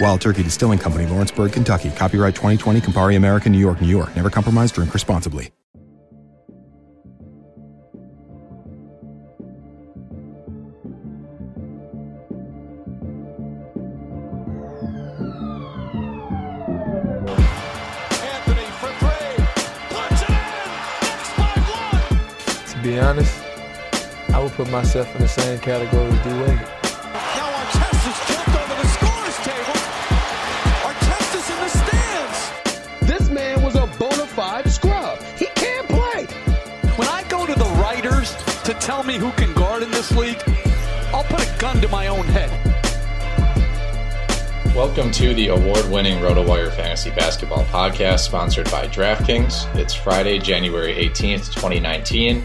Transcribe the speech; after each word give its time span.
Wild 0.00 0.20
Turkey 0.20 0.42
Distilling 0.42 0.78
Company, 0.78 1.06
Lawrenceburg, 1.06 1.52
Kentucky. 1.52 1.90
Copyright 1.90 2.34
2020, 2.34 2.80
Campari 2.80 3.16
American, 3.16 3.52
New 3.52 3.58
York, 3.58 3.80
New 3.80 3.88
York. 3.88 4.14
Never 4.14 4.30
compromise, 4.30 4.72
drink 4.72 4.92
responsibly. 4.92 5.50
Anthony 18.22 18.66
for 18.80 18.92
three. 19.00 19.44
Puts 19.90 20.22
it 20.22 20.30
in. 20.30 20.68
Knicks 21.00 21.30
by 21.36 21.52
one. 21.72 22.66
To 22.68 22.78
be 22.82 22.98
honest, 22.98 23.42
I 24.30 24.38
would 24.42 24.52
put 24.52 24.70
myself 24.70 25.14
in 25.14 25.22
the 25.22 25.28
same 25.28 25.58
category 25.58 26.05
Podcast, 47.86 48.18
sponsored 48.24 48.68
by 48.68 48.88
DraftKings. 48.88 49.72
It's 49.76 49.94
Friday, 49.94 50.40
January 50.40 50.92
18th, 50.92 51.52
2019. 51.54 52.42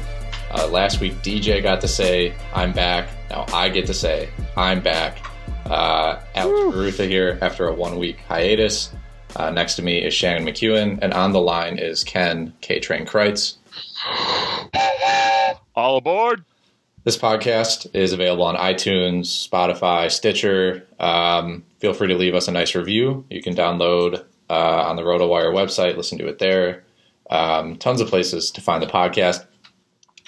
Uh, 0.51 0.67
last 0.67 0.99
week, 0.99 1.13
DJ 1.23 1.63
got 1.63 1.81
to 1.81 1.87
say, 1.87 2.35
I'm 2.53 2.71
back. 2.71 3.09
Now 3.31 3.47
I 3.51 3.69
get 3.69 3.87
to 3.87 3.93
say, 3.95 4.29
I'm 4.55 4.83
back. 4.83 5.17
Uh, 5.65 6.21
Alex 6.35 6.75
Barutha 6.75 7.07
here 7.07 7.39
after 7.41 7.67
a 7.67 7.73
one 7.73 7.97
week 7.97 8.19
hiatus. 8.27 8.93
Uh, 9.35 9.49
next 9.49 9.77
to 9.77 9.81
me 9.81 10.05
is 10.05 10.13
Shannon 10.13 10.45
McEwen, 10.45 10.99
and 11.01 11.11
on 11.11 11.31
the 11.31 11.41
line 11.41 11.79
is 11.79 12.03
Ken 12.03 12.53
K 12.61 12.79
Train 12.79 13.07
Crites. 13.07 13.57
All 15.75 15.97
aboard. 15.97 16.45
This 17.03 17.17
podcast 17.17 17.95
is 17.95 18.13
available 18.13 18.43
on 18.43 18.57
iTunes, 18.57 19.49
Spotify, 19.49 20.11
Stitcher. 20.11 20.85
Um, 20.99 21.63
feel 21.79 21.95
free 21.95 22.09
to 22.09 22.15
leave 22.15 22.35
us 22.35 22.47
a 22.47 22.51
nice 22.51 22.75
review. 22.75 23.25
You 23.31 23.41
can 23.41 23.55
download 23.55 24.23
uh, 24.51 24.83
on 24.85 24.97
the 24.97 25.01
RotoWire 25.01 25.53
website, 25.53 25.95
listen 25.95 26.17
to 26.17 26.27
it 26.27 26.39
there. 26.39 26.83
Um, 27.29 27.77
tons 27.77 28.01
of 28.01 28.09
places 28.09 28.51
to 28.51 28.59
find 28.59 28.83
the 28.83 28.87
podcast. 28.87 29.45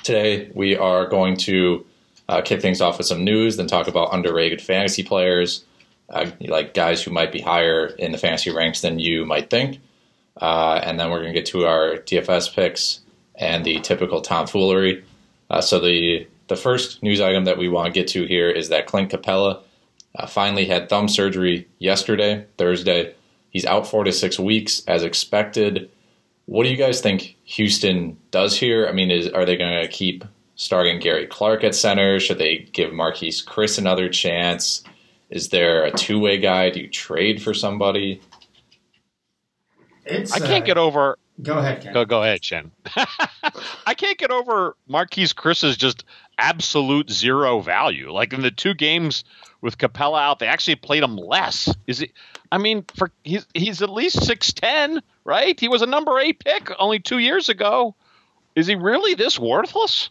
Today, 0.04 0.50
we 0.56 0.78
are 0.78 1.06
going 1.08 1.36
to 1.38 1.86
uh, 2.30 2.42
kick 2.42 2.62
things 2.62 2.80
off 2.80 2.98
with 2.98 3.06
some 3.06 3.26
news, 3.26 3.58
then 3.58 3.68
talk 3.68 3.90
about 3.90 4.14
underrated 4.14 4.62
fantasy 4.62 5.04
players, 5.04 5.66
uh, 6.10 6.32
like 6.40 6.74
guys 6.74 7.04
who 7.04 7.12
might 7.12 7.34
be 7.34 7.42
higher 7.42 7.88
in 7.88 8.14
the 8.14 8.18
fantasy 8.18 8.50
ranks 8.50 8.80
than 8.80 8.98
you 8.98 9.26
might 9.26 9.50
think. 9.50 9.82
Uh, 10.40 10.80
and 10.82 10.98
then 10.98 11.12
we're 11.12 11.20
going 11.20 11.34
to 11.34 11.38
get 11.38 11.48
to 11.48 11.66
our 11.66 11.98
DFS 11.98 12.56
picks 12.56 13.02
and 13.36 13.66
the 13.66 13.82
typical 13.82 14.22
tomfoolery. 14.22 15.04
Uh, 15.50 15.60
so 15.60 15.82
the 15.82 16.26
the 16.48 16.56
first 16.56 17.04
news 17.04 17.20
item 17.20 17.44
that 17.44 17.58
we 17.58 17.68
want 17.68 17.88
to 17.88 18.00
get 18.00 18.08
to 18.10 18.26
here 18.26 18.50
is 18.50 18.70
that 18.70 18.86
Clint 18.86 19.12
Capela 19.12 19.62
uh, 20.16 20.28
finally 20.28 20.66
had 20.66 20.88
thumb 20.88 21.10
surgery 21.10 21.68
yesterday, 21.80 22.46
Thursday. 22.58 23.16
He's 23.54 23.66
out 23.66 23.88
four 23.88 24.04
to 24.04 24.12
six 24.12 24.40
weeks 24.40 24.84
as 24.88 25.04
expected. 25.04 25.90
What 26.46 26.64
do 26.64 26.70
you 26.70 26.76
guys 26.76 27.00
think 27.00 27.38
Houston 27.46 28.18
does 28.32 28.58
here? 28.58 28.88
I 28.88 28.92
mean, 28.92 29.12
is 29.12 29.30
are 29.30 29.46
they 29.46 29.56
going 29.56 29.82
to 29.82 29.88
keep 29.88 30.26
starting 30.56 31.00
Gary 31.00 31.28
Clark 31.28 31.64
at 31.64 31.76
center? 31.76 32.20
Should 32.20 32.40
they 32.40 32.68
give 32.74 32.92
Marquese 32.92 33.46
Chriss 33.46 33.78
another 33.78 34.10
chance? 34.10 34.84
Is 35.30 35.50
there 35.50 35.84
a 35.86 35.92
two 35.92 36.20
way 36.20 36.40
guy? 36.40 36.72
Do 36.72 36.82
you 36.82 36.90
trade 36.90 37.42
for 37.42 37.54
somebody? 37.54 38.20
It's, 40.06 40.34
I 40.34 40.40
can't 40.40 40.64
uh, 40.64 40.66
get 40.66 40.78
over. 40.78 41.18
Go 41.42 41.58
ahead, 41.60 41.82
Ken. 41.82 41.94
Go, 41.94 42.06
go 42.06 42.24
ahead, 42.24 42.44
Shen. 42.44 42.72
I 43.86 43.94
can't 43.96 44.18
get 44.18 44.32
over 44.32 44.76
Marquese 44.90 45.36
Chriss's 45.36 45.78
just 45.78 46.04
absolute 46.38 47.10
zero 47.10 47.62
value. 47.62 48.12
Like 48.12 48.34
in 48.34 48.42
the 48.42 48.52
two 48.52 48.74
games 48.74 49.24
with 49.64 49.78
Capela 49.78 50.22
out, 50.22 50.40
they 50.40 50.48
actually 50.48 50.76
played 50.76 51.02
him 51.02 51.16
less. 51.16 51.74
Is 51.88 52.02
it? 52.02 52.12
I 52.52 52.60
mean, 52.60 52.86
for 52.96 53.10
he's 53.24 53.48
he's 53.56 53.82
at 53.82 53.90
least 53.90 54.24
six 54.24 54.54
ten, 54.54 55.02
right? 55.24 55.58
He 55.60 55.70
was 55.70 55.82
a 55.82 55.88
number 55.88 56.20
eight 56.20 56.44
pick 56.44 56.70
only 56.78 57.00
two 57.00 57.18
years 57.18 57.50
ago. 57.50 57.96
Is 58.56 58.68
he 58.68 58.76
really 58.76 59.16
this 59.16 59.40
worthless? 59.40 60.10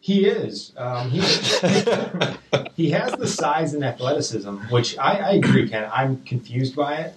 He 0.00 0.26
is. 0.26 0.72
Um, 0.76 1.10
he, 1.10 1.20
he 2.76 2.90
has 2.90 3.12
the 3.12 3.26
size 3.28 3.74
and 3.74 3.84
athleticism, 3.84 4.56
which 4.70 4.96
I, 4.98 5.18
I 5.18 5.30
agree, 5.32 5.68
Ken. 5.68 5.88
I'm 5.92 6.22
confused 6.22 6.74
by 6.74 6.96
it. 6.96 7.14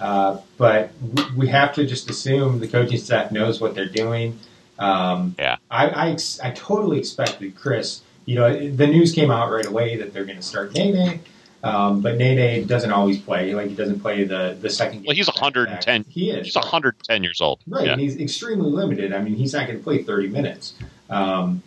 Uh, 0.00 0.38
but 0.56 0.90
we 1.36 1.48
have 1.48 1.74
to 1.74 1.86
just 1.86 2.08
assume 2.08 2.58
the 2.58 2.68
coaching 2.68 2.98
staff 2.98 3.30
knows 3.30 3.60
what 3.60 3.74
they're 3.74 3.88
doing. 3.88 4.38
Um, 4.78 5.34
Yeah. 5.38 5.56
I, 5.70 5.88
I, 5.88 6.16
I 6.42 6.50
totally 6.52 6.98
expected 6.98 7.54
Chriss. 7.54 8.00
You 8.30 8.36
know, 8.36 8.70
the 8.70 8.86
news 8.86 9.12
came 9.12 9.28
out 9.32 9.50
right 9.50 9.66
away 9.66 9.96
that 9.96 10.12
they're 10.12 10.24
going 10.24 10.36
to 10.38 10.42
start 10.42 10.72
Nene. 10.72 11.18
Um, 11.64 12.00
but 12.00 12.16
Nene 12.16 12.64
doesn't 12.64 12.92
always 12.92 13.18
play. 13.18 13.52
Like 13.54 13.70
he 13.70 13.74
doesn't 13.74 13.98
play 13.98 14.22
the 14.22 14.56
the 14.60 14.70
second. 14.70 15.04
Well, 15.04 15.16
he's 15.16 15.26
110. 15.26 16.04
He 16.08 16.30
is. 16.30 16.46
He's 16.46 16.54
110 16.54 17.24
years 17.24 17.40
old. 17.40 17.58
Right, 17.66 17.86
Yeah. 17.86 17.92
and 17.94 18.00
he's 18.00 18.16
extremely 18.20 18.70
limited. 18.70 19.12
I 19.12 19.20
mean, 19.20 19.34
he's 19.34 19.52
not 19.52 19.66
going 19.66 19.78
to 19.78 19.82
play 19.82 20.04
30 20.04 20.28
minutes, 20.28 20.74
um, 21.10 21.60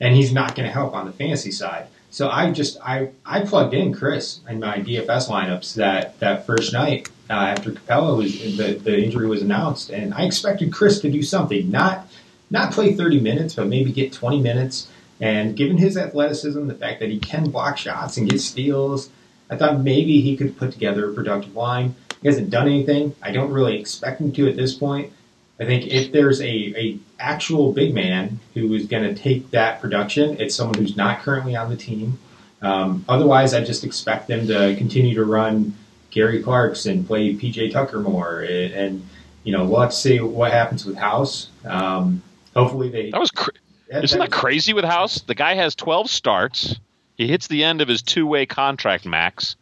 and 0.00 0.16
he's 0.16 0.32
not 0.32 0.56
going 0.56 0.66
to 0.66 0.72
help 0.72 0.92
on 0.92 1.06
the 1.06 1.12
fantasy 1.12 1.52
side. 1.52 1.86
So 2.10 2.28
I 2.28 2.50
just 2.50 2.78
I 2.84 3.10
I 3.24 3.44
plugged 3.44 3.72
in 3.72 3.94
Chriss 3.94 4.40
in 4.50 4.58
my 4.58 4.78
DFS 4.80 5.28
lineups 5.28 5.74
that 5.76 6.18
that 6.18 6.46
first 6.46 6.72
night 6.72 7.08
uh, 7.30 7.34
after 7.34 7.70
Capela 7.70 8.16
was 8.18 8.32
the 8.56 8.74
the 8.74 8.98
injury 8.98 9.28
was 9.28 9.40
announced, 9.40 9.90
and 9.90 10.12
I 10.14 10.24
expected 10.24 10.72
Chriss 10.72 11.00
to 11.02 11.10
do 11.12 11.22
something, 11.22 11.70
not 11.70 12.08
not 12.50 12.72
play 12.72 12.92
30 12.94 13.20
minutes, 13.20 13.54
but 13.54 13.68
maybe 13.68 13.92
get 13.92 14.12
20 14.12 14.40
minutes. 14.40 14.88
And 15.20 15.56
given 15.56 15.78
his 15.78 15.96
athleticism, 15.96 16.66
the 16.66 16.74
fact 16.74 17.00
that 17.00 17.10
he 17.10 17.18
can 17.18 17.50
block 17.50 17.76
shots 17.76 18.16
and 18.16 18.28
get 18.28 18.40
steals, 18.40 19.10
I 19.50 19.56
thought 19.56 19.80
maybe 19.80 20.20
he 20.20 20.36
could 20.36 20.56
put 20.56 20.72
together 20.72 21.10
a 21.10 21.14
productive 21.14 21.56
line. 21.56 21.94
He 22.22 22.28
hasn't 22.28 22.50
done 22.50 22.66
anything. 22.66 23.14
I 23.22 23.32
don't 23.32 23.50
really 23.50 23.78
expect 23.78 24.20
him 24.20 24.32
to 24.32 24.48
at 24.48 24.56
this 24.56 24.74
point. 24.74 25.12
I 25.60 25.64
think 25.64 25.88
if 25.88 26.12
there's 26.12 26.40
a, 26.40 26.46
a 26.46 26.98
actual 27.18 27.72
big 27.72 27.92
man 27.92 28.38
who 28.54 28.72
is 28.74 28.86
going 28.86 29.02
to 29.02 29.20
take 29.20 29.50
that 29.50 29.80
production, 29.80 30.40
it's 30.40 30.54
someone 30.54 30.78
who's 30.78 30.96
not 30.96 31.20
currently 31.20 31.56
on 31.56 31.68
the 31.68 31.76
team. 31.76 32.18
Um, 32.62 33.04
otherwise, 33.08 33.54
I 33.54 33.64
just 33.64 33.84
expect 33.84 34.28
them 34.28 34.46
to 34.48 34.76
continue 34.76 35.14
to 35.16 35.24
run 35.24 35.74
Gary 36.10 36.42
Clark's 36.42 36.86
and 36.86 37.06
play 37.06 37.34
PJ 37.34 37.72
Tucker 37.72 38.00
more. 38.00 38.40
And, 38.40 38.72
and 38.72 39.08
you 39.42 39.52
know, 39.52 39.64
we'll 39.64 39.80
have 39.80 39.90
to 39.90 39.96
see 39.96 40.20
what 40.20 40.52
happens 40.52 40.84
with 40.84 40.96
House. 40.96 41.48
Um, 41.64 42.22
hopefully, 42.54 42.88
they. 42.88 43.10
That 43.10 43.20
was 43.20 43.30
cr- 43.30 43.50
isn't 43.90 44.18
that 44.18 44.30
crazy 44.32 44.72
with 44.72 44.84
House? 44.84 45.20
The 45.22 45.34
guy 45.34 45.54
has 45.54 45.74
12 45.74 46.10
starts. 46.10 46.78
He 47.16 47.26
hits 47.26 47.46
the 47.48 47.64
end 47.64 47.80
of 47.80 47.88
his 47.88 48.02
two-way 48.02 48.46
contract 48.46 49.04
max. 49.06 49.56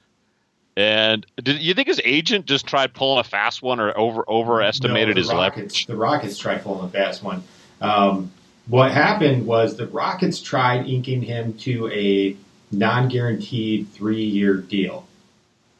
And 0.77 1.25
did 1.43 1.63
you 1.63 1.73
think 1.73 1.89
his 1.89 2.01
agent 2.05 2.45
just 2.45 2.67
tried 2.67 2.93
pulling 2.93 3.19
a 3.19 3.25
fast 3.25 3.63
one 3.63 3.81
or 3.81 3.97
over 3.99 4.25
overestimated 4.29 5.17
No, 5.17 5.21
his 5.21 5.29
Rockets, 5.33 5.57
leverage? 5.57 5.87
The 5.87 5.97
Rockets 5.97 6.39
tried 6.39 6.63
pulling 6.63 6.85
a 6.85 6.89
fast 6.91 7.23
one. 7.23 7.43
Um, 7.81 8.31
what 8.69 8.91
happened 8.91 9.47
was 9.47 9.77
the 9.77 9.87
Rockets 9.87 10.41
tried 10.43 10.87
inking 10.87 11.23
him 11.23 11.55
to 11.61 11.89
a 11.89 12.37
non-guaranteed 12.73 13.89
three-year 13.93 14.57
deal, 14.59 15.07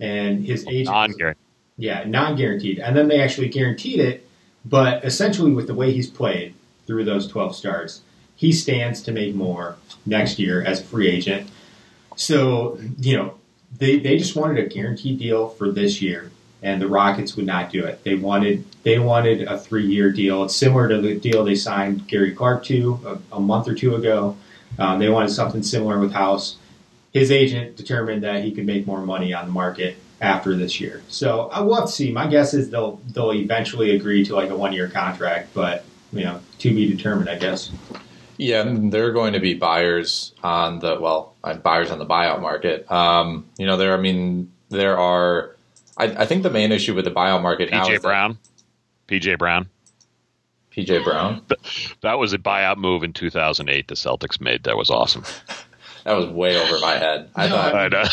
and 0.01 0.45
his 0.45 0.67
agent 0.67 0.95
Non-guaranteed. 0.95 1.43
yeah, 1.77 2.05
non-guaranteed, 2.07 2.79
and 2.79 2.97
then 2.97 3.09
they 3.09 3.21
actually 3.21 3.49
guaranteed 3.49 4.01
it. 4.01 4.27
But 4.65 5.05
essentially, 5.05 5.53
with 5.53 5.67
the 5.67 5.75
way 5.75 5.93
he's 5.93 6.09
played 6.09 6.55
through 6.87 7.05
those 7.05 7.27
twelve 7.29 7.55
starts, 7.55 8.01
he 8.37 8.53
stands 8.53 9.03
to 9.03 9.13
make 9.13 9.35
more 9.35 9.77
next 10.05 10.39
year 10.39 10.63
as 10.63 10.81
a 10.81 10.85
free 10.85 11.09
agent. 11.09 11.51
So 12.17 12.79
you 12.99 13.17
know, 13.17 13.35
they 13.79 13.99
they 13.99 14.17
just 14.17 14.37
wanted 14.37 14.65
a 14.65 14.69
guaranteed 14.69 15.19
deal 15.19 15.49
for 15.49 15.71
this 15.71 16.01
year, 16.01 16.31
and 16.63 16.81
the 16.81 16.89
Rockets 16.89 17.37
would 17.37 17.47
not 17.47 17.71
do 17.71 17.85
it. 17.85 18.05
They 18.05 18.15
wanted 18.15 18.65
they 18.83 18.99
wanted 18.99 19.43
a 19.43 19.59
three 19.59 19.87
year 19.87 20.11
deal. 20.11 20.45
It's 20.45 20.55
similar 20.55 20.89
to 20.89 21.01
the 21.01 21.19
deal 21.19 21.45
they 21.45 21.57
signed 21.57 22.07
Gary 22.07 22.33
Clark 22.33 22.65
to 22.67 23.01
a, 23.33 23.37
a 23.37 23.41
month 23.41 23.69
or 23.69 23.75
two 23.75 23.97
ago. 23.97 24.37
Um, 24.79 24.99
they 24.99 25.09
wanted 25.09 25.31
something 25.31 25.63
similar 25.63 25.99
with 25.99 26.13
House. 26.13 26.57
His 27.13 27.31
agent 27.31 27.77
determined 27.77 28.23
that 28.25 28.45
he 28.45 28.53
could 28.53 28.67
make 28.67 28.87
more 28.87 29.01
money 29.01 29.33
on 29.33 29.47
the 29.47 29.53
market 29.53 29.97
after 30.21 30.57
this 30.57 30.81
year. 30.81 31.03
So 31.09 31.49
I 31.49 31.61
will 31.61 31.75
have 31.75 31.87
to 31.87 31.93
see. 31.93 32.11
My 32.13 32.27
guess 32.27 32.55
is 32.55 32.71
they'll 32.71 33.01
they'll 33.13 33.33
eventually 33.33 33.97
agree 33.97 34.25
to 34.27 34.35
like 34.35 34.51
a 34.51 34.57
one 34.57 34.73
year 34.73 34.89
contract, 34.89 35.53
but 35.55 35.85
you 36.13 36.25
know, 36.25 36.41
to 36.59 36.75
be 36.75 36.91
determined, 36.91 37.29
I 37.29 37.37
guess. 37.37 37.71
Yeah, 38.39 38.61
and 38.63 38.93
there 38.93 39.07
are 39.07 39.13
going 39.13 39.33
to 39.33 39.41
be 39.41 39.55
buyers 39.55 40.33
on 40.43 40.79
the 40.81 40.99
well, 41.01 41.35
uh, 41.45 41.55
buyers 41.55 41.91
on 41.91 41.99
the 41.99 42.07
buyout 42.07 42.41
market. 42.41 42.91
Um, 42.91 43.47
you 43.59 43.67
know, 43.67 43.77
there. 43.77 43.95
I 43.95 44.01
mean, 44.01 44.53
there 44.69 44.99
are. 44.99 45.57
I, 45.97 46.05
I 46.05 46.27
think 46.27 46.43
the 46.43 46.51
main 46.51 46.73
issue 46.73 46.95
with 46.95 47.05
the 47.07 47.11
buyout 47.11 47.43
market 47.43 47.71
now 47.71 47.85
PJ 47.87 47.91
is 47.95 48.03
that- 48.03 48.09
Brown. 48.09 48.39
PJ 49.09 49.39
Brown. 49.39 49.69
PJ 50.77 51.05
Brown. 51.05 51.41
That 52.03 52.19
was 52.19 52.33
a 52.35 52.39
buyout 52.39 52.77
move 52.77 53.03
in 53.03 53.13
2008 53.15 53.89
the 53.89 53.95
Celtics 53.95 54.41
made. 54.41 54.65
That 54.65 54.77
was 54.77 54.91
awesome. 54.91 55.25
That 56.05 56.13
was 56.17 56.29
way 56.29 56.57
over 56.57 56.79
my 56.79 56.93
head. 56.99 57.31
I 57.35 57.49
No, 57.49 57.57
thought 57.57 57.75
I 57.75 57.89
know. 57.89 58.05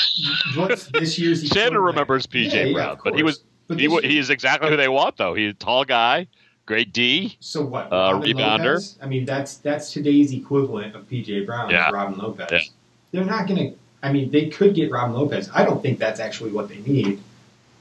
What's 0.56 0.88
this 0.88 1.20
year's? 1.20 1.48
Sandra 1.52 1.80
remembers 1.80 2.26
PJ 2.26 2.52
Yeah, 2.52 2.64
yeah, 2.64 2.74
Brown, 2.74 2.90
of 2.94 3.00
but 3.04 3.14
he 3.16 3.22
was 3.22 3.44
But 3.68 3.80
he 3.80 3.86
this 3.86 3.94
wa- 3.94 4.00
year- 4.02 4.10
he 4.10 4.18
is 4.18 4.32
exactly 4.32 4.68
who 4.72 4.76
they 4.78 4.88
want 4.88 5.18
though. 5.18 5.36
He's 5.36 5.52
a 5.52 5.54
tall 5.54 5.86
guy, 5.86 6.26
great 6.66 6.94
D. 6.94 7.38
So 7.40 7.64
what? 7.64 7.86
Uh, 7.92 8.14
Robin 8.14 8.22
rebounder. 8.38 8.64
Lopez? 8.66 8.98
I 9.02 9.06
mean, 9.08 9.26
that's 9.26 9.58
that's 9.58 9.92
today's 9.92 10.32
equivalent 10.34 10.96
of 10.96 11.10
PJ 11.10 11.46
Brown. 11.46 11.70
Yeah. 11.70 11.90
Robin 11.92 12.18
Lopez. 12.18 12.50
Yeah. 12.52 12.60
They're 13.12 13.26
not 13.26 13.48
going 13.48 13.72
to. 13.72 13.78
I 14.02 14.12
mean, 14.12 14.32
they 14.32 14.50
could 14.50 14.76
get 14.76 14.92
Robin 14.92 15.16
Lopez. 15.16 15.50
I 15.54 15.64
don't 15.64 15.82
think 15.82 15.98
that's 16.00 16.20
actually 16.20 16.52
what 16.52 16.68
they 16.70 16.80
need. 16.80 17.22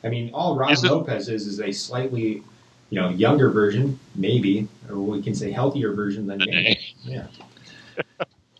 I 0.04 0.08
mean, 0.08 0.30
all 0.32 0.56
Robin 0.56 0.72
Is 0.74 0.84
it- 0.84 0.90
Lopez 0.90 1.28
is 1.28 1.46
is 1.46 1.60
a 1.60 1.72
slightly, 1.72 2.42
you 2.90 3.00
know, 3.00 3.08
younger 3.08 3.50
version, 3.50 3.98
maybe, 4.14 4.68
or 4.88 4.96
we 4.98 5.22
can 5.22 5.34
say 5.34 5.50
healthier 5.50 5.92
version 5.92 6.26
than 6.26 6.38
Nene. 6.38 6.76
Yeah. 7.04 7.26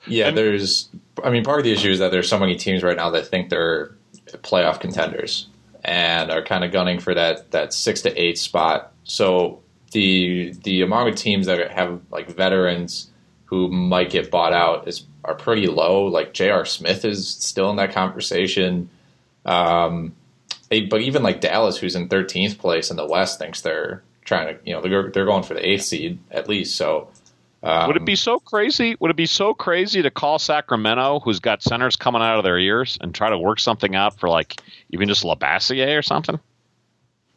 Yeah, 0.09 0.33
there's. 0.33 0.89
I 1.23 1.31
mean, 1.31 1.45
part 1.45 1.61
of 1.61 1.65
the 1.65 1.73
issue 1.73 1.89
is 1.91 2.01
that 2.01 2.11
there's 2.11 2.29
so 2.29 2.37
many 2.37 2.57
teams 2.57 2.83
right 2.83 2.97
now 2.97 3.11
that 3.11 3.29
think 3.29 3.51
they're 3.51 3.95
playoff 4.39 4.81
contenders 4.81 5.47
and 5.85 6.29
are 6.31 6.43
kind 6.43 6.65
of 6.65 6.73
gunning 6.73 6.99
for 6.99 7.15
that 7.15 7.53
that 7.53 7.73
six 7.73 8.03
to 8.03 8.21
eight 8.21 8.37
spot. 8.37 8.93
So 9.05 9.62
the 9.93 10.55
the 10.65 10.83
amount 10.83 11.09
of 11.09 11.17
teams 11.17 11.47
that 11.47 11.71
have 11.71 12.01
like 12.11 12.29
veterans 12.29 13.11
who 13.45 13.69
might 13.69 14.11
get 14.11 14.31
bought 14.31 14.53
out 14.53 14.89
is 14.89 15.07
are 15.25 15.35
pretty 15.35 15.67
low. 15.67 16.07
Like 16.07 16.33
J.R. 16.33 16.65
Smith 16.65 17.05
is 17.05 17.29
still 17.29 17.71
in 17.71 17.77
that 17.77 17.93
conversation. 17.93 18.91
Um, 19.45 20.15
eh, 20.71 20.87
but 20.89 21.01
even 21.03 21.23
like 21.23 21.41
Dallas, 21.41 21.77
who's 21.77 21.95
in 21.95 22.09
13th 22.09 22.59
place 22.59 22.91
in 22.91 22.97
the 22.97 23.07
West, 23.07 23.39
thinks 23.39 23.61
they're 23.61 24.03
trying 24.25 24.55
to, 24.55 24.61
you 24.65 24.73
know, 24.73 24.81
they're, 24.81 25.11
they're 25.11 25.25
going 25.25 25.43
for 25.43 25.55
the 25.55 25.69
eighth 25.69 25.83
seed 25.83 26.19
at 26.31 26.49
least. 26.49 26.77
So 26.77 27.09
um, 27.63 27.87
Would 27.87 27.97
it 27.97 28.05
be 28.05 28.17
so 28.17 28.41
crazy? 28.41 28.97
Would 28.99 29.11
it 29.11 29.17
be 29.17 29.27
so 29.27 29.55
crazy 29.55 30.03
to 30.03 30.11
call 30.11 30.39
Sacramento, 30.39 31.21
who's 31.21 31.39
got 31.39 31.63
centers 31.63 31.95
coming 31.97 32.23
out 32.23 32.39
of 32.39 32.45
their 32.45 32.59
ears, 32.59 32.99
and 33.01 33.15
try 33.15 33.31
to 33.31 33.39
work 33.39 33.61
something 33.61 33.95
out 33.95 34.19
for 34.19 34.29
like 34.29 34.61
even 34.91 35.09
just 35.09 35.23
Labissiere 35.23 35.97
or 35.97 36.03
something? 36.03 36.41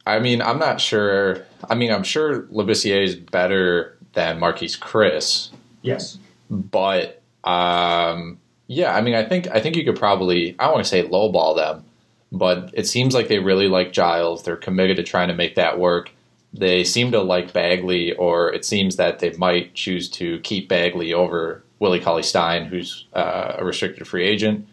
I 0.05 0.19
mean, 0.19 0.41
I'm 0.41 0.59
not 0.59 0.79
sure. 0.79 1.45
I 1.69 1.75
mean, 1.75 1.91
I'm 1.91 2.03
sure 2.03 2.43
Labissiere 2.43 3.03
is 3.03 3.15
better 3.15 3.97
than 4.13 4.39
Marquese 4.39 4.79
Chriss, 4.79 5.49
Yes. 5.81 6.17
but 6.49 7.21
um, 7.43 8.39
yeah, 8.67 8.95
I 8.95 9.01
mean, 9.01 9.15
I 9.15 9.23
think 9.27 9.47
I 9.49 9.59
think 9.59 9.75
you 9.75 9.83
could 9.83 9.97
probably. 9.97 10.55
I 10.59 10.65
don't 10.65 10.73
want 10.75 10.85
to 10.85 10.89
say 10.89 11.07
lowball 11.07 11.55
them, 11.55 11.83
but 12.31 12.69
it 12.73 12.87
seems 12.87 13.13
like 13.13 13.27
they 13.27 13.39
really 13.39 13.67
like 13.67 13.93
Giles. 13.93 14.43
They're 14.43 14.55
committed 14.55 14.97
to 14.97 15.03
trying 15.03 15.27
to 15.29 15.33
make 15.35 15.55
that 15.55 15.79
work. 15.79 16.11
They 16.53 16.83
seem 16.85 17.11
to 17.11 17.21
like 17.21 17.51
Bagley, 17.51 18.13
or 18.13 18.53
it 18.53 18.63
seems 18.63 18.95
that 18.95 19.19
they 19.19 19.31
might 19.31 19.73
choose 19.73 20.09
to 20.11 20.39
keep 20.39 20.69
Bagley 20.69 21.13
over 21.13 21.63
Willie 21.79 21.99
Cauley 21.99 22.23
Stein, 22.23 22.65
who's 22.65 23.05
uh, 23.13 23.55
a 23.57 23.65
restricted 23.65 24.07
free 24.07 24.25
agent 24.25 24.65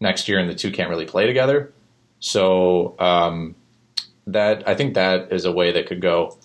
next 0.00 0.28
year, 0.28 0.38
and 0.40 0.50
the 0.50 0.54
two 0.54 0.72
can't 0.72 0.90
really 0.90 1.06
play 1.06 1.26
together. 1.26 1.72
So 2.20 2.96
um, 2.98 3.54
that 4.32 4.66
I 4.68 4.74
think 4.74 4.94
that 4.94 5.32
is 5.32 5.44
a 5.44 5.52
way 5.52 5.72
that 5.72 5.86
could 5.86 6.00
go 6.00 6.36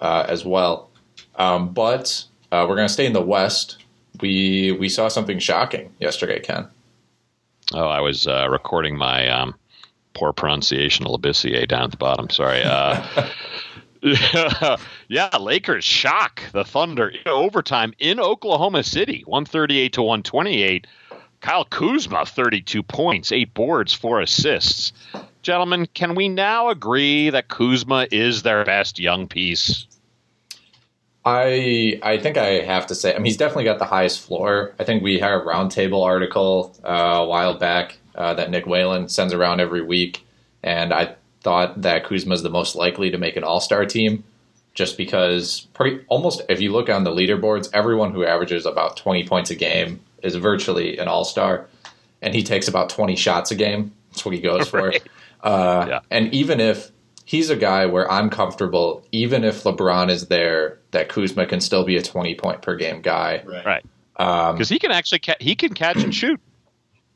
uh, 0.00 0.24
as 0.28 0.44
well. 0.44 0.90
Um, 1.36 1.72
but 1.72 2.24
uh, 2.50 2.66
we're 2.68 2.76
going 2.76 2.88
to 2.88 2.92
stay 2.92 3.06
in 3.06 3.12
the 3.12 3.22
West. 3.22 3.78
We 4.20 4.72
we 4.72 4.88
saw 4.88 5.08
something 5.08 5.38
shocking 5.38 5.92
yesterday, 5.98 6.40
Ken. 6.40 6.68
Oh, 7.72 7.88
I 7.88 8.00
was 8.00 8.26
uh, 8.26 8.48
recording 8.50 8.96
my 8.96 9.28
um, 9.28 9.54
poor 10.14 10.32
pronunciation 10.32 11.06
of 11.06 11.12
Labissiere 11.12 11.66
down 11.66 11.84
at 11.84 11.90
the 11.90 11.96
bottom. 11.96 12.28
Sorry. 12.28 12.62
Uh, 12.62 13.28
yeah, 15.08 15.28
Lakers 15.38 15.84
shock 15.84 16.42
the 16.52 16.64
Thunder 16.64 17.08
in 17.08 17.26
overtime 17.26 17.94
in 17.98 18.20
Oklahoma 18.20 18.82
City, 18.82 19.22
one 19.26 19.44
thirty-eight 19.44 19.94
to 19.94 20.02
one 20.02 20.22
twenty-eight. 20.22 20.86
Kyle 21.40 21.64
Kuzma, 21.64 22.26
thirty-two 22.26 22.82
points, 22.82 23.32
eight 23.32 23.54
boards, 23.54 23.92
four 23.92 24.20
assists. 24.20 24.92
Gentlemen, 25.42 25.86
can 25.92 26.14
we 26.14 26.28
now 26.28 26.68
agree 26.68 27.30
that 27.30 27.48
Kuzma 27.48 28.06
is 28.12 28.42
their 28.42 28.64
best 28.64 29.00
young 29.00 29.26
piece? 29.26 29.86
I 31.24 32.00
I 32.02 32.18
think 32.18 32.36
I 32.36 32.60
have 32.60 32.86
to 32.88 32.94
say, 32.94 33.14
I 33.14 33.18
mean, 33.18 33.26
he's 33.26 33.36
definitely 33.36 33.64
got 33.64 33.78
the 33.78 33.84
highest 33.84 34.24
floor. 34.24 34.74
I 34.78 34.84
think 34.84 35.02
we 35.02 35.18
had 35.18 35.32
a 35.32 35.40
roundtable 35.40 36.04
article 36.04 36.74
uh, 36.84 37.18
a 37.20 37.26
while 37.26 37.54
back 37.54 37.98
uh, 38.14 38.34
that 38.34 38.50
Nick 38.50 38.66
Whalen 38.66 39.08
sends 39.08 39.32
around 39.32 39.60
every 39.60 39.82
week, 39.82 40.24
and 40.62 40.92
I 40.92 41.14
thought 41.42 41.82
that 41.82 42.04
Kuzma 42.04 42.34
is 42.34 42.42
the 42.42 42.50
most 42.50 42.74
likely 42.74 43.10
to 43.10 43.18
make 43.18 43.36
an 43.36 43.44
All 43.44 43.60
Star 43.60 43.84
team, 43.84 44.24
just 44.74 44.96
because 44.96 45.66
pretty, 45.74 46.04
almost 46.08 46.42
if 46.48 46.60
you 46.60 46.72
look 46.72 46.88
on 46.88 47.04
the 47.04 47.10
leaderboards, 47.10 47.68
everyone 47.72 48.12
who 48.12 48.24
averages 48.24 48.66
about 48.66 48.96
twenty 48.96 49.26
points 49.26 49.50
a 49.50 49.56
game 49.56 50.00
is 50.22 50.34
virtually 50.36 50.98
an 50.98 51.06
All 51.06 51.24
Star, 51.24 51.68
and 52.20 52.34
he 52.34 52.42
takes 52.42 52.66
about 52.66 52.90
twenty 52.90 53.16
shots 53.16 53.50
a 53.52 53.56
game. 53.56 53.92
That's 54.10 54.24
what 54.24 54.34
he 54.34 54.40
goes 54.40 54.68
for. 54.68 54.92
Right. 55.44 55.50
Uh, 55.50 55.86
Yeah. 55.88 56.00
And 56.10 56.32
even 56.34 56.60
if 56.60 56.90
he's 57.24 57.50
a 57.50 57.56
guy 57.56 57.86
where 57.86 58.10
I'm 58.10 58.30
comfortable, 58.30 59.06
even 59.12 59.44
if 59.44 59.62
LeBron 59.64 60.10
is 60.10 60.26
there, 60.28 60.78
that 60.92 61.08
Kuzma 61.08 61.46
can 61.46 61.60
still 61.60 61.84
be 61.84 61.96
a 61.96 62.02
20 62.02 62.34
point 62.36 62.62
per 62.62 62.76
game 62.76 63.00
guy. 63.02 63.42
Right. 63.44 63.64
Right. 63.64 63.84
Um, 64.16 64.54
Because 64.56 64.68
he 64.68 64.78
can 64.78 64.90
actually 64.92 65.20
ca- 65.20 65.36
he 65.40 65.54
can 65.54 65.72
catch 65.74 66.02
and 66.02 66.14
shoot. 66.14 66.38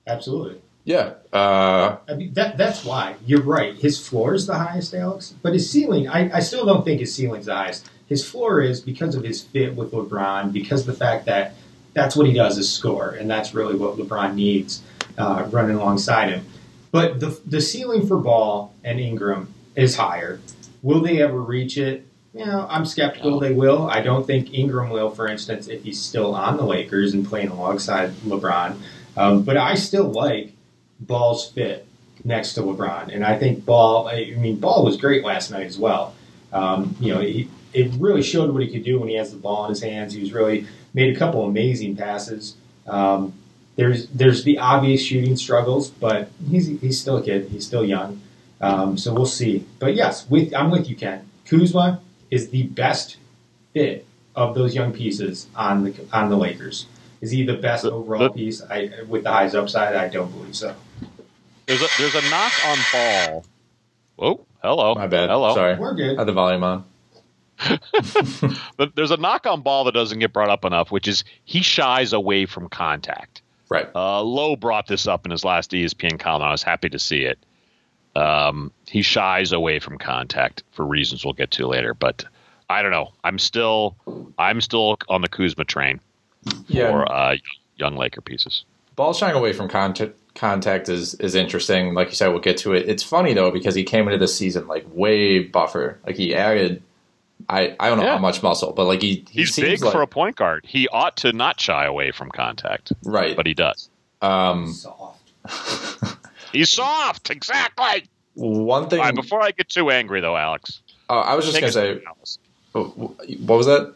Absolutely. 0.06 0.60
Yeah. 0.84 1.14
Uh, 1.32 1.96
I 2.08 2.14
mean, 2.14 2.32
that 2.34 2.56
that's 2.56 2.84
why 2.84 3.16
you're 3.26 3.42
right. 3.42 3.74
His 3.74 4.06
floor 4.06 4.34
is 4.34 4.46
the 4.46 4.54
highest, 4.54 4.94
Alex, 4.94 5.34
but 5.42 5.52
his 5.52 5.68
ceiling, 5.68 6.08
I, 6.08 6.36
I 6.36 6.40
still 6.40 6.64
don't 6.64 6.84
think 6.84 7.00
his 7.00 7.12
ceiling's 7.14 7.46
the 7.46 7.54
highest. 7.56 7.90
His 8.08 8.24
floor 8.26 8.60
is 8.60 8.80
because 8.80 9.16
of 9.16 9.24
his 9.24 9.42
fit 9.42 9.74
with 9.74 9.90
LeBron, 9.90 10.52
because 10.52 10.82
of 10.82 10.86
the 10.86 10.92
fact 10.94 11.26
that 11.26 11.54
that's 11.92 12.14
what 12.14 12.26
he 12.26 12.32
does 12.32 12.56
is 12.56 12.72
score, 12.72 13.10
and 13.10 13.28
that's 13.28 13.52
really 13.52 13.74
what 13.74 13.96
LeBron 13.96 14.34
needs 14.34 14.82
uh, 15.18 15.48
running 15.50 15.74
alongside 15.76 16.30
him. 16.30 16.46
But 16.90 17.20
the 17.20 17.38
the 17.46 17.60
ceiling 17.60 18.06
for 18.06 18.18
Ball 18.18 18.74
and 18.84 19.00
Ingram 19.00 19.52
is 19.74 19.96
higher. 19.96 20.40
Will 20.82 21.00
they 21.00 21.22
ever 21.22 21.40
reach 21.40 21.76
it? 21.78 22.06
You 22.32 22.44
know, 22.44 22.66
I'm 22.68 22.84
skeptical 22.84 23.40
they 23.40 23.52
will. 23.52 23.88
I 23.88 24.02
don't 24.02 24.26
think 24.26 24.52
Ingram 24.52 24.90
will, 24.90 25.10
for 25.10 25.26
instance, 25.26 25.68
if 25.68 25.82
he's 25.84 26.00
still 26.00 26.34
on 26.34 26.56
the 26.58 26.64
Lakers 26.64 27.14
and 27.14 27.26
playing 27.26 27.48
alongside 27.48 28.10
LeBron. 28.26 28.76
Um, 29.16 29.42
but 29.42 29.56
I 29.56 29.74
still 29.74 30.10
like 30.10 30.52
Ball's 31.00 31.50
fit 31.50 31.86
next 32.24 32.54
to 32.54 32.60
LeBron, 32.60 33.14
and 33.14 33.24
I 33.24 33.38
think 33.38 33.64
Ball. 33.64 34.08
I 34.08 34.34
mean, 34.36 34.56
Ball 34.60 34.84
was 34.84 34.96
great 34.96 35.24
last 35.24 35.50
night 35.50 35.66
as 35.66 35.78
well. 35.78 36.14
Um, 36.52 36.96
you 37.00 37.14
know, 37.14 37.20
he, 37.20 37.48
it 37.72 37.92
really 37.98 38.22
showed 38.22 38.52
what 38.52 38.62
he 38.62 38.68
could 38.70 38.84
do 38.84 38.98
when 38.98 39.08
he 39.08 39.16
has 39.16 39.30
the 39.30 39.36
ball 39.36 39.64
in 39.64 39.70
his 39.70 39.82
hands. 39.82 40.14
He 40.14 40.20
was 40.20 40.32
really 40.32 40.66
made 40.94 41.14
a 41.14 41.18
couple 41.18 41.44
amazing 41.44 41.96
passes. 41.96 42.56
Um, 42.86 43.34
there's 43.76 44.08
there's 44.08 44.44
the 44.44 44.58
obvious 44.58 45.02
shooting 45.02 45.36
struggles, 45.36 45.90
but 45.90 46.30
he's 46.50 46.66
he's 46.80 47.00
still 47.00 47.18
a 47.18 47.22
kid. 47.22 47.48
He's 47.50 47.66
still 47.66 47.84
young, 47.84 48.20
um, 48.60 48.98
so 48.98 49.12
we'll 49.12 49.26
see. 49.26 49.66
But 49.78 49.94
yes, 49.94 50.28
with 50.28 50.54
I'm 50.54 50.70
with 50.70 50.88
you, 50.88 50.96
Ken. 50.96 51.28
Kuzma 51.44 52.00
is 52.30 52.48
the 52.50 52.64
best 52.64 53.18
fit 53.72 54.06
of 54.34 54.54
those 54.54 54.74
young 54.74 54.92
pieces 54.92 55.46
on 55.54 55.84
the 55.84 55.94
on 56.12 56.30
the 56.30 56.36
Lakers. 56.36 56.86
Is 57.20 57.30
he 57.30 57.44
the 57.44 57.54
best 57.54 57.84
overall 57.84 58.30
piece? 58.30 58.62
I, 58.62 58.90
with 59.08 59.24
the 59.24 59.30
highest 59.30 59.54
upside, 59.54 59.94
I 59.94 60.08
don't 60.08 60.30
believe 60.30 60.56
so. 60.56 60.74
There's 61.66 61.82
a 61.82 61.86
there's 61.98 62.14
a 62.14 62.30
knock 62.30 62.52
on 62.66 62.78
ball. 62.92 63.44
Oh, 64.18 64.46
hello. 64.62 64.94
My 64.94 65.06
bad. 65.06 65.28
Hello. 65.28 65.54
Sorry. 65.54 65.76
We're 65.76 65.94
good. 65.94 66.18
Had 66.18 66.26
the 66.26 66.32
volume 66.32 66.64
on. 66.64 66.84
but 68.76 68.94
there's 68.94 69.10
a 69.10 69.16
knock 69.16 69.46
on 69.46 69.62
ball 69.62 69.84
that 69.84 69.92
doesn't 69.92 70.18
get 70.18 70.32
brought 70.32 70.50
up 70.50 70.64
enough, 70.64 70.90
which 70.90 71.08
is 71.08 71.24
he 71.44 71.62
shies 71.62 72.12
away 72.12 72.46
from 72.46 72.68
contact. 72.68 73.35
Right. 73.68 73.88
Uh, 73.94 74.22
Lowe 74.22 74.56
brought 74.56 74.86
this 74.86 75.06
up 75.06 75.24
in 75.24 75.30
his 75.32 75.44
last 75.44 75.70
ESPN 75.72 76.18
column. 76.18 76.42
I 76.42 76.52
was 76.52 76.62
happy 76.62 76.88
to 76.90 76.98
see 76.98 77.22
it. 77.22 77.38
Um, 78.14 78.72
he 78.86 79.02
shies 79.02 79.52
away 79.52 79.78
from 79.78 79.98
contact 79.98 80.62
for 80.72 80.86
reasons 80.86 81.24
we'll 81.24 81.34
get 81.34 81.50
to 81.52 81.66
later, 81.66 81.92
but 81.92 82.24
I 82.70 82.82
don't 82.82 82.90
know. 82.92 83.12
I'm 83.22 83.38
still 83.38 83.96
I'm 84.38 84.60
still 84.60 84.98
on 85.08 85.20
the 85.20 85.28
Kuzma 85.28 85.64
train 85.64 86.00
Yeah. 86.68 86.90
for 86.90 87.12
uh, 87.12 87.36
young 87.76 87.96
Laker 87.96 88.20
pieces. 88.22 88.64
Ball 88.94 89.12
shying 89.12 89.36
away 89.36 89.52
from 89.52 89.68
contact 89.68 90.16
contact 90.34 90.88
is 90.88 91.14
is 91.14 91.34
interesting. 91.34 91.92
Like 91.94 92.08
you 92.08 92.14
said, 92.14 92.28
we'll 92.28 92.38
get 92.40 92.56
to 92.58 92.72
it. 92.72 92.88
It's 92.88 93.02
funny 93.02 93.34
though 93.34 93.50
because 93.50 93.74
he 93.74 93.84
came 93.84 94.06
into 94.06 94.18
this 94.18 94.34
season 94.36 94.66
like 94.66 94.86
way 94.94 95.40
buffer. 95.42 95.98
Like 96.06 96.16
he 96.16 96.34
added, 96.34 96.82
I 97.48 97.76
I 97.78 97.88
don't 97.88 97.98
know 97.98 98.04
Yeah. 98.04 98.12
how 98.12 98.18
much 98.18 98.42
muscle, 98.42 98.72
but 98.72 98.86
like 98.86 99.02
he, 99.02 99.24
he 99.30 99.40
He's 99.40 99.54
seems 99.54 99.68
big 99.68 99.82
like, 99.82 99.92
for 99.92 100.02
a 100.02 100.06
point 100.06 100.36
guard. 100.36 100.64
He 100.66 100.88
ought 100.88 101.16
to 101.18 101.32
not 101.32 101.60
shy 101.60 101.84
away 101.84 102.10
from 102.10 102.30
contact, 102.30 102.92
right. 103.04 103.36
but 103.36 103.46
he 103.46 103.54
does. 103.54 103.88
Um, 104.22 104.72
Soft. 104.72 105.22
He's 106.52 106.70
soft, 106.70 107.30
exactly. 107.30 108.08
one 108.34 108.88
thing. 108.88 108.98
All 109.00 109.04
right, 109.06 109.14
before 109.14 109.42
I 109.42 109.50
get 109.50 109.68
too 109.68 109.90
angry, 109.90 110.20
though, 110.20 110.36
Alex, 110.36 110.80
oh, 111.10 111.18
I 111.18 111.34
was 111.34 111.44
just 111.44 111.58
gonna 111.60 111.70
say, 111.72 112.00
to 112.00 112.80
what 112.82 113.56
was 113.56 113.66
that? 113.66 113.94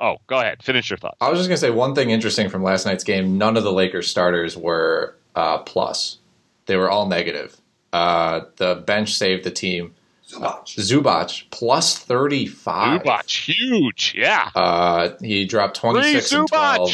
Oh, 0.00 0.16
go 0.26 0.38
ahead. 0.40 0.62
Finish 0.62 0.90
your 0.90 0.96
thoughts. 0.96 1.16
I 1.20 1.28
was 1.30 1.38
just 1.38 1.48
gonna 1.48 1.58
say 1.58 1.70
one 1.70 1.94
thing 1.94 2.10
interesting 2.10 2.48
from 2.48 2.62
last 2.62 2.84
night's 2.86 3.04
game. 3.04 3.38
None 3.38 3.56
of 3.56 3.62
the 3.64 3.72
Lakers 3.72 4.08
starters 4.08 4.56
were 4.56 5.16
uh, 5.34 5.58
plus; 5.58 6.18
they 6.66 6.76
were 6.76 6.90
all 6.90 7.06
negative. 7.06 7.56
Uh, 7.92 8.40
the 8.56 8.82
bench 8.86 9.14
saved 9.14 9.44
the 9.44 9.50
team. 9.50 9.94
Zubac. 10.34 10.64
Zubac 10.76 11.44
plus 11.50 11.98
thirty 11.98 12.46
five. 12.46 13.02
Zubac, 13.02 13.28
huge. 13.28 14.14
Yeah. 14.16 14.50
Uh, 14.54 15.10
he 15.20 15.44
dropped 15.44 15.76
twenty 15.76 16.02
six 16.12 16.30
Free 16.30 16.38
and 16.40 16.48
twelve 16.48 16.90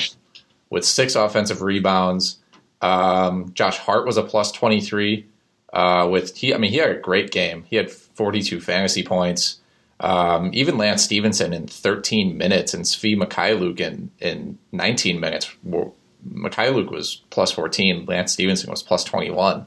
with 0.70 0.84
six 0.84 1.14
offensive 1.14 1.62
rebounds. 1.62 2.38
Um, 2.82 3.52
Josh 3.54 3.78
Hart 3.78 4.06
was 4.06 4.16
a 4.16 4.22
plus 4.22 4.52
twenty 4.52 4.80
three. 4.80 5.26
Uh, 5.72 6.08
with 6.10 6.36
he, 6.36 6.52
I 6.54 6.58
mean, 6.58 6.70
he 6.72 6.78
had 6.78 6.90
a 6.90 6.98
great 6.98 7.30
game. 7.30 7.64
He 7.68 7.76
had 7.76 7.90
forty 7.90 8.42
two 8.42 8.60
fantasy 8.60 9.02
points. 9.02 9.56
Um, 10.00 10.50
even 10.54 10.78
Lance 10.78 11.02
Stephenson 11.02 11.52
in 11.52 11.66
13 11.66 12.38
minutes 12.38 12.72
and 12.72 12.86
Svi 12.86 13.18
Mykhailiuk 13.22 13.80
in, 13.80 14.10
in 14.18 14.58
19 14.72 15.20
minutes. 15.20 15.54
Were- 15.62 15.90
Mykhailiuk 16.26 16.90
was 16.90 17.20
plus 17.28 17.52
14. 17.52 18.06
Lance 18.06 18.32
Stephenson 18.32 18.70
was 18.70 18.82
plus 18.82 19.04
21. 19.04 19.66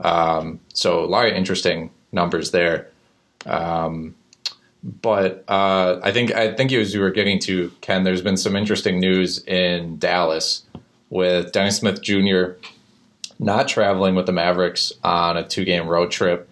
Um, 0.00 0.60
so 0.74 1.02
a 1.02 1.06
lot 1.06 1.26
of 1.26 1.32
interesting 1.32 1.90
numbers 2.12 2.50
there. 2.50 2.90
Um, 3.46 4.14
but 4.82 5.44
uh, 5.48 6.00
I 6.02 6.12
think 6.12 6.32
I 6.34 6.54
think 6.54 6.72
as 6.72 6.94
you 6.94 7.00
were 7.00 7.10
getting 7.10 7.38
to 7.40 7.72
Ken, 7.80 8.04
there's 8.04 8.22
been 8.22 8.36
some 8.36 8.54
interesting 8.54 9.00
news 9.00 9.42
in 9.44 9.98
Dallas 9.98 10.62
with 11.08 11.52
Dennis 11.52 11.78
Smith 11.78 12.02
Jr. 12.02 12.56
not 13.38 13.68
traveling 13.68 14.14
with 14.14 14.26
the 14.26 14.32
Mavericks 14.32 14.92
on 15.02 15.36
a 15.36 15.46
two 15.46 15.64
game 15.64 15.88
road 15.88 16.10
trip, 16.10 16.48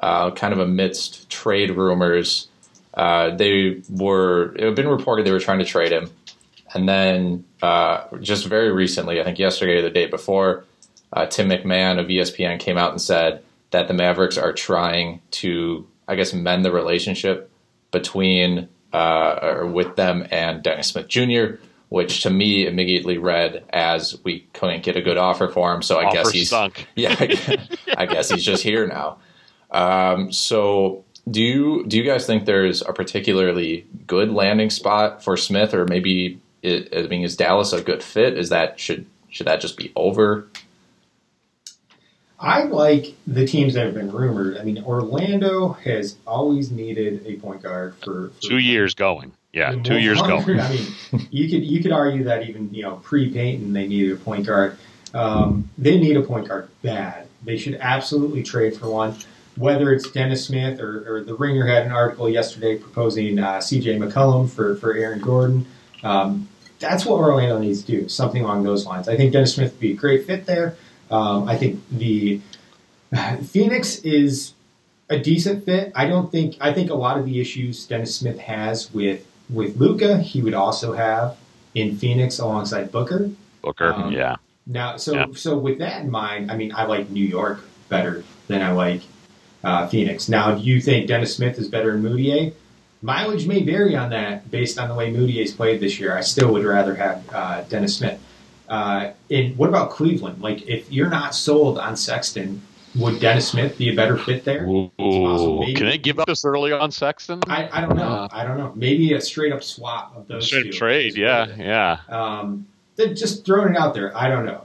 uh, 0.00 0.32
kind 0.32 0.52
of 0.52 0.58
amidst 0.58 1.30
trade 1.30 1.70
rumors. 1.70 2.48
Uh, 2.94 3.36
they 3.36 3.82
were 3.88 4.54
it 4.56 4.64
had 4.64 4.74
been 4.74 4.88
reported 4.88 5.24
they 5.24 5.32
were 5.32 5.38
trying 5.38 5.60
to 5.60 5.64
trade 5.64 5.92
him, 5.92 6.10
and 6.74 6.88
then 6.88 7.44
uh, 7.62 8.04
just 8.20 8.46
very 8.46 8.72
recently, 8.72 9.20
I 9.20 9.24
think 9.24 9.38
yesterday 9.38 9.78
or 9.78 9.82
the 9.82 9.90
day 9.90 10.06
before, 10.06 10.64
uh, 11.12 11.26
Tim 11.26 11.48
McMahon 11.48 11.98
of 11.98 12.06
ESPN 12.06 12.58
came 12.58 12.76
out 12.76 12.90
and 12.90 13.00
said 13.00 13.42
that 13.70 13.88
the 13.88 13.94
Mavericks 13.94 14.38
are 14.38 14.52
trying 14.52 15.20
to, 15.32 15.86
I 16.08 16.14
guess, 16.14 16.32
mend 16.32 16.64
the 16.64 16.72
relationship 16.72 17.50
between 17.90 18.68
uh, 18.92 19.38
or 19.42 19.66
with 19.66 19.96
them 19.96 20.26
and 20.30 20.62
Dennis 20.62 20.88
Smith 20.88 21.08
Jr., 21.08 21.56
which 21.88 22.22
to 22.22 22.30
me 22.30 22.66
immediately 22.66 23.18
read 23.18 23.64
as 23.70 24.18
we 24.24 24.46
couldn't 24.52 24.82
get 24.82 24.96
a 24.96 25.02
good 25.02 25.16
offer 25.16 25.48
for 25.48 25.72
him, 25.72 25.82
so 25.82 25.98
I 25.98 26.10
guess 26.10 26.30
he's 26.30 26.50
sunk. 26.50 26.86
yeah, 26.96 27.14
I, 27.18 27.68
I 27.96 28.06
guess 28.06 28.30
he's 28.30 28.44
just 28.44 28.62
here 28.62 28.86
now. 28.86 29.18
Um, 29.70 30.32
so 30.32 31.04
do 31.30 31.42
you 31.42 31.84
do 31.86 31.96
you 31.96 32.04
guys 32.04 32.26
think 32.26 32.44
there's 32.44 32.82
a 32.82 32.92
particularly 32.92 33.86
good 34.06 34.30
landing 34.30 34.70
spot 34.70 35.22
for 35.22 35.36
Smith, 35.36 35.74
or 35.74 35.84
maybe 35.84 36.40
it, 36.62 36.88
I 36.96 37.02
mean, 37.08 37.24
is 37.24 37.36
Dallas 37.36 37.72
a 37.72 37.82
good 37.82 38.02
fit? 38.02 38.38
Is 38.38 38.48
that 38.48 38.78
should 38.78 39.06
should 39.28 39.46
that 39.46 39.60
just 39.60 39.76
be 39.76 39.92
over? 39.96 40.48
I 42.38 42.64
like 42.64 43.14
the 43.26 43.46
teams 43.46 43.74
that 43.74 43.86
have 43.86 43.94
been 43.94 44.12
rumored. 44.12 44.58
I 44.58 44.62
mean, 44.62 44.82
Orlando 44.84 45.72
has 45.84 46.16
always 46.26 46.70
needed 46.70 47.26
a 47.26 47.36
point 47.36 47.62
guard 47.62 47.94
for, 48.04 48.30
for 48.30 48.40
Two 48.40 48.58
years 48.58 48.94
going. 48.94 49.32
Yeah, 49.52 49.74
two 49.82 49.98
years 49.98 50.20
going. 50.20 50.60
I 50.60 50.68
mean, 50.68 51.28
you 51.30 51.48
could 51.48 51.64
you 51.64 51.82
could 51.82 51.92
argue 51.92 52.24
that 52.24 52.46
even 52.46 52.72
you 52.74 52.82
know 52.82 52.96
pre 52.96 53.32
Payton 53.32 53.72
they 53.72 53.86
needed 53.86 54.12
a 54.12 54.16
point 54.16 54.46
guard. 54.46 54.76
Um, 55.14 55.70
they 55.78 55.98
need 55.98 56.16
a 56.16 56.22
point 56.22 56.48
guard 56.48 56.68
bad. 56.82 57.26
They 57.42 57.56
should 57.56 57.76
absolutely 57.76 58.42
trade 58.42 58.76
for 58.76 58.90
one. 58.90 59.16
Whether 59.56 59.94
it's 59.94 60.10
Dennis 60.10 60.44
Smith 60.44 60.78
or, 60.78 61.16
or 61.16 61.24
the 61.24 61.34
Ringer 61.34 61.66
had 61.66 61.86
an 61.86 61.92
article 61.92 62.28
yesterday 62.28 62.76
proposing 62.76 63.38
uh, 63.38 63.62
C.J. 63.62 63.98
McCollum 63.98 64.50
for 64.50 64.76
for 64.76 64.94
Aaron 64.94 65.20
Gordon. 65.20 65.66
Um, 66.02 66.48
that's 66.78 67.06
what 67.06 67.18
Orlando 67.18 67.58
needs 67.58 67.82
to 67.84 67.86
do. 67.86 68.08
Something 68.10 68.42
along 68.42 68.64
those 68.64 68.84
lines. 68.84 69.08
I 69.08 69.16
think 69.16 69.32
Dennis 69.32 69.54
Smith 69.54 69.72
would 69.72 69.80
be 69.80 69.92
a 69.92 69.96
great 69.96 70.26
fit 70.26 70.44
there. 70.44 70.76
Um, 71.10 71.48
I 71.48 71.56
think 71.56 71.82
the 71.90 72.40
Phoenix 73.44 73.98
is 74.00 74.52
a 75.08 75.18
decent 75.18 75.64
fit. 75.64 75.92
I 75.94 76.06
don't 76.06 76.30
think 76.30 76.56
I 76.60 76.72
think 76.72 76.90
a 76.90 76.94
lot 76.94 77.18
of 77.18 77.24
the 77.26 77.40
issues 77.40 77.86
Dennis 77.86 78.14
Smith 78.14 78.38
has 78.38 78.92
with 78.92 79.26
with 79.48 79.76
Luka, 79.76 80.18
he 80.18 80.42
would 80.42 80.54
also 80.54 80.92
have 80.94 81.36
in 81.74 81.96
Phoenix 81.96 82.38
alongside 82.38 82.90
Booker. 82.90 83.30
Booker. 83.62 83.92
Um, 83.92 84.12
yeah. 84.12 84.36
Now, 84.66 84.96
so 84.96 85.14
Yeah. 85.14 85.26
so 85.34 85.56
with 85.56 85.78
that 85.78 86.02
in 86.02 86.10
mind, 86.10 86.50
I 86.50 86.56
mean, 86.56 86.72
I 86.74 86.86
like 86.86 87.10
New 87.10 87.24
York 87.24 87.60
better 87.88 88.24
than 88.48 88.62
I 88.62 88.72
like 88.72 89.02
uh, 89.62 89.86
Phoenix. 89.86 90.28
Now, 90.28 90.54
do 90.56 90.62
you 90.62 90.80
think 90.80 91.06
Dennis 91.06 91.36
Smith 91.36 91.58
is 91.58 91.68
better 91.68 91.92
than 91.92 92.02
Mudiay? 92.02 92.52
Mileage 93.02 93.46
may 93.46 93.62
vary 93.62 93.94
on 93.94 94.10
that 94.10 94.50
based 94.50 94.78
on 94.78 94.88
the 94.88 94.94
way 94.94 95.12
Mudiay's 95.12 95.52
played 95.52 95.80
this 95.80 96.00
year. 96.00 96.16
I 96.16 96.22
still 96.22 96.52
would 96.52 96.64
rather 96.64 96.94
have 96.96 97.22
uh, 97.32 97.60
Dennis 97.68 97.96
Smith. 97.96 98.18
Uh, 98.68 99.10
and 99.30 99.56
what 99.56 99.68
about 99.68 99.90
Cleveland? 99.90 100.40
Like, 100.42 100.66
if 100.66 100.90
you're 100.90 101.08
not 101.10 101.34
sold 101.34 101.78
on 101.78 101.96
Sexton, 101.96 102.60
would 102.96 103.20
Dennis 103.20 103.48
Smith 103.48 103.76
be 103.78 103.90
a 103.90 103.94
better 103.94 104.16
fit 104.16 104.44
there? 104.44 104.64
Ooh. 104.66 104.90
Maybe- 105.60 105.74
can 105.74 105.86
they 105.86 105.98
give 105.98 106.18
up 106.18 106.26
this 106.26 106.44
early 106.44 106.72
on 106.72 106.90
Sexton? 106.90 107.40
I, 107.46 107.68
I 107.72 107.80
don't 107.82 107.96
know. 107.96 108.28
I 108.30 108.44
don't 108.44 108.56
know. 108.58 108.72
Maybe 108.74 109.12
a 109.14 109.20
straight 109.20 109.52
up 109.52 109.62
swap 109.62 110.16
of 110.16 110.26
those 110.28 110.46
Straight 110.46 110.72
trade. 110.72 111.16
Yeah, 111.16 111.46
yeah. 111.56 111.98
Um, 112.08 112.66
just 112.96 113.44
throwing 113.44 113.74
it 113.74 113.78
out 113.78 113.94
there. 113.94 114.16
I 114.16 114.28
don't 114.28 114.46
know. 114.46 114.62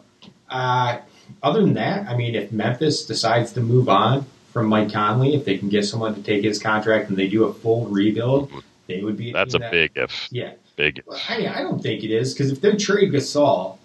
Uh, 0.50 1.00
other 1.43 1.62
than 1.62 1.74
that, 1.74 2.08
I 2.08 2.15
mean, 2.15 2.36
if 2.36 2.51
Memphis 2.51 3.05
decides 3.05 3.51
to 3.53 3.62
move 3.62 3.89
on 3.89 4.25
from 4.51 4.67
Mike 4.67 4.91
Conley, 4.91 5.36
if 5.36 5.46
they 5.46 5.58
can 5.58 5.70
get 5.70 5.86
someone 5.86 6.15
to 6.15 6.22
take 6.24 6.43
his 6.43 6.60
contract 6.60 7.10
and 7.10 7.17
they 7.17 7.27
do 7.27 7.46
a 7.46 7.53
full 7.53 7.86
rebuild, 7.88 8.51
they 8.88 9.01
would 9.01 9.17
be. 9.17 9.31
That's 9.31 9.55
a 9.55 9.60
that- 9.60 9.72
big 9.72 9.91
if. 9.96 10.27
Yeah. 10.31 10.53
Big 10.77 11.00
if. 11.00 11.05
I, 11.29 11.48
I 11.48 11.62
don't 11.62 11.81
think 11.81 12.03
it 12.03 12.12
is 12.12 12.34
because 12.34 12.51
if 12.51 12.62
they 12.62 12.75
trade 12.75 13.12
Gasol, 13.12 13.77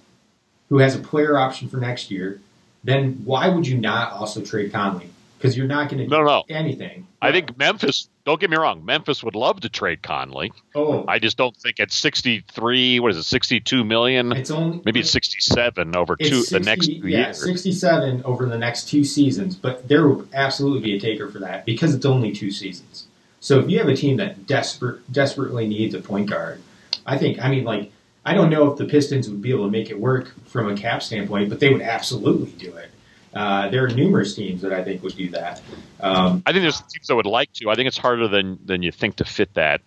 who 0.69 0.79
has 0.79 0.95
a 0.95 0.99
player 0.99 1.39
option 1.39 1.69
for 1.69 1.77
next 1.79 2.11
year, 2.11 2.41
then 2.85 3.21
why 3.25 3.49
would 3.49 3.67
you 3.67 3.79
not 3.79 4.13
also 4.13 4.41
trade 4.43 4.73
Conley? 4.73 5.11
Because 5.39 5.57
you're 5.57 5.67
not 5.67 5.91
going 5.91 6.03
to 6.03 6.09
No, 6.09 6.19
do 6.21 6.25
no. 6.25 6.43
anything. 6.49 7.07
I 7.21 7.31
think 7.31 7.59
Memphis. 7.59 8.09
Don't 8.25 8.41
get 8.41 8.49
me 8.51 8.57
wrong. 8.57 8.85
Memphis 8.85 9.23
would 9.23 9.37
love 9.37 9.61
to 9.61 9.69
trade 9.69 10.03
Conley. 10.03 10.51
Oh, 10.75 11.05
I 11.07 11.19
just 11.19 11.37
don't 11.37 11.55
think 11.57 11.79
at 11.79 11.93
63. 11.93 13.01
What 13.01 13.11
is 13.11 13.19
it? 13.19 13.23
62 13.25 13.85
million. 13.85 14.33
it's 14.33 14.51
only 14.51 14.81
Maybe 14.85 15.01
it's 15.01 15.11
67 15.11 15.95
over 15.95 16.17
two 16.17 16.43
60 16.43 16.59
the 16.59 16.65
next 16.65 16.87
two 16.87 17.07
yeah, 17.09 17.27
years. 17.27 17.45
67 17.45 18.23
over 18.25 18.47
the 18.47 18.59
next 18.59 18.89
two 18.89 19.05
seasons, 19.05 19.55
but 19.55 19.87
there 19.89 20.09
will 20.09 20.27
absolutely 20.35 20.81
be 20.81 20.97
a 20.97 21.01
taker 21.01 21.29
for 21.29 21.39
that 21.41 21.65
because 21.67 21.95
it's 21.95 22.07
only 22.07 22.33
two 22.33 22.51
seasons. 22.51 23.07
So 23.41 23.61
if 23.61 23.69
you 23.71 23.79
have 23.79 23.89
a 23.89 23.95
team 23.97 24.17
that 24.17 24.47
desperate 24.47 25.13
desperately 25.13 25.69
needs 25.69 25.95
a 25.95 26.01
point 26.01 26.31
guard, 26.31 26.61
I 27.05 27.19
think 27.19 27.39
I 27.39 27.49
mean 27.51 27.65
like 27.65 27.93
I 28.27 28.35
don't 28.35 28.51
know 28.51 28.71
if 28.71 28.77
the 28.77 28.85
Pistons 28.85 29.31
would 29.31 29.41
be 29.41 29.51
able 29.51 29.67
to 29.67 29.71
make 29.71 29.89
it 29.89 29.99
work 29.99 30.35
from 30.47 30.69
a 30.69 30.77
cap 30.77 31.01
standpoint, 31.03 31.49
but 31.49 31.61
they 31.61 31.73
would 31.73 31.81
absolutely 31.81 32.51
do 32.59 32.75
it. 32.75 32.91
Uh, 33.33 33.69
there 33.69 33.85
are 33.85 33.89
numerous 33.89 34.35
teams 34.35 34.63
that 34.63 34.73
I 34.73 34.83
think 34.83 35.03
would 35.03 35.15
do 35.15 35.29
that. 35.31 35.63
Um, 36.01 36.43
I 36.45 36.53
think 36.53 36.63
there's 36.63 36.81
teams 36.81 37.07
that 37.07 37.15
would 37.15 37.27
like 37.27 37.53
to. 37.55 37.71
I 37.71 37.75
think 37.75 37.87
it's 37.87 37.99
harder 37.99 38.27
than 38.29 38.59
than 38.65 38.83
you 38.83 38.91
think 38.91 39.17
to 39.17 39.25
fit 39.25 39.55
that 39.55 39.81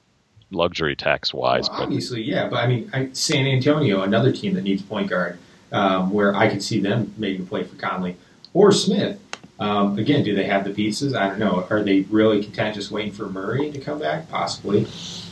luxury 0.51 0.95
tax 0.95 1.33
wise. 1.33 1.67
Well, 1.67 1.79
but 1.79 1.83
obviously, 1.85 2.21
yeah. 2.21 2.47
But 2.47 2.57
I 2.57 2.67
mean, 2.67 2.89
I, 2.93 3.09
San 3.11 3.45
Antonio, 3.45 4.03
another 4.03 4.31
team 4.31 4.53
that 4.53 4.63
needs 4.63 4.81
point 4.83 5.09
guard, 5.09 5.37
um, 5.71 6.11
where 6.11 6.35
I 6.35 6.47
could 6.47 6.63
see 6.63 6.79
them 6.79 7.13
making 7.17 7.41
a 7.41 7.45
play 7.45 7.63
for 7.63 7.75
Conley 7.75 8.15
or 8.53 8.71
Smith. 8.71 9.19
Um, 9.59 9.97
again, 9.99 10.23
do 10.23 10.33
they 10.33 10.45
have 10.45 10.63
the 10.63 10.69
pieces? 10.71 11.13
I 11.13 11.27
don't 11.27 11.39
know. 11.39 11.67
Are 11.69 11.83
they 11.83 12.01
really 12.09 12.41
content 12.43 12.75
just 12.75 12.91
waiting 12.91 13.11
for 13.11 13.27
Murray 13.29 13.71
to 13.71 13.79
come 13.79 13.99
back? 13.99 14.29
Possibly. 14.29 14.87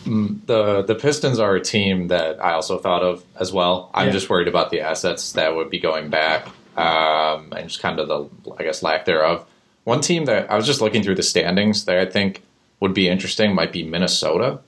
The 0.05 0.83
the 0.87 0.95
Pistons 0.95 1.39
are 1.39 1.55
a 1.55 1.61
team 1.61 2.07
that 2.09 2.43
I 2.43 2.53
also 2.53 2.77
thought 2.77 3.03
of 3.03 3.23
as 3.39 3.51
well. 3.51 3.89
I'm 3.93 4.07
Yeah. 4.07 4.13
just 4.13 4.29
worried 4.29 4.47
about 4.47 4.69
the 4.71 4.81
assets 4.81 5.33
that 5.33 5.55
would 5.55 5.69
be 5.69 5.79
going 5.79 6.09
back, 6.09 6.47
um, 6.77 7.51
and 7.55 7.67
just 7.67 7.81
kind 7.81 7.99
of 7.99 8.07
the 8.07 8.53
I 8.57 8.63
guess 8.63 8.81
lack 8.83 9.05
thereof. 9.05 9.45
One 9.83 10.01
team 10.01 10.25
that 10.25 10.49
I 10.51 10.55
was 10.55 10.65
just 10.65 10.81
looking 10.81 11.03
through 11.03 11.15
the 11.15 11.23
standings 11.23 11.85
that 11.85 11.97
I 11.97 12.05
think 12.05 12.43
would 12.79 12.93
be 12.93 13.07
interesting 13.09 13.53
might 13.55 13.71
be 13.71 13.83
Minnesota. 13.83 14.59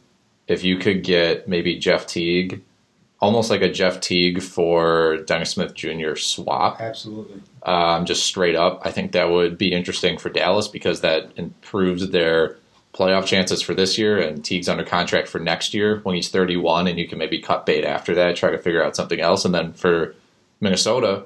If 0.47 0.63
you 0.63 0.77
could 0.77 1.03
get 1.03 1.47
maybe 1.47 1.75
Jeff 1.77 2.07
Teague, 2.07 2.61
almost 3.19 3.49
like 3.49 3.61
a 3.61 3.71
Jeff 3.71 3.99
Teague 3.99 4.41
for 4.41 5.17
Dennis 5.25 5.51
Smith 5.51 5.73
Jr. 5.73 6.15
swap, 6.15 6.79
Absolutely. 6.79 7.41
um, 7.63 8.05
just 8.05 8.25
straight 8.25 8.55
up. 8.55 8.81
I 8.85 8.91
think 8.91 9.11
that 9.11 9.29
would 9.29 9.57
be 9.57 9.73
interesting 9.73 10.17
for 10.17 10.29
Dallas 10.29 10.67
because 10.67 11.01
that 11.01 11.31
improves 11.35 12.09
their 12.09 12.57
playoff 12.93 13.25
chances 13.25 13.61
for 13.61 13.73
this 13.73 13.97
year. 13.97 14.19
And 14.19 14.43
Teague's 14.43 14.69
under 14.69 14.83
contract 14.83 15.27
for 15.27 15.39
next 15.39 15.73
year 15.73 15.99
when 16.03 16.15
he's 16.15 16.29
31, 16.29 16.87
and 16.87 16.97
you 16.97 17.07
can 17.07 17.17
maybe 17.17 17.39
cut 17.39 17.65
bait 17.65 17.83
after 17.83 18.15
that, 18.15 18.35
try 18.35 18.51
to 18.51 18.57
figure 18.57 18.83
out 18.83 18.95
something 18.95 19.19
else. 19.19 19.45
And 19.45 19.53
then 19.53 19.73
for 19.73 20.15
Minnesota, 20.61 21.23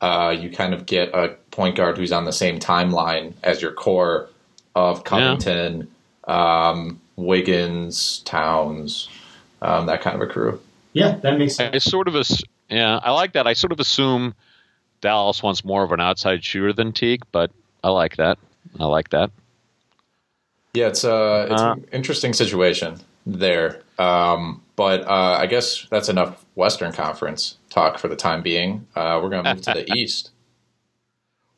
uh, 0.00 0.34
you 0.38 0.50
kind 0.50 0.74
of 0.74 0.86
get 0.86 1.14
a 1.14 1.36
point 1.50 1.76
guard 1.76 1.98
who's 1.98 2.12
on 2.12 2.24
the 2.24 2.32
same 2.32 2.58
timeline 2.58 3.32
as 3.42 3.62
your 3.62 3.72
core 3.72 4.28
of 4.74 5.04
Covington, 5.04 5.88
um, 6.24 7.00
Wiggins, 7.16 8.20
Towns, 8.20 9.08
um, 9.62 9.86
that 9.86 10.02
kind 10.02 10.14
of 10.14 10.28
a 10.28 10.32
crew. 10.32 10.60
Yeah, 10.98 11.16
that 11.16 11.38
makes 11.38 11.54
sense. 11.56 11.74
I 11.74 11.78
sort 11.78 12.08
of 12.08 12.16
as 12.16 12.42
yeah, 12.68 12.98
I 13.02 13.12
like 13.12 13.32
that. 13.32 13.46
I 13.46 13.52
sort 13.54 13.72
of 13.72 13.80
assume 13.80 14.34
Dallas 15.00 15.42
wants 15.42 15.64
more 15.64 15.82
of 15.82 15.92
an 15.92 16.00
outside 16.00 16.44
shooter 16.44 16.72
than 16.72 16.92
Teague, 16.92 17.22
but 17.32 17.50
I 17.82 17.90
like 17.90 18.16
that. 18.16 18.38
I 18.78 18.86
like 18.86 19.10
that. 19.10 19.30
Yeah, 20.74 20.88
it's 20.88 21.04
uh, 21.04 21.48
it's 21.50 21.60
Uh. 21.62 21.72
an 21.76 21.86
interesting 21.92 22.32
situation 22.32 23.00
there. 23.26 23.82
Um, 23.98 24.62
but 24.76 25.02
uh, 25.08 25.36
I 25.40 25.46
guess 25.46 25.86
that's 25.90 26.08
enough 26.08 26.44
Western 26.54 26.92
Conference 26.92 27.56
talk 27.70 27.98
for 27.98 28.08
the 28.08 28.16
time 28.16 28.42
being. 28.42 28.86
Uh, 28.94 29.18
we're 29.22 29.30
going 29.30 29.44
to 29.44 29.54
move 29.54 29.62
to 29.62 29.72
the 29.74 29.92
East. 29.96 30.30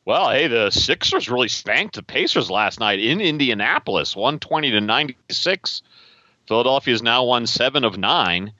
Well, 0.05 0.31
hey, 0.31 0.47
the 0.47 0.71
Sixers 0.71 1.29
really 1.29 1.47
spanked 1.47 1.95
the 1.95 2.01
Pacers 2.03 2.49
last 2.49 2.79
night 2.79 2.99
in 2.99 3.21
Indianapolis, 3.21 4.15
120 4.15 4.71
to 4.71 4.81
96. 4.81 5.83
Philadelphia's 6.47 7.03
now 7.03 7.23
won 7.23 7.45
seven 7.45 7.83
of 7.83 7.99
nine. 7.99 8.51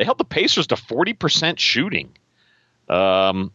They 0.00 0.06
held 0.06 0.16
the 0.16 0.24
Pacers 0.24 0.68
to 0.68 0.76
40% 0.76 1.58
shooting. 1.58 2.16
Um, 2.88 3.52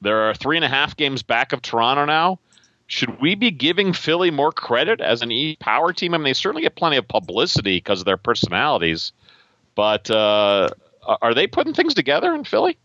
there 0.00 0.30
are 0.30 0.34
three 0.34 0.56
and 0.56 0.64
a 0.64 0.68
half 0.68 0.96
games 0.96 1.22
back 1.22 1.52
of 1.52 1.60
Toronto 1.60 2.06
now. 2.06 2.38
Should 2.86 3.20
we 3.20 3.34
be 3.34 3.50
giving 3.50 3.92
Philly 3.92 4.30
more 4.30 4.50
credit 4.50 5.02
as 5.02 5.20
an 5.20 5.30
E 5.30 5.58
power 5.60 5.92
team? 5.92 6.14
I 6.14 6.16
mean, 6.16 6.24
they 6.24 6.32
certainly 6.32 6.62
get 6.62 6.74
plenty 6.74 6.96
of 6.96 7.06
publicity 7.06 7.76
because 7.76 8.00
of 8.00 8.06
their 8.06 8.16
personalities, 8.16 9.12
but 9.74 10.10
uh, 10.10 10.70
are 11.20 11.34
they 11.34 11.48
putting 11.48 11.74
things 11.74 11.92
together 11.92 12.34
in 12.34 12.44
Philly? 12.44 12.78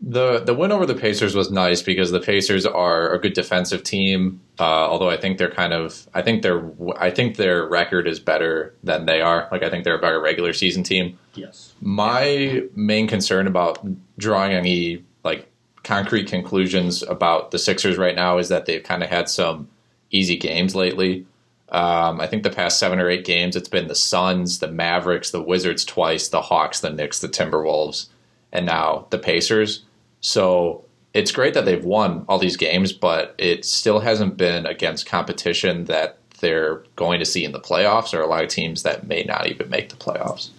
The 0.00 0.38
the 0.38 0.54
win 0.54 0.70
over 0.70 0.86
the 0.86 0.94
Pacers 0.94 1.34
was 1.34 1.50
nice 1.50 1.82
because 1.82 2.12
the 2.12 2.20
Pacers 2.20 2.64
are 2.64 3.12
a 3.12 3.18
good 3.18 3.32
defensive 3.32 3.82
team. 3.82 4.40
Uh, 4.58 4.62
although 4.62 5.10
I 5.10 5.16
think 5.16 5.38
they're 5.38 5.50
kind 5.50 5.72
of 5.72 6.08
I 6.14 6.22
think 6.22 6.42
their 6.42 6.70
I 6.96 7.10
think 7.10 7.36
their 7.36 7.66
record 7.66 8.06
is 8.06 8.20
better 8.20 8.74
than 8.84 9.06
they 9.06 9.20
are. 9.20 9.48
Like 9.50 9.64
I 9.64 9.70
think 9.70 9.84
they're 9.84 9.98
a 9.98 10.00
better 10.00 10.20
regular 10.20 10.52
season 10.52 10.84
team. 10.84 11.18
Yes. 11.34 11.74
My 11.80 12.62
main 12.76 13.08
concern 13.08 13.48
about 13.48 13.84
drawing 14.18 14.52
any 14.52 15.04
like 15.24 15.50
concrete 15.82 16.28
conclusions 16.28 17.02
about 17.02 17.50
the 17.50 17.58
Sixers 17.58 17.96
right 17.96 18.14
now 18.14 18.38
is 18.38 18.50
that 18.50 18.66
they've 18.66 18.82
kind 18.82 19.02
of 19.02 19.08
had 19.08 19.28
some 19.28 19.68
easy 20.10 20.36
games 20.36 20.74
lately. 20.74 21.26
Um, 21.70 22.20
I 22.20 22.26
think 22.26 22.44
the 22.44 22.50
past 22.50 22.78
seven 22.78 22.98
or 22.98 23.10
eight 23.10 23.24
games, 23.24 23.56
it's 23.56 23.68
been 23.68 23.88
the 23.88 23.94
Suns, 23.94 24.58
the 24.58 24.68
Mavericks, 24.68 25.30
the 25.30 25.42
Wizards 25.42 25.84
twice, 25.84 26.28
the 26.28 26.42
Hawks, 26.42 26.80
the 26.80 26.90
Knicks, 26.90 27.18
the 27.20 27.28
Timberwolves, 27.28 28.06
and 28.52 28.64
now 28.64 29.06
the 29.10 29.18
Pacers. 29.18 29.84
So 30.20 30.84
it's 31.14 31.32
great 31.32 31.54
that 31.54 31.64
they've 31.64 31.84
won 31.84 32.24
all 32.28 32.38
these 32.38 32.56
games, 32.56 32.92
but 32.92 33.34
it 33.38 33.64
still 33.64 34.00
hasn't 34.00 34.36
been 34.36 34.66
against 34.66 35.06
competition 35.06 35.84
that 35.86 36.18
they're 36.40 36.82
going 36.96 37.18
to 37.18 37.24
see 37.24 37.44
in 37.44 37.52
the 37.52 37.60
playoffs, 37.60 38.14
or 38.14 38.20
a 38.20 38.26
lot 38.26 38.44
of 38.44 38.50
teams 38.50 38.82
that 38.84 39.06
may 39.06 39.22
not 39.24 39.46
even 39.48 39.68
make 39.70 39.88
the 39.88 39.96
playoffs. 39.96 40.50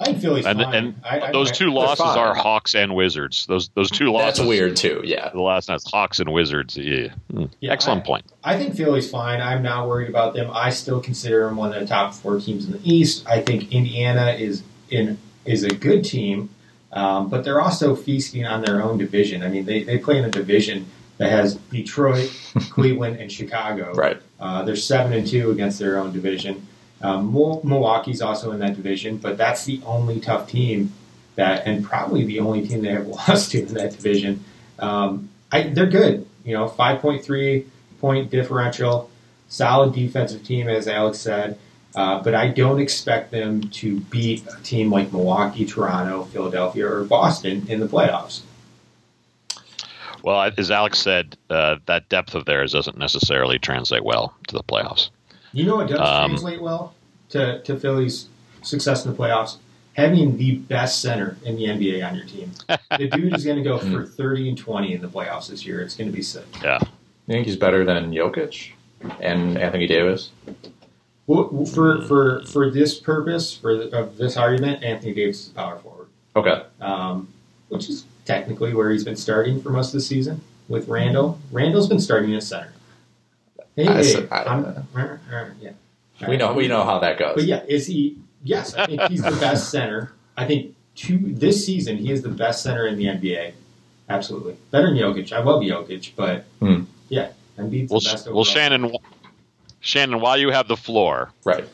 I 0.00 0.04
think 0.04 0.20
Philly's 0.20 0.46
and, 0.46 0.60
fine. 0.60 0.74
and 0.74 0.94
I, 1.04 1.20
I, 1.20 1.32
those 1.32 1.50
I- 1.50 1.54
two 1.54 1.70
losses 1.72 2.04
fine. 2.04 2.16
are 2.18 2.32
Hawks 2.32 2.76
and 2.76 2.94
Wizards. 2.94 3.46
Those 3.46 3.68
those 3.70 3.90
two 3.90 4.12
losses. 4.12 4.38
That's 4.38 4.48
weird 4.48 4.76
too. 4.76 5.00
Yeah, 5.04 5.28
The 5.30 5.40
last 5.40 5.68
night's 5.68 5.90
Hawks 5.90 6.20
and 6.20 6.32
Wizards. 6.32 6.76
Yeah. 6.76 7.08
Yeah, 7.60 7.72
excellent 7.72 8.02
I- 8.02 8.06
point. 8.06 8.26
I 8.44 8.56
think 8.56 8.76
Philly's 8.76 9.10
fine. 9.10 9.40
I'm 9.40 9.60
not 9.62 9.88
worried 9.88 10.08
about 10.08 10.34
them. 10.34 10.50
I 10.54 10.70
still 10.70 11.00
consider 11.00 11.46
them 11.46 11.56
one 11.56 11.72
of 11.74 11.80
the 11.80 11.86
top 11.86 12.14
four 12.14 12.38
teams 12.38 12.66
in 12.66 12.72
the 12.72 12.80
East. 12.84 13.26
I 13.28 13.40
think 13.42 13.72
Indiana 13.72 14.30
is 14.38 14.62
in 14.88 15.18
is 15.44 15.64
a 15.64 15.74
good 15.74 16.04
team, 16.04 16.48
um, 16.92 17.28
but 17.28 17.44
they're 17.44 17.60
also 17.60 17.94
feasting 17.94 18.44
on 18.46 18.62
their 18.62 18.82
own 18.82 18.98
division. 18.98 19.42
I 19.42 19.48
mean, 19.48 19.64
they, 19.64 19.82
they 19.82 19.98
play 19.98 20.18
in 20.18 20.24
a 20.24 20.30
division 20.30 20.86
that 21.18 21.30
has 21.30 21.56
Detroit, 21.56 22.30
Cleveland, 22.70 23.20
and 23.20 23.30
Chicago. 23.30 23.92
right. 23.94 24.20
Uh, 24.40 24.62
they're 24.62 24.76
seven 24.76 25.12
and 25.12 25.26
two 25.26 25.50
against 25.50 25.78
their 25.78 25.98
own 25.98 26.12
division. 26.12 26.66
Um, 27.02 27.32
Milwaukee's 27.32 28.22
also 28.22 28.52
in 28.52 28.60
that 28.60 28.76
division, 28.76 29.18
but 29.18 29.36
that's 29.36 29.64
the 29.64 29.80
only 29.84 30.20
tough 30.20 30.48
team 30.48 30.92
that, 31.36 31.66
and 31.66 31.84
probably 31.84 32.24
the 32.24 32.40
only 32.40 32.66
team 32.66 32.82
they 32.82 32.92
have 32.92 33.06
lost 33.28 33.52
to 33.52 33.60
in 33.60 33.74
that 33.74 33.92
division. 33.92 34.44
Um, 34.78 35.28
I, 35.50 35.62
they're 35.62 35.86
good. 35.86 36.26
You 36.44 36.54
know, 36.54 36.68
five 36.68 37.00
point 37.00 37.24
three 37.24 37.66
point 38.00 38.30
differential, 38.30 39.10
solid 39.48 39.94
defensive 39.94 40.44
team, 40.44 40.68
as 40.68 40.88
Alex 40.88 41.18
said. 41.18 41.58
Uh, 41.98 42.22
but 42.22 42.32
I 42.32 42.46
don't 42.46 42.78
expect 42.78 43.32
them 43.32 43.60
to 43.70 43.98
beat 44.02 44.44
a 44.46 44.62
team 44.62 44.88
like 44.88 45.12
Milwaukee, 45.12 45.66
Toronto, 45.66 46.22
Philadelphia, 46.26 46.86
or 46.86 47.02
Boston 47.02 47.66
in 47.68 47.80
the 47.80 47.88
playoffs. 47.88 48.42
Well, 50.22 50.52
as 50.56 50.70
Alex 50.70 51.00
said, 51.00 51.36
uh, 51.50 51.78
that 51.86 52.08
depth 52.08 52.36
of 52.36 52.44
theirs 52.44 52.70
doesn't 52.72 52.98
necessarily 52.98 53.58
translate 53.58 54.04
well 54.04 54.32
to 54.46 54.54
the 54.54 54.62
playoffs. 54.62 55.10
You 55.52 55.64
know 55.64 55.74
what 55.74 55.88
does 55.88 55.98
Um, 55.98 56.30
translate 56.30 56.62
well 56.62 56.94
to, 57.30 57.60
to 57.62 57.76
Philly's 57.76 58.28
success 58.62 59.04
in 59.04 59.10
the 59.10 59.18
playoffs? 59.18 59.56
Having 59.94 60.36
the 60.36 60.54
best 60.54 61.00
center 61.02 61.36
in 61.44 61.56
the 61.56 61.64
NBA 61.64 62.08
on 62.08 62.14
your 62.14 62.26
team. 62.26 62.52
The 62.96 63.08
dude 63.08 63.34
is 63.34 63.44
going 63.44 63.56
to 63.56 63.62
go 63.64 63.78
for 63.78 64.06
30 64.06 64.50
and 64.50 64.58
20 64.58 64.94
in 64.94 65.00
the 65.02 65.08
playoffs 65.08 65.48
this 65.48 65.66
year. 65.66 65.80
It's 65.80 65.96
going 65.96 66.10
to 66.10 66.16
be 66.16 66.22
sick. 66.22 66.44
Yeah, 66.62 66.78
You 67.26 67.34
think 67.34 67.46
he's 67.46 67.56
better 67.56 67.84
than 67.84 68.12
Jokic 68.12 68.70
and 69.20 69.58
Anthony 69.58 69.86
Davis? 69.88 70.30
Well, 71.28 71.64
For, 71.66 72.02
for, 72.02 72.42
for 72.46 72.70
this 72.70 72.98
purpose, 72.98 73.54
for 73.54 73.76
the, 73.76 73.96
of 73.96 74.16
this 74.16 74.36
argument, 74.38 74.82
Anthony 74.82 75.12
Davis 75.14 75.44
is 75.44 75.50
a 75.50 75.54
power 75.54 75.78
forward, 75.78 76.08
Okay. 76.34 76.62
um, 76.80 77.28
which 77.68 77.88
is 77.90 78.04
technically 78.24 78.72
where 78.74 78.90
he's 78.90 79.04
been 79.04 79.14
starting 79.16 79.60
for 79.62 79.68
most 79.70 79.88
of 79.88 79.92
the 79.92 80.00
season 80.00 80.40
with 80.68 80.88
Randle. 80.88 81.38
Randle's 81.52 81.86
been 81.86 82.00
starting 82.00 82.34
as 82.34 82.48
center. 82.48 82.72
Hey, 83.76 83.86
I 83.86 84.02
hey, 84.02 84.28
I- 84.30 84.42
I'm- 84.42 84.86
uh, 84.96 85.00
uh, 85.00 85.44
yeah. 85.60 85.70
We 86.26 86.36
know 86.36 86.52
we 86.52 86.66
know 86.66 86.82
how 86.82 86.98
that 86.98 87.16
goes. 87.16 87.36
But 87.36 87.44
yeah, 87.44 87.62
is 87.68 87.86
he? 87.86 88.16
Yes, 88.42 88.74
I 88.74 88.86
think 88.86 89.02
he's 89.02 89.22
the 89.22 89.30
best 89.40 89.70
center. 89.70 90.12
I 90.36 90.46
think 90.46 90.74
two 90.96 91.18
this 91.20 91.64
season 91.64 91.96
he 91.96 92.10
is 92.10 92.22
the 92.22 92.28
best 92.28 92.62
center 92.64 92.88
in 92.88 92.96
the 92.98 93.04
NBA. 93.04 93.52
Absolutely, 94.08 94.56
better 94.72 94.88
than 94.88 94.96
Jokic. 94.96 95.30
I 95.32 95.40
love 95.42 95.62
Jokic, 95.62 96.12
but 96.16 96.44
Hmm. 96.58 96.84
yeah, 97.08 97.28
Embiid's 97.56 97.90
well, 97.92 98.00
the 98.00 98.10
best. 98.10 98.24
well, 98.26 98.30
overall. 98.38 98.44
Shannon, 98.44 98.92
Shannon, 99.80 100.20
while 100.20 100.36
you 100.38 100.50
have 100.50 100.68
the 100.68 100.76
floor, 100.76 101.30
Right. 101.44 101.68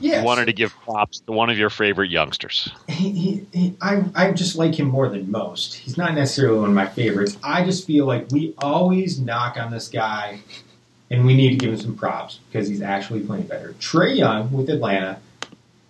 Yeah, 0.00 0.20
You 0.20 0.24
wanted 0.24 0.46
to 0.46 0.52
give 0.54 0.74
props 0.80 1.20
to 1.20 1.32
one 1.32 1.50
of 1.50 1.58
your 1.58 1.68
favorite 1.70 2.10
youngsters. 2.10 2.70
he, 2.88 3.10
he, 3.10 3.46
he, 3.52 3.76
I, 3.82 4.02
I 4.14 4.32
just 4.32 4.56
like 4.56 4.74
him 4.78 4.86
more 4.88 5.08
than 5.10 5.30
most. 5.30 5.74
He's 5.74 5.98
not 5.98 6.14
necessarily 6.14 6.58
one 6.58 6.70
of 6.70 6.74
my 6.74 6.86
favorites. 6.86 7.36
I 7.44 7.64
just 7.64 7.86
feel 7.86 8.06
like 8.06 8.26
we 8.30 8.54
always 8.58 9.20
knock 9.20 9.58
on 9.58 9.70
this 9.70 9.88
guy, 9.88 10.40
and 11.10 11.26
we 11.26 11.34
need 11.36 11.50
to 11.50 11.56
give 11.56 11.70
him 11.70 11.78
some 11.78 11.96
props 11.96 12.40
because 12.50 12.66
he's 12.66 12.80
actually 12.80 13.20
playing 13.20 13.46
better. 13.46 13.74
Trae 13.78 14.16
Young 14.16 14.50
with 14.50 14.70
Atlanta, 14.70 15.20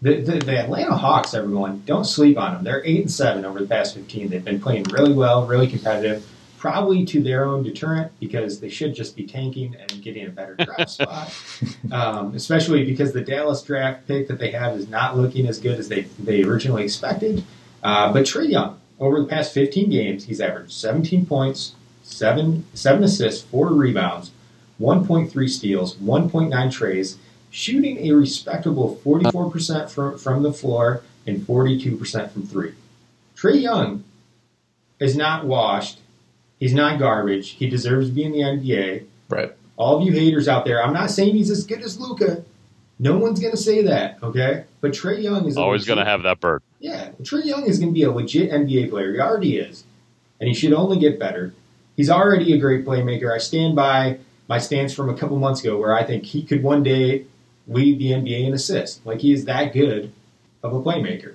the, 0.03 0.21
the, 0.21 0.39
the 0.41 0.59
Atlanta 0.59 0.97
Hawks, 0.97 1.33
everyone, 1.33 1.83
don't 1.87 2.05
sleep 2.05 2.37
on 2.37 2.55
them. 2.55 2.65
They're 2.65 2.85
eight 2.85 3.01
and 3.03 3.11
seven 3.11 3.45
over 3.45 3.61
the 3.61 3.67
past 3.67 3.95
fifteen. 3.95 4.29
They've 4.29 4.45
been 4.45 4.61
playing 4.61 4.83
really 4.91 5.13
well, 5.15 5.47
really 5.47 5.69
competitive. 5.69 6.27
Probably 6.65 7.05
to 7.05 7.23
their 7.23 7.45
own 7.45 7.63
deterrent 7.63 8.11
because 8.21 8.59
they 8.59 8.71
should 8.71 8.95
just 8.95 9.15
be 9.15 9.27
tanking 9.27 9.77
and 9.79 10.03
getting 10.03 10.25
a 10.25 10.31
better 10.31 10.55
draft 10.55 10.89
spot. 10.99 11.31
Um, 11.93 12.35
especially 12.35 12.87
because 12.87 13.13
the 13.13 13.21
Dallas 13.21 13.61
draft 13.61 14.09
pick 14.09 14.29
that 14.29 14.39
they 14.39 14.51
have 14.53 14.75
is 14.75 14.89
not 14.89 15.15
looking 15.15 15.47
as 15.47 15.61
good 15.61 15.79
as 15.79 15.91
they, 15.91 16.05
they 16.19 16.43
originally 16.43 16.85
expected. 16.85 17.45
Uh, 17.83 18.11
but 18.15 18.25
Trae 18.25 18.49
Young, 18.49 18.81
over 18.99 19.21
the 19.21 19.27
past 19.27 19.53
15 19.53 19.91
games, 19.91 20.25
he's 20.25 20.41
averaged 20.41 20.73
17 20.73 21.27
points, 21.27 21.75
seven 22.03 22.65
seven 22.73 23.05
assists, 23.05 23.43
four 23.43 23.69
rebounds, 23.69 24.31
1.3 24.81 25.51
steals, 25.51 25.97
1.9 25.97 26.73
trays, 26.73 27.19
shooting 27.51 27.99
a 28.07 28.13
respectable 28.13 28.99
44% 29.05 29.91
from, 29.91 30.17
from 30.17 30.43
the 30.43 30.53
floor 30.55 31.03
and 31.27 31.43
42% 31.43 32.31
from 32.31 32.47
three. 32.47 32.73
Trae 33.37 33.61
Young 33.61 34.03
is 34.99 35.15
not 35.15 35.45
washed. 35.45 35.99
He's 36.65 36.73
not 36.73 36.99
garbage. 36.99 37.51
He 37.51 37.69
deserves 37.69 38.09
to 38.09 38.15
be 38.15 38.25
in 38.25 38.33
the 38.33 38.39
NBA. 38.39 39.05
Right. 39.29 39.53
All 39.77 39.99
of 39.99 40.03
you 40.03 40.13
haters 40.13 40.49
out 40.49 40.65
there, 40.65 40.83
I'm 40.83 40.95
not 40.95 41.11
saying 41.11 41.35
he's 41.35 41.51
as 41.51 41.67
good 41.67 41.83
as 41.83 42.01
Luka. 42.01 42.43
No 42.99 43.19
one's 43.19 43.39
going 43.39 43.51
to 43.51 43.59
say 43.59 43.83
that, 43.83 44.17
okay? 44.23 44.65
But 44.81 44.93
Trae 44.93 45.23
Young 45.23 45.45
is 45.47 45.59
Always 45.59 45.85
going 45.85 45.99
to 45.99 46.07
have 46.07 46.23
that 46.23 46.41
bird. 46.41 46.63
yeah, 46.81 47.11
Trae 47.21 47.45
Young 47.45 47.67
is 47.67 47.79
going 47.79 47.91
to 47.91 47.95
be 47.95 48.05
a 48.05 48.11
legit 48.11 48.51
NBA 48.51 48.89
player. 48.89 49.13
He 49.13 49.21
already 49.21 49.59
is. 49.59 49.85
And 50.41 50.49
he 50.49 50.55
should 50.55 50.73
only 50.73 50.99
get 50.99 51.19
better. 51.19 51.53
He's 51.99 52.09
already 52.09 52.55
a 52.55 52.59
great 52.59 52.87
playmaker. 52.87 53.31
I 53.31 53.37
stand 53.37 53.77
by 53.77 54.21
my 54.49 54.57
stance 54.57 54.95
from 54.95 55.11
a 55.11 55.15
couple 55.19 55.39
months 55.39 55.61
ago 55.61 55.77
where 55.77 55.95
I 55.95 56.03
think 56.03 56.25
he 56.25 56.43
could 56.43 56.63
one 56.63 56.83
day 56.83 57.27
lead 57.69 57.99
the 57.99 58.13
NBA 58.13 58.47
in 58.47 58.55
assists. 58.55 59.05
Like 59.05 59.21
he 59.21 59.35
is 59.35 59.45
that 59.45 59.75
good 59.75 60.15
of 60.63 60.73
a 60.73 60.81
playmaker. 60.81 61.35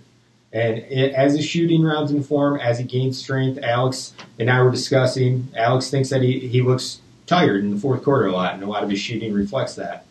And 0.51 0.79
it, 0.79 1.13
as 1.13 1.35
his 1.35 1.45
shooting 1.45 1.83
rounds 1.83 2.11
in 2.11 2.23
form, 2.23 2.59
as 2.59 2.79
he 2.79 2.85
gains 2.85 3.17
strength, 3.17 3.59
Alex 3.61 4.13
and 4.39 4.49
I 4.49 4.61
were 4.63 4.71
discussing, 4.71 5.47
Alex 5.55 5.91
thinks 5.91 6.09
that 6.09 6.21
he, 6.21 6.39
he 6.39 6.61
looks 6.61 7.01
tired 7.27 7.63
in 7.63 7.71
the 7.71 7.79
fourth 7.79 8.03
quarter 8.03 8.25
a 8.25 8.31
lot, 8.31 8.55
and 8.55 8.63
a 8.63 8.65
lot 8.65 8.83
of 8.83 8.89
his 8.89 8.99
shooting 8.99 9.33
reflects 9.33 9.75
that. 9.75 10.05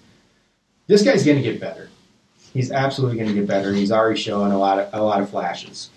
This 0.87 1.03
guy's 1.03 1.25
going 1.25 1.37
to 1.37 1.43
get 1.43 1.61
better. 1.61 1.91
He's 2.53 2.71
absolutely 2.71 3.17
going 3.19 3.29
to 3.29 3.35
get 3.35 3.47
better, 3.47 3.69
and 3.69 3.77
he's 3.77 3.93
already 3.93 4.19
showing 4.19 4.53
a 4.53 4.59
lot 4.59 4.79
of 4.79 4.89
a 4.93 5.03
lot 5.03 5.21
of 5.21 5.29
flashes. 5.29 5.91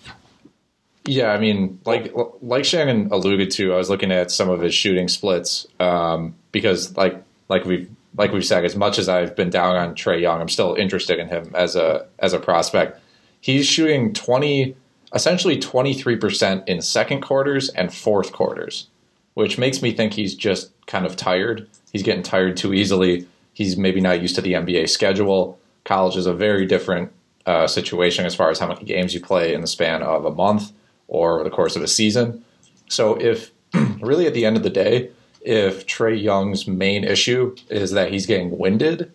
Yeah, 1.04 1.32
I 1.32 1.38
mean, 1.38 1.80
like 1.84 2.12
like 2.42 2.64
Shannon 2.64 3.08
alluded 3.10 3.50
to, 3.52 3.72
I 3.72 3.76
was 3.76 3.88
looking 3.88 4.12
at 4.12 4.30
some 4.30 4.50
of 4.50 4.60
his 4.60 4.74
shooting 4.74 5.08
splits 5.08 5.66
um, 5.80 6.34
because, 6.50 6.96
like 6.96 7.22
like 7.48 7.64
we've 7.64 7.88
like 8.16 8.32
we've 8.32 8.44
said, 8.44 8.64
as 8.64 8.76
much 8.76 8.98
as 8.98 9.08
I've 9.08 9.34
been 9.34 9.50
down 9.50 9.76
on 9.76 9.94
Trae 9.94 10.20
Young, 10.20 10.40
I'm 10.40 10.48
still 10.48 10.74
interested 10.74 11.18
in 11.18 11.28
him 11.28 11.52
as 11.54 11.76
a 11.76 12.06
as 12.18 12.32
a 12.32 12.38
prospect. 12.38 13.00
He's 13.42 13.66
shooting 13.66 14.14
twenty, 14.14 14.74
essentially 15.12 15.58
twenty 15.58 15.92
three 15.92 16.16
percent 16.16 16.66
in 16.68 16.80
second 16.80 17.20
quarters 17.20 17.68
and 17.70 17.92
fourth 17.92 18.32
quarters, 18.32 18.86
which 19.34 19.58
makes 19.58 19.82
me 19.82 19.92
think 19.92 20.14
he's 20.14 20.34
just 20.34 20.70
kind 20.86 21.04
of 21.04 21.16
tired. 21.16 21.68
He's 21.92 22.04
getting 22.04 22.22
tired 22.22 22.56
too 22.56 22.72
easily. 22.72 23.26
He's 23.52 23.76
maybe 23.76 24.00
not 24.00 24.22
used 24.22 24.36
to 24.36 24.40
the 24.40 24.52
NBA 24.54 24.88
schedule. 24.88 25.58
College 25.84 26.16
is 26.16 26.26
a 26.26 26.32
very 26.32 26.64
different 26.64 27.12
uh, 27.44 27.66
situation 27.66 28.24
as 28.24 28.34
far 28.34 28.48
as 28.48 28.60
how 28.60 28.68
many 28.68 28.84
games 28.84 29.12
you 29.12 29.20
play 29.20 29.52
in 29.52 29.60
the 29.60 29.66
span 29.66 30.02
of 30.02 30.24
a 30.24 30.30
month 30.30 30.70
or 31.08 31.42
the 31.42 31.50
course 31.50 31.74
of 31.74 31.82
a 31.82 31.88
season. 31.88 32.44
So, 32.88 33.20
if 33.20 33.50
really 34.00 34.28
at 34.28 34.34
the 34.34 34.46
end 34.46 34.56
of 34.56 34.62
the 34.62 34.70
day, 34.70 35.10
if 35.40 35.84
Trae 35.86 36.22
Young's 36.22 36.68
main 36.68 37.02
issue 37.02 37.56
is 37.68 37.90
that 37.90 38.12
he's 38.12 38.26
getting 38.26 38.56
winded, 38.56 39.12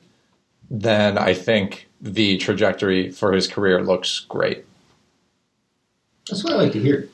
then 0.69 1.17
I 1.17 1.33
think 1.33 1.86
the 2.01 2.37
trajectory 2.37 3.11
for 3.11 3.33
his 3.33 3.47
career 3.47 3.83
looks 3.83 4.21
great. 4.21 4.65
That's 6.29 6.43
what 6.43 6.53
I 6.53 6.57
like 6.57 6.73
to 6.73 6.79
hear. 6.81 7.09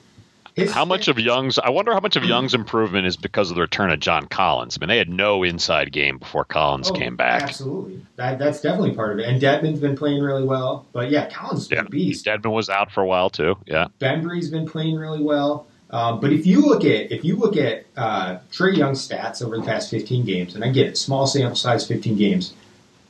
His- 0.55 0.71
How 0.71 0.85
much 0.85 1.07
of 1.07 1.17
Young's? 1.17 1.57
I 1.57 1.69
wonder 1.71 1.93
how 1.93 1.99
much 1.99 2.15
of 2.15 2.23
Young's 2.25 2.53
improvement 2.53 3.07
is 3.07 3.17
because 3.17 3.49
of 3.49 3.55
the 3.55 3.61
return 3.61 3.91
of 3.91 3.99
John 3.99 4.27
Collins. 4.27 4.77
I 4.77 4.81
mean, 4.81 4.87
they 4.89 4.99
had 4.99 5.09
no 5.09 5.41
inside 5.41 5.91
game 5.91 6.19
before 6.19 6.45
Collins 6.45 6.91
Oh, 6.91 6.93
came 6.93 7.15
back. 7.15 7.41
Absolutely, 7.41 8.05
that, 8.17 8.37
that's 8.37 8.61
definitely 8.61 8.93
part 8.93 9.13
of 9.13 9.19
it. 9.19 9.25
And 9.27 9.41
Dedmon's 9.41 9.79
been 9.79 9.95
playing 9.95 10.21
really 10.21 10.43
well, 10.43 10.85
but 10.93 11.09
yeah, 11.09 11.27
Collins 11.27 11.61
has 11.61 11.67
been 11.69 11.77
Yeah, 11.79 11.85
a 11.85 11.89
beast. 11.89 12.25
Dedmon 12.25 12.51
was 12.53 12.69
out 12.69 12.91
for 12.91 13.01
a 13.01 13.05
while 13.07 13.31
too. 13.31 13.57
Yeah, 13.65 13.87
Bembry's 13.97 14.49
been 14.51 14.67
playing 14.67 14.95
really 14.95 15.23
well. 15.23 15.65
Um, 15.89 16.19
but 16.19 16.31
if 16.31 16.45
you 16.45 16.61
look 16.61 16.83
at 16.85 17.11
if 17.11 17.23
you 17.25 17.35
look 17.35 17.57
at 17.57 17.85
uh, 17.97 18.37
Trae 18.51 18.75
Young's 18.77 19.07
stats 19.07 19.43
over 19.43 19.57
the 19.57 19.63
past 19.63 19.89
15 19.89 20.23
games, 20.23 20.53
and 20.53 20.63
I 20.63 20.69
get 20.69 20.85
it, 20.87 20.97
small 20.99 21.25
sample 21.25 21.55
size, 21.55 21.87
15 21.87 22.15
games, 22.15 22.53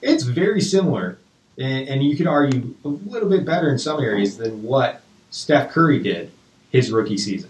it's 0.01 0.23
very 0.23 0.61
similar, 0.61 1.17
and, 1.57 1.87
and 1.87 2.03
you 2.03 2.15
could 2.15 2.27
argue 2.27 2.75
a 2.83 2.87
little 2.87 3.29
bit 3.29 3.45
better 3.45 3.69
in 3.69 3.77
some 3.77 3.99
areas 3.99 4.37
than 4.37 4.63
what 4.63 5.01
Steph 5.29 5.71
Curry 5.71 5.99
did 5.99 6.31
his 6.71 6.91
rookie 6.91 7.17
season. 7.17 7.49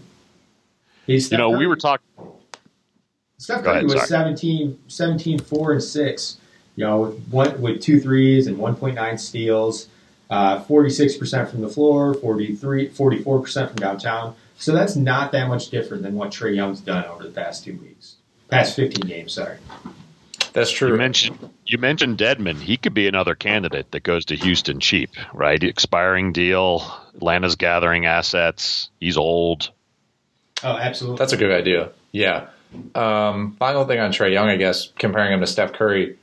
He's 1.07 1.31
you 1.31 1.37
know, 1.37 1.49
we 1.49 1.67
were 1.67 1.75
talking. 1.75 2.05
Steph 3.37 3.63
Curry 3.63 3.77
ahead, 3.77 3.83
was 3.83 3.93
sorry. 3.93 4.07
17, 4.07 4.79
17, 4.87 5.39
4, 5.39 5.71
and 5.73 5.83
6, 5.83 6.37
you 6.75 6.85
know, 6.85 7.01
with, 7.01 7.27
one, 7.29 7.61
with 7.61 7.81
two 7.81 7.99
threes 7.99 8.47
and 8.47 8.57
1.9 8.57 9.19
steals, 9.19 9.87
uh, 10.29 10.63
46% 10.63 11.49
from 11.49 11.61
the 11.61 11.67
floor, 11.67 12.13
43, 12.13 12.89
44% 12.89 13.67
from 13.67 13.75
downtown. 13.75 14.35
So 14.57 14.71
that's 14.71 14.95
not 14.95 15.31
that 15.33 15.47
much 15.47 15.69
different 15.69 16.03
than 16.03 16.15
what 16.15 16.31
Trae 16.31 16.55
Young's 16.55 16.79
done 16.79 17.05
over 17.05 17.23
the 17.23 17.29
past 17.29 17.65
two 17.65 17.75
weeks. 17.77 18.15
Past 18.49 18.75
15 18.75 19.07
games, 19.07 19.33
sorry. 19.33 19.57
That's 20.53 20.71
true. 20.71 20.89
You 20.89 20.97
mentioned 20.97 21.49
you 21.65 21.77
mentioned 21.79 22.17
Dedmon. 22.17 22.59
He 22.59 22.77
could 22.77 22.93
be 22.93 23.07
another 23.07 23.35
candidate 23.35 23.91
that 23.91 24.03
goes 24.03 24.25
to 24.25 24.35
Houston 24.35 24.79
cheap, 24.79 25.09
right? 25.33 25.61
Expiring 25.61 26.31
deal. 26.31 26.83
Atlanta's 27.15 27.55
gathering 27.55 28.05
assets. 28.05 28.89
He's 28.99 29.17
old. 29.17 29.71
Oh, 30.63 30.77
absolutely. 30.77 31.17
That's 31.17 31.33
a 31.33 31.37
good 31.37 31.51
idea. 31.51 31.91
Yeah. 32.11 32.47
Um, 32.95 33.55
final 33.57 33.85
thing 33.85 33.99
on 33.99 34.11
Trae 34.11 34.31
Young, 34.31 34.49
I 34.49 34.55
guess, 34.55 34.91
comparing 34.97 35.33
him 35.33 35.41
to 35.41 35.47
Steph 35.47 35.73
Curry. 35.73 36.17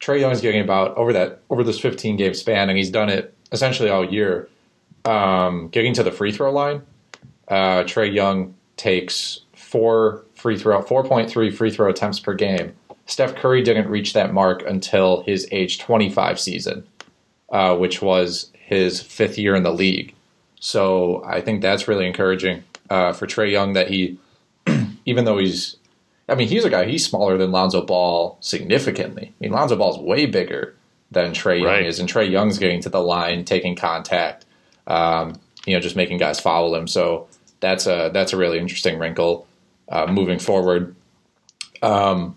Trae 0.00 0.20
Young's 0.20 0.40
getting 0.40 0.60
about 0.60 0.96
over 0.96 1.12
that 1.12 1.40
over 1.50 1.64
this 1.64 1.78
15 1.78 2.16
game 2.16 2.34
span, 2.34 2.68
and 2.68 2.76
he's 2.76 2.90
done 2.90 3.08
it 3.08 3.34
essentially 3.52 3.88
all 3.88 4.04
year. 4.04 4.48
Um, 5.04 5.68
getting 5.68 5.94
to 5.94 6.02
the 6.02 6.12
free 6.12 6.32
throw 6.32 6.52
line, 6.52 6.82
uh, 7.46 7.84
Trae 7.84 8.12
Young 8.12 8.54
takes 8.76 9.40
four 9.54 10.24
free 10.34 10.58
throw, 10.58 10.82
4.3 10.82 11.54
free 11.54 11.70
throw 11.70 11.90
attempts 11.90 12.20
per 12.20 12.34
game. 12.34 12.74
Steph 13.08 13.34
Curry 13.36 13.62
didn't 13.62 13.88
reach 13.88 14.12
that 14.12 14.34
mark 14.34 14.62
until 14.66 15.22
his 15.22 15.48
age 15.50 15.78
25 15.78 16.38
season, 16.38 16.86
uh, 17.50 17.74
which 17.74 18.02
was 18.02 18.52
his 18.52 19.00
fifth 19.02 19.38
year 19.38 19.54
in 19.54 19.62
the 19.62 19.72
league. 19.72 20.14
So 20.60 21.24
I 21.24 21.40
think 21.40 21.62
that's 21.62 21.88
really 21.88 22.06
encouraging 22.06 22.64
uh, 22.90 23.14
for 23.14 23.26
Trae 23.26 23.50
Young 23.50 23.72
that 23.72 23.88
he, 23.88 24.18
even 25.06 25.24
though 25.24 25.38
he's, 25.38 25.76
I 26.28 26.34
mean, 26.34 26.48
he's 26.48 26.66
a 26.66 26.70
guy, 26.70 26.84
he's 26.84 27.04
smaller 27.06 27.38
than 27.38 27.50
Lonzo 27.50 27.80
Ball 27.80 28.36
significantly. 28.40 29.28
I 29.28 29.34
mean, 29.40 29.52
Lonzo 29.52 29.76
Ball's 29.76 29.98
way 29.98 30.26
bigger 30.26 30.76
than 31.10 31.32
Trae 31.32 31.62
Young 31.62 31.84
is, 31.86 31.98
and 31.98 32.08
Trae 32.08 32.30
Young's 32.30 32.58
getting 32.58 32.82
to 32.82 32.90
the 32.90 33.00
line, 33.00 33.46
taking 33.46 33.74
contact, 33.74 34.44
um, 34.86 35.40
you 35.64 35.72
know, 35.72 35.80
just 35.80 35.96
making 35.96 36.18
guys 36.18 36.38
foul 36.38 36.74
him. 36.74 36.86
So 36.86 37.26
that's 37.60 37.86
a 37.86 38.10
that's 38.12 38.34
a 38.34 38.36
really 38.36 38.58
interesting 38.58 38.98
wrinkle 38.98 39.46
uh, 39.88 40.06
moving 40.06 40.38
forward. 40.38 40.94
Um, 41.80 42.36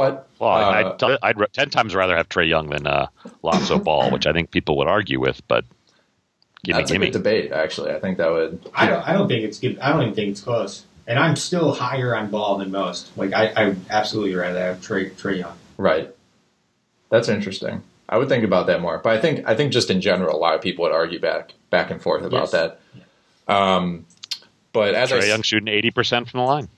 but 0.00 0.28
Well, 0.38 0.50
uh, 0.50 0.96
I'd, 1.02 1.18
I'd, 1.22 1.38
ra- 1.40 1.46
ten 1.52 1.70
times 1.70 1.94
rather 1.94 2.16
have 2.16 2.28
Trae 2.28 2.48
Young 2.48 2.70
than 2.70 2.86
uh, 2.86 3.06
Lonzo 3.42 3.78
Ball, 3.78 4.10
which 4.10 4.26
I 4.26 4.32
think 4.32 4.50
people 4.50 4.76
would 4.78 4.88
argue 4.88 5.20
with. 5.20 5.40
But 5.48 5.64
gimme, 6.64 6.78
that's 6.78 6.90
a 6.90 6.94
gimme. 6.94 7.06
good 7.06 7.12
debate. 7.12 7.52
Actually, 7.52 7.92
I 7.92 8.00
think 8.00 8.18
that 8.18 8.30
would. 8.30 8.68
I 8.74 8.86
don't, 8.88 9.08
I 9.08 9.12
don't 9.12 9.28
think 9.28 9.44
it's 9.44 9.58
good. 9.58 9.78
I 9.80 9.90
don't 9.90 10.02
even 10.02 10.14
think 10.14 10.30
it's 10.30 10.40
close. 10.40 10.84
And 11.06 11.18
I'm 11.18 11.36
still 11.36 11.72
higher 11.72 12.14
on 12.14 12.30
ball 12.30 12.58
than 12.58 12.70
most. 12.70 13.16
Like, 13.16 13.32
I, 13.32 13.46
I 13.56 13.76
absolutely 13.88 14.34
rather 14.34 14.60
have 14.60 14.76
Trae, 14.82 15.10
Trae 15.12 15.38
Young. 15.38 15.56
Right. 15.78 16.14
That's 17.10 17.28
interesting. 17.30 17.82
I 18.10 18.18
would 18.18 18.28
think 18.28 18.44
about 18.44 18.66
that 18.66 18.80
more, 18.82 18.98
but 18.98 19.16
I 19.16 19.20
think 19.20 19.46
I 19.48 19.54
think 19.54 19.72
just 19.72 19.90
in 19.90 20.00
general, 20.00 20.36
a 20.36 20.38
lot 20.38 20.54
of 20.54 20.60
people 20.62 20.82
would 20.84 20.92
argue 20.92 21.18
back 21.20 21.52
back 21.70 21.90
and 21.90 22.00
forth 22.00 22.22
about 22.24 22.40
Yes. 22.42 22.50
that. 22.52 22.80
Um, 23.48 24.06
but 24.72 24.94
as 24.94 25.12
I 25.12 25.16
Trae 25.16 25.22
s- 25.22 25.28
Young 25.28 25.42
shooting 25.42 25.68
eighty 25.68 25.90
percent 25.90 26.28
from 26.28 26.40
the 26.40 26.44
line. 26.46 26.68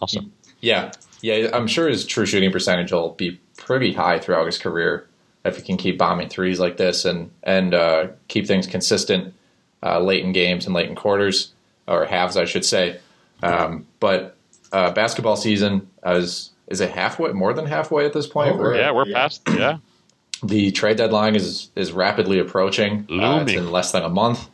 Awesome. 0.00 0.32
yeah, 0.60 0.92
yeah, 1.20 1.48
I'm 1.52 1.66
sure 1.66 1.88
his 1.88 2.04
true 2.06 2.26
shooting 2.26 2.50
percentage 2.52 2.92
will 2.92 3.10
be 3.12 3.40
pretty 3.56 3.92
high 3.92 4.18
throughout 4.18 4.46
his 4.46 4.58
career 4.58 5.06
if 5.44 5.56
he 5.56 5.62
can 5.62 5.76
keep 5.76 5.98
bombing 5.98 6.28
threes 6.28 6.60
like 6.60 6.76
this 6.76 7.04
and 7.04 7.30
and 7.42 7.74
uh, 7.74 8.08
keep 8.28 8.46
things 8.46 8.66
consistent 8.66 9.34
uh, 9.82 10.00
late 10.00 10.24
in 10.24 10.32
games 10.32 10.66
and 10.66 10.74
late 10.74 10.88
in 10.88 10.94
quarters 10.94 11.52
or 11.86 12.04
halves, 12.04 12.36
I 12.36 12.44
should 12.44 12.64
say. 12.64 12.98
Um, 13.42 13.86
but 14.00 14.36
uh, 14.72 14.90
basketball 14.92 15.36
season 15.36 15.88
is 16.04 16.50
is 16.66 16.80
it 16.82 16.90
halfway, 16.90 17.32
more 17.32 17.54
than 17.54 17.64
halfway 17.66 18.04
at 18.04 18.12
this 18.12 18.26
point? 18.26 18.52
Over. 18.52 18.62
We're- 18.64 18.78
Yeah, 18.78 18.90
we're 18.92 19.06
Yeah. 19.06 19.14
past. 19.16 19.42
Yeah, 19.48 19.78
the 20.42 20.70
trade 20.72 20.96
deadline 20.98 21.34
is 21.36 21.70
is 21.76 21.92
rapidly 21.92 22.38
approaching. 22.40 23.06
Uh, 23.10 23.40
it's 23.42 23.52
in 23.52 23.70
less 23.70 23.92
than 23.92 24.02
a 24.02 24.08
month, 24.10 24.48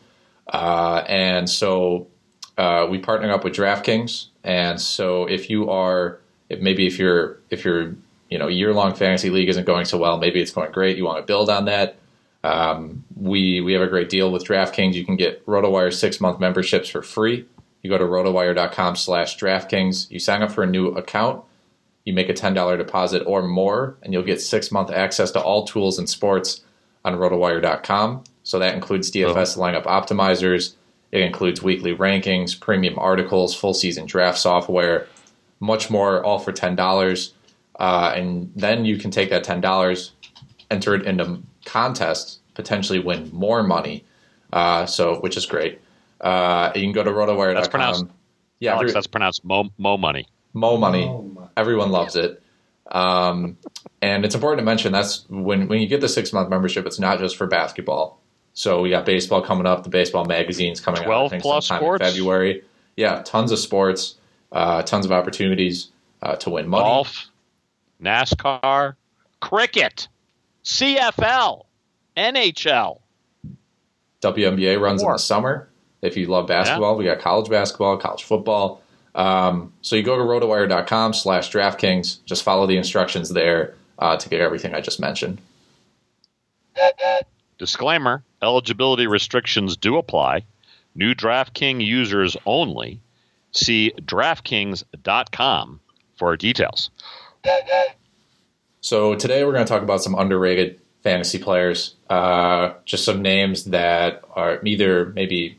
uh, 0.53 1.03
and 1.09 1.49
so 1.51 2.07
uh, 2.59 2.87
we 2.89 2.99
partner 2.99 3.33
up 3.33 3.43
with 3.43 3.55
DraftKings. 3.55 4.27
And 4.45 4.81
so 4.81 5.25
if 5.27 5.49
you 5.51 5.71
are, 5.71 6.21
if 6.49 6.61
maybe 6.61 6.87
if 6.87 6.99
you're 6.99 7.39
if 7.51 7.65
your 7.65 7.95
you 8.29 8.39
know 8.39 8.49
year 8.49 8.73
long 8.73 8.95
fantasy 8.95 9.31
league 9.31 9.49
isn't 9.49 9.67
going 9.67 9.85
so 9.85 9.99
well, 9.99 10.19
maybe 10.19 10.41
it's 10.41 10.51
going 10.51 10.73
great. 10.73 10.97
You 10.97 11.05
want 11.05 11.19
to 11.19 11.27
build 11.27 11.51
on 11.51 11.67
that. 11.67 11.97
Um, 12.43 13.05
we 13.17 13.61
we 13.61 13.73
have 13.73 13.83
a 13.83 13.87
great 13.87 14.11
deal 14.11 14.31
with 14.31 14.45
DraftKings. 14.45 14.95
You 14.95 15.05
can 15.05 15.17
get 15.17 15.45
RotoWire 15.47 15.93
six 15.93 16.21
month 16.21 16.39
memberships 16.41 16.89
for 16.89 17.03
free. 17.03 17.47
You 17.83 17.91
go 17.91 17.99
to 17.99 18.05
rotowire.com 18.05 18.97
slash 18.97 19.39
DraftKings. 19.39 20.11
You 20.11 20.19
sign 20.19 20.43
up 20.43 20.51
for 20.51 20.63
a 20.63 20.67
new 20.67 20.89
account. 20.89 21.45
You 22.05 22.13
make 22.13 22.29
a 22.29 22.35
$10 22.35 22.79
deposit 22.79 23.23
or 23.27 23.43
more, 23.43 23.97
and 24.03 24.13
you'll 24.13 24.23
get 24.23 24.41
six 24.41 24.71
month 24.71 24.91
access 24.91 25.31
to 25.33 25.41
all 25.41 25.67
tools 25.67 25.99
and 25.99 26.09
sports 26.09 26.63
on 27.05 27.15
rotowire.com. 27.15 28.25
So 28.43 28.59
that 28.59 28.75
includes 28.75 29.11
DFS 29.11 29.57
lineup 29.57 29.85
optimizers. 29.85 30.75
It 31.13 31.23
includes 31.23 31.63
weekly 31.63 31.95
rankings, 31.95 32.59
premium 32.59 32.99
articles, 32.99 33.55
full 33.55 33.75
season 33.75 34.07
draft 34.07 34.39
software, 34.39 35.07
much 35.61 35.91
more, 35.91 36.23
all 36.25 36.39
for 36.39 36.53
$10. 36.53 37.33
Uh, 37.79 38.13
and 38.15 38.53
then 38.55 38.85
you 38.85 38.99
can 38.99 39.11
take 39.11 39.31
that 39.31 39.45
$10, 39.45 40.11
enter 40.71 40.95
it 40.95 41.07
into 41.07 41.43
contests, 41.65 42.39
potentially 42.55 42.99
win 42.99 43.31
more 43.33 43.63
money. 43.63 44.05
Uh, 44.53 44.87
so, 44.87 45.21
which 45.21 45.37
is 45.37 45.47
great. 45.47 45.81
Uh, 46.21 46.71
you 46.75 46.83
can 46.83 46.93
go 46.93 47.03
to 47.03 47.11
rotowire.com. 47.11 47.55
That's 47.55 47.69
pronounced. 47.69 48.05
Yeah, 48.61 48.75
Alex, 48.75 48.95
that's 48.95 49.07
pronounced 49.07 49.45
mo, 49.45 49.69
mo 49.79 49.97
money. 49.97 50.29
Mo 50.53 50.77
money. 50.77 51.07
Mo 51.07 51.51
Everyone 51.57 51.91
loves 51.91 52.15
it. 52.15 52.41
Um, 52.91 53.59
and 54.01 54.25
it's 54.25 54.35
important 54.35 54.61
to 54.61 54.65
mention 54.65 54.93
that's 54.93 55.29
when 55.29 55.69
when 55.69 55.81
you 55.81 55.87
get 55.87 56.01
the 56.01 56.09
six 56.09 56.33
month 56.33 56.49
membership, 56.49 56.87
it's 56.87 56.99
not 56.99 57.19
just 57.19 57.37
for 57.37 57.47
basketball. 57.47 58.21
So 58.53 58.81
we 58.83 58.91
got 58.91 59.05
baseball 59.05 59.43
coming 59.43 59.67
up. 59.67 59.83
The 59.83 59.91
baseball 59.91 60.25
magazine's 60.25 60.81
coming 60.81 61.03
12 61.03 61.23
out. 61.23 61.27
I 61.27 61.29
think 61.29 61.43
plus 61.43 61.67
sometime 61.67 61.83
sports. 61.83 62.05
in 62.05 62.11
February. 62.15 62.63
Yeah, 62.97 63.23
tons 63.23 63.51
of 63.51 63.59
sports, 63.59 64.17
uh, 64.55 64.83
tons 64.83 65.05
of 65.05 65.13
opportunities 65.13 65.91
uh, 66.23 66.37
to 66.37 66.51
win 66.51 66.67
money. 66.67 66.85
Golf, 66.85 67.27
NASCAR, 68.03 68.95
cricket, 69.41 70.09
CFL, 70.65 71.65
NHL. 72.17 73.01
WNBA 74.23 74.81
runs 74.81 75.03
in 75.03 75.09
the 75.11 75.19
summer. 75.19 75.69
If 76.01 76.17
you 76.17 76.27
love 76.27 76.47
basketball, 76.47 76.93
yeah. 76.93 76.99
we 76.99 77.05
got 77.05 77.19
college 77.19 77.51
basketball, 77.51 77.99
college 77.99 78.25
football. 78.25 78.83
Um, 79.15 79.73
so 79.83 79.97
you 79.97 80.03
go 80.03 80.17
to 80.17 80.23
rotowire.com 80.23 81.13
slash 81.13 81.51
DraftKings. 81.51 82.25
Just 82.25 82.43
follow 82.43 82.67
the 82.67 82.77
instructions 82.77 83.31
there 83.31 83.75
uh, 83.99 84.17
to 84.17 84.29
get 84.29 84.41
everything 84.41 84.75
I 84.75 84.81
just 84.81 85.01
mentioned. 85.01 85.41
Disclaimer 87.59 88.25
eligibility 88.43 89.07
restrictions 89.07 89.77
do 89.77 89.97
apply. 89.97 90.45
New 90.95 91.15
DraftKings 91.15 91.85
users 91.85 92.37
only. 92.47 93.01
See 93.55 93.93
DraftKings.com 94.01 95.81
for 96.17 96.37
details. 96.37 96.91
So 98.81 99.15
today 99.15 99.45
we're 99.45 99.53
going 99.53 99.65
to 99.65 99.73
talk 99.73 99.83
about 99.83 100.03
some 100.03 100.15
underrated 100.15 100.81
fantasy 101.03 101.39
players. 101.39 101.95
Uh, 102.11 102.75
just 102.85 103.05
some 103.05 103.23
names 103.23 103.65
that 103.65 104.23
are 104.35 104.61
either 104.65 105.07
maybe 105.07 105.59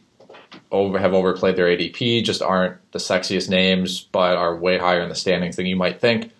over 0.72 1.00
have 1.00 1.14
overplayed 1.14 1.56
their 1.56 1.68
ADP, 1.68 2.24
just 2.24 2.42
aren't 2.42 2.78
the 2.92 3.00
sexiest 3.00 3.50
names, 3.50 4.02
but 4.12 4.38
are 4.38 4.56
way 4.56 4.78
higher 4.78 5.02
in 5.02 5.10
the 5.10 5.16
standings 5.16 5.56
than 5.56 5.66
you 5.66 5.76
might 5.76 6.02
think. 6.02 6.32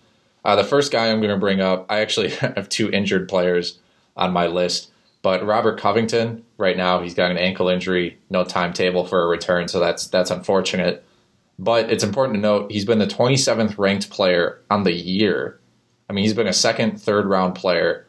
Uh, 0.44 0.56
the 0.56 0.64
first 0.64 0.92
guy 0.92 1.10
I'm 1.10 1.20
going 1.20 1.34
to 1.34 1.40
bring 1.40 1.60
up, 1.60 1.86
I 1.88 2.00
actually 2.00 2.30
have 2.30 2.68
two 2.68 2.90
injured 2.90 3.28
players 3.28 3.78
on 4.16 4.32
my 4.32 4.46
list, 4.46 4.90
but 5.22 5.44
Robert 5.44 5.78
Covington 5.78 6.44
right 6.58 6.76
now 6.76 7.00
he's 7.00 7.14
got 7.14 7.30
an 7.30 7.38
ankle 7.38 7.68
injury, 7.68 8.18
no 8.30 8.44
timetable 8.44 9.06
for 9.06 9.22
a 9.22 9.26
return, 9.26 9.68
so 9.68 9.80
that's 9.80 10.06
that's 10.06 10.30
unfortunate. 10.30 11.04
But 11.58 11.90
it's 11.90 12.04
important 12.04 12.36
to 12.36 12.40
note 12.40 12.70
he's 12.70 12.84
been 12.84 12.98
the 12.98 13.06
27th 13.06 13.78
ranked 13.78 14.10
player 14.10 14.60
on 14.70 14.84
the 14.84 14.92
year. 14.92 15.58
I 16.08 16.12
mean, 16.12 16.24
he's 16.24 16.34
been 16.34 16.46
a 16.46 16.52
second, 16.52 17.00
third 17.00 17.26
round 17.26 17.54
player. 17.54 18.06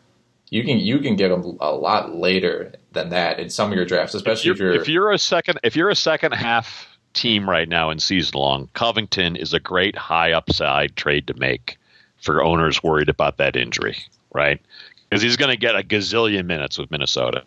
You 0.50 0.64
can 0.64 0.80
you 0.80 1.00
can 1.00 1.16
get 1.16 1.32
him 1.32 1.58
a 1.60 1.72
lot 1.72 2.16
later 2.16 2.74
than 2.92 3.10
that 3.10 3.40
in 3.40 3.50
some 3.50 3.72
of 3.72 3.76
your 3.76 3.86
drafts, 3.86 4.14
especially 4.14 4.52
if 4.52 4.60
you're, 4.60 4.70
if 4.70 4.74
you're, 4.74 4.82
if 4.82 4.90
you're 4.90 5.12
a 5.12 5.20
second 5.20 5.60
if 5.64 5.76
you're 5.76 5.90
a 5.90 5.96
second 5.96 6.34
half 6.34 6.98
team 7.18 7.50
right 7.50 7.68
now 7.68 7.90
in 7.90 8.00
season 8.00 8.40
long. 8.40 8.70
Covington 8.74 9.36
is 9.36 9.54
a 9.54 9.60
great 9.60 9.96
high 9.98 10.32
upside 10.32 10.96
trade 10.96 11.28
to 11.28 11.34
make 11.34 11.78
for 12.22 12.44
owners 12.44 12.82
worried 12.82 13.10
about 13.10 13.38
that 13.38 13.56
injury, 13.56 13.98
right? 14.34 14.62
Because 15.10 15.22
he's 15.22 15.36
going 15.36 15.52
to 15.52 15.58
get 15.58 15.76
a 15.76 15.84
gazillion 15.84 16.46
minutes 16.46 16.78
with 16.78 16.92
Minnesota. 16.92 17.44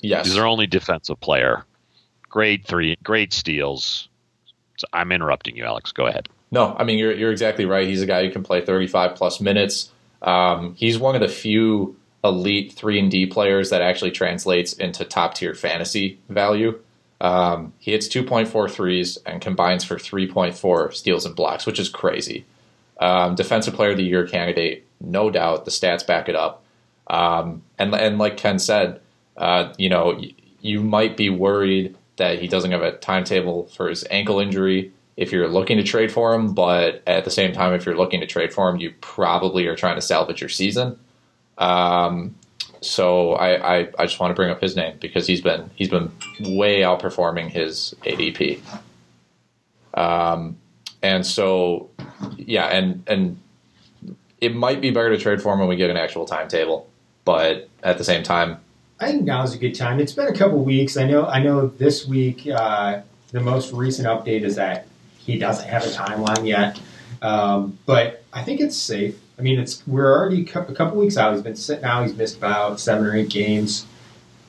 Yes, 0.00 0.26
he's 0.26 0.34
their 0.34 0.46
only 0.46 0.66
defensive 0.66 1.18
player. 1.20 1.64
Great 2.28 2.64
three, 2.64 2.96
great 3.02 3.32
steals. 3.32 4.08
So 4.80 4.86
I'm 4.94 5.12
interrupting 5.12 5.56
you, 5.56 5.64
Alex. 5.64 5.92
Go 5.92 6.06
ahead. 6.06 6.30
No, 6.50 6.74
I 6.78 6.84
mean 6.84 6.98
you're 6.98 7.12
you're 7.12 7.30
exactly 7.30 7.66
right. 7.66 7.86
He's 7.86 8.00
a 8.00 8.06
guy 8.06 8.24
who 8.24 8.32
can 8.32 8.42
play 8.42 8.64
35 8.64 9.14
plus 9.14 9.38
minutes. 9.38 9.92
Um, 10.22 10.74
he's 10.74 10.98
one 10.98 11.14
of 11.14 11.20
the 11.20 11.28
few 11.28 11.96
elite 12.24 12.72
three 12.72 12.98
and 12.98 13.10
D 13.10 13.26
players 13.26 13.68
that 13.70 13.82
actually 13.82 14.10
translates 14.10 14.72
into 14.72 15.04
top 15.04 15.34
tier 15.34 15.54
fantasy 15.54 16.18
value. 16.30 16.80
Um, 17.20 17.74
he 17.78 17.90
hits 17.92 18.08
2.4 18.08 18.70
threes 18.70 19.18
and 19.26 19.42
combines 19.42 19.84
for 19.84 19.96
3.4 19.96 20.94
steals 20.94 21.26
and 21.26 21.36
blocks, 21.36 21.66
which 21.66 21.78
is 21.78 21.90
crazy. 21.90 22.46
Um, 22.98 23.34
defensive 23.34 23.74
player 23.74 23.90
of 23.90 23.98
the 23.98 24.04
year 24.04 24.26
candidate, 24.26 24.86
no 24.98 25.30
doubt. 25.30 25.66
The 25.66 25.70
stats 25.70 26.06
back 26.06 26.30
it 26.30 26.34
up. 26.34 26.62
Um, 27.06 27.62
and 27.78 27.94
and 27.94 28.16
like 28.16 28.38
Ken 28.38 28.58
said, 28.58 29.02
uh, 29.36 29.74
you 29.76 29.90
know, 29.90 30.18
you 30.62 30.80
might 30.82 31.18
be 31.18 31.28
worried 31.28 31.96
that 32.20 32.38
he 32.38 32.46
doesn't 32.46 32.70
have 32.70 32.82
a 32.82 32.92
timetable 32.98 33.66
for 33.68 33.88
his 33.88 34.04
ankle 34.10 34.40
injury 34.40 34.92
if 35.16 35.32
you're 35.32 35.48
looking 35.48 35.78
to 35.78 35.82
trade 35.82 36.12
for 36.12 36.34
him. 36.34 36.52
But 36.52 37.02
at 37.06 37.24
the 37.24 37.30
same 37.30 37.54
time, 37.54 37.72
if 37.72 37.86
you're 37.86 37.96
looking 37.96 38.20
to 38.20 38.26
trade 38.26 38.52
for 38.52 38.68
him, 38.68 38.76
you 38.76 38.92
probably 39.00 39.66
are 39.66 39.74
trying 39.74 39.94
to 39.94 40.02
salvage 40.02 40.38
your 40.38 40.50
season. 40.50 40.98
Um, 41.56 42.34
so 42.82 43.32
I, 43.32 43.78
I, 43.78 43.88
I, 43.98 44.06
just 44.06 44.20
want 44.20 44.30
to 44.30 44.34
bring 44.34 44.50
up 44.50 44.60
his 44.60 44.76
name 44.76 44.98
because 45.00 45.26
he's 45.26 45.40
been 45.40 45.70
he's 45.74 45.88
been 45.88 46.10
way 46.40 46.80
outperforming 46.80 47.48
his 47.48 47.94
ADP. 48.04 48.60
Um, 49.94 50.58
and 51.02 51.26
so 51.26 51.88
yeah, 52.36 52.66
and 52.66 53.02
and 53.06 53.40
it 54.42 54.54
might 54.54 54.82
be 54.82 54.90
better 54.90 55.10
to 55.10 55.18
trade 55.18 55.40
for 55.40 55.54
him 55.54 55.58
when 55.58 55.68
we 55.68 55.76
get 55.76 55.88
an 55.88 55.96
actual 55.96 56.26
timetable, 56.26 56.86
but 57.24 57.68
at 57.82 57.96
the 57.96 58.04
same 58.04 58.22
time, 58.22 58.58
I 59.00 59.10
think 59.10 59.24
now 59.24 59.42
is 59.42 59.54
a 59.54 59.58
good 59.58 59.74
time. 59.74 59.98
It's 59.98 60.12
been 60.12 60.28
a 60.28 60.34
couple 60.34 60.62
weeks. 60.62 60.96
I 60.96 61.06
know 61.06 61.26
I 61.26 61.42
know 61.42 61.68
this 61.68 62.06
week 62.06 62.46
uh, 62.46 63.00
the 63.32 63.40
most 63.40 63.72
recent 63.72 64.06
update 64.06 64.42
is 64.42 64.56
that 64.56 64.86
he 65.18 65.38
doesn't 65.38 65.66
have 65.66 65.84
a 65.84 65.88
timeline 65.88 66.46
yet, 66.46 66.80
um, 67.22 67.78
but 67.86 68.22
I 68.32 68.42
think 68.42 68.60
it's 68.60 68.76
safe 68.76 69.18
I 69.40 69.42
mean, 69.42 69.58
it's 69.58 69.82
we're 69.86 70.14
already 70.14 70.42
a 70.42 70.44
couple 70.44 70.98
weeks 70.98 71.16
out. 71.16 71.32
He's 71.32 71.42
been 71.42 71.56
sitting 71.56 71.84
out. 71.84 72.02
He's 72.02 72.14
missed 72.14 72.36
about 72.36 72.78
seven 72.78 73.06
or 73.06 73.16
eight 73.16 73.30
games. 73.30 73.86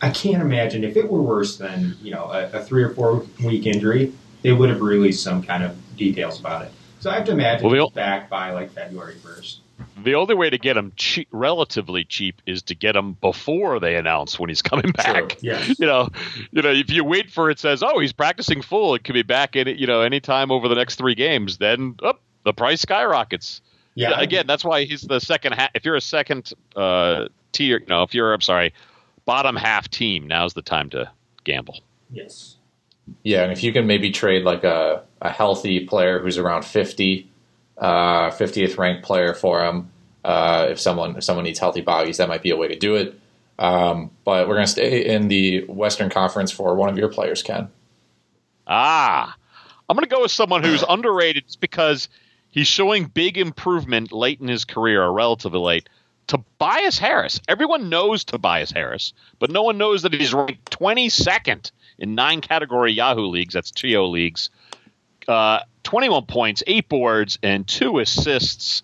I 0.02 0.10
can't 0.10 0.42
imagine 0.42 0.84
if 0.84 0.98
it 0.98 1.10
were 1.10 1.22
worse 1.22 1.58
than 1.58 1.96
you 2.02 2.12
know 2.12 2.26
a, 2.26 2.52
a 2.52 2.64
three 2.64 2.84
or 2.84 2.90
four 2.90 3.26
week 3.42 3.66
injury, 3.66 4.12
they 4.42 4.52
would 4.52 4.70
have 4.70 4.82
released 4.82 5.24
some 5.24 5.44
kind 5.44 5.64
of 5.64 5.78
details 5.96 6.42
about 6.42 6.66
it. 6.66 6.74
So 7.00 7.10
I 7.10 7.16
have 7.16 7.26
to 7.28 7.32
imagine 7.32 7.70
well, 7.70 7.88
he's 7.88 7.94
back 7.94 8.30
by 8.30 8.52
like 8.52 8.72
February 8.72 9.16
first. 9.16 9.62
The 10.04 10.16
only 10.16 10.36
way 10.36 10.50
to 10.50 10.58
get 10.58 10.78
him 10.78 10.94
cheap, 10.96 11.28
relatively 11.32 12.04
cheap, 12.04 12.42
is 12.46 12.62
to 12.64 12.76
get 12.76 12.96
him 12.96 13.14
before 13.14 13.80
they 13.80 13.96
announce 13.96 14.40
when 14.40 14.50
he's 14.50 14.62
coming 14.62 14.92
back. 14.92 15.42
Yes. 15.42 15.76
You 15.82 15.88
know, 15.88 16.10
you 16.52 16.62
know, 16.62 16.72
if 16.72 16.92
you 16.92 17.04
wait 17.04 17.32
for 17.32 17.50
it 17.50 17.60
says, 17.60 17.82
oh, 17.82 18.00
he's 18.00 18.14
practicing 18.14 18.62
full, 18.62 18.94
it 18.94 19.04
could 19.04 19.14
be 19.14 19.24
back 19.24 19.56
in, 19.56 19.68
you 19.68 19.88
know, 19.88 20.02
anytime 20.02 20.52
over 20.52 20.68
the 20.68 20.76
next 20.76 20.96
three 20.96 21.16
games. 21.16 21.58
Then, 21.58 21.96
oh, 22.04 22.14
the 22.44 22.54
price 22.54 22.82
skyrockets. 22.82 23.62
Yeah. 23.96 24.20
Again, 24.20 24.46
that's 24.48 24.64
why 24.64 24.84
he's 24.86 25.02
the 25.02 25.20
second 25.20 25.54
half. 25.54 25.72
If 25.74 25.86
you're 25.86 25.96
a 25.96 26.02
second 26.02 26.54
uh, 26.76 27.28
tier, 27.52 27.80
you 27.80 27.86
know, 27.88 28.04
if 28.04 28.14
you're, 28.14 28.34
I'm 28.34 28.42
sorry, 28.42 28.74
bottom 29.26 29.56
half 29.56 29.90
team, 29.90 30.28
now's 30.28 30.54
the 30.54 30.62
time 30.62 30.90
to 30.92 31.12
gamble. 31.44 31.80
Yes. 32.12 32.58
Yeah, 33.24 33.44
and 33.44 33.52
if 33.52 33.64
you 33.64 33.74
can 33.74 33.88
maybe 33.88 34.12
trade 34.12 34.44
like 34.44 34.64
a, 34.64 35.04
a 35.22 35.30
healthy 35.30 35.86
player 35.86 36.20
who's 36.20 36.38
around 36.38 36.64
50, 36.64 37.30
uh, 37.82 38.30
50th 38.32 38.78
ranked 38.78 39.04
player 39.04 39.34
for 39.34 39.66
him, 39.66 39.90
uh, 40.24 40.68
if 40.70 40.80
someone 40.80 41.18
if 41.18 41.24
someone 41.24 41.44
needs 41.44 41.60
healthy 41.60 41.82
bodies, 41.82 42.18
that 42.18 42.30
might 42.30 42.44
be 42.44 42.52
a 42.52 42.58
way 42.58 42.70
to 42.70 42.78
do 42.78 42.96
it. 42.96 43.20
Um, 43.60 44.12
but 44.24 44.48
we're 44.48 44.56
going 44.56 44.66
to 44.66 44.72
stay 44.72 45.06
in 45.06 45.28
the 45.28 45.66
Western 45.66 46.10
Conference 46.10 46.52
for 46.52 46.76
one 46.76 46.90
of 46.90 46.98
your 46.98 47.10
players, 47.10 47.44
Ken. 47.44 47.70
Ah, 48.66 49.36
I'm 49.90 49.96
going 49.96 50.08
to 50.08 50.10
go 50.10 50.22
with 50.22 50.32
someone 50.32 50.64
who's 50.64 50.84
underrated 50.88 51.44
because– 51.60 52.08
He's 52.52 52.68
showing 52.68 53.06
big 53.06 53.38
improvement 53.38 54.12
late 54.12 54.42
in 54.42 54.50
his 54.50 54.66
career, 54.66 55.02
or 55.02 55.14
relatively 55.14 55.60
late. 55.60 55.90
Tobias 56.28 57.00
Harris. 57.00 57.40
Everyone 57.48 57.90
knows 57.90 58.24
Tobias 58.24 58.72
Harris, 58.72 59.14
but 59.40 59.50
no 59.50 59.64
one 59.64 59.78
knows 59.78 60.04
that 60.04 60.14
he's 60.14 60.34
ranked 60.34 60.78
22nd 60.78 61.72
in 61.98 62.14
nine 62.14 62.42
category 62.42 62.92
Yahoo 62.92 63.28
leagues. 63.28 63.54
That's 63.54 63.72
TO 63.72 64.04
leagues. 64.04 64.50
Uh, 65.28 65.60
21 65.84 66.26
points, 66.26 66.64
eight 66.68 66.90
boards, 66.90 67.40
and 67.44 67.68
two 67.68 68.00
assists. 68.00 68.84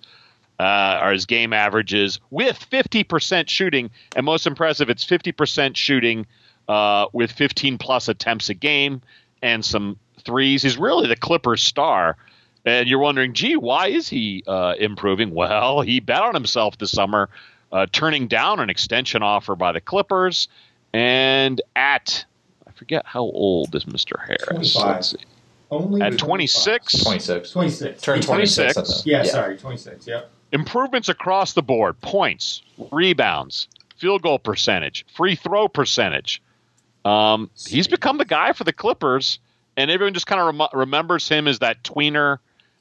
uh, 0.60 0.64
are 0.64 1.12
his 1.12 1.26
game 1.26 1.54
averages 1.54 2.20
with 2.32 2.66
50% 2.70 3.48
shooting. 3.50 3.92
And 4.16 4.26
most 4.26 4.48
impressive, 4.48 4.90
it's 4.90 5.06
50% 5.06 5.76
shooting 5.76 6.26
uh, 6.68 7.08
with 7.14 7.32
15 7.32 7.78
plus 7.78 8.08
attempts 8.08 8.50
a 8.50 8.54
game 8.54 9.02
and 9.42 9.64
some 9.64 9.98
threes. 10.24 10.64
He's 10.64 10.78
really 10.78 11.08
the 11.08 11.16
Clippers 11.16 11.62
star. 11.62 12.18
And 12.66 12.90
you're 12.90 13.00
wondering, 13.00 13.34
gee, 13.34 13.56
why 13.56 13.88
is 13.88 14.10
he 14.10 14.44
uh, 14.48 14.74
improving? 14.80 15.34
Well, 15.34 15.82
he 15.82 16.00
bet 16.00 16.24
on 16.24 16.34
himself 16.34 16.78
this 16.78 16.92
summer, 16.92 17.30
uh, 17.72 17.86
turning 17.92 18.28
down 18.28 18.60
an 18.60 18.70
extension 18.70 19.24
offer 19.24 19.56
by 19.56 19.72
the 19.72 19.80
Clippers. 19.80 20.48
And 20.92 21.62
at, 21.76 22.26
I 22.68 22.72
forget 22.72 23.06
how 23.06 23.22
old 23.22 23.76
is 23.76 23.86
Mr. 23.86 24.20
Harris. 24.20 24.74
25. 24.74 24.96
Let's 24.96 25.12
see. 25.12 25.18
Only 25.70 26.02
At 26.02 26.12
with 26.12 26.20
26? 26.20 27.04
26. 27.04 27.52
26. 27.52 28.02
Turned 28.02 28.24
26. 28.24 28.74
26. 28.74 28.78
at 28.78 28.86
the- 29.04 29.10
Yeah, 29.10 29.24
sorry, 29.24 29.58
26. 29.58 30.08
Yep. 30.08 30.32
improvements 30.54 31.10
across 31.10 31.54
the 31.54 31.62
board 31.62 32.00
points, 32.02 32.62
rebounds, 32.92 33.68
field 33.98 34.22
goal 34.22 34.40
percentage, 34.40 35.06
free 35.16 35.36
throw 35.36 35.68
percentage. 35.68 36.42
Um, 37.04 37.50
he's 37.68 37.88
become 37.88 38.18
the 38.18 38.26
guy 38.26 38.54
for 38.54 38.64
the 38.64 38.72
Clippers, 38.74 39.40
and 39.76 39.92
everyone 39.92 40.14
just 40.14 40.28
kind 40.28 40.40
of 40.42 40.48
rem- 40.58 40.70
remembers 40.80 41.28
him 41.28 41.48
as 41.48 41.60
that 41.60 41.84
tweener 41.84 42.38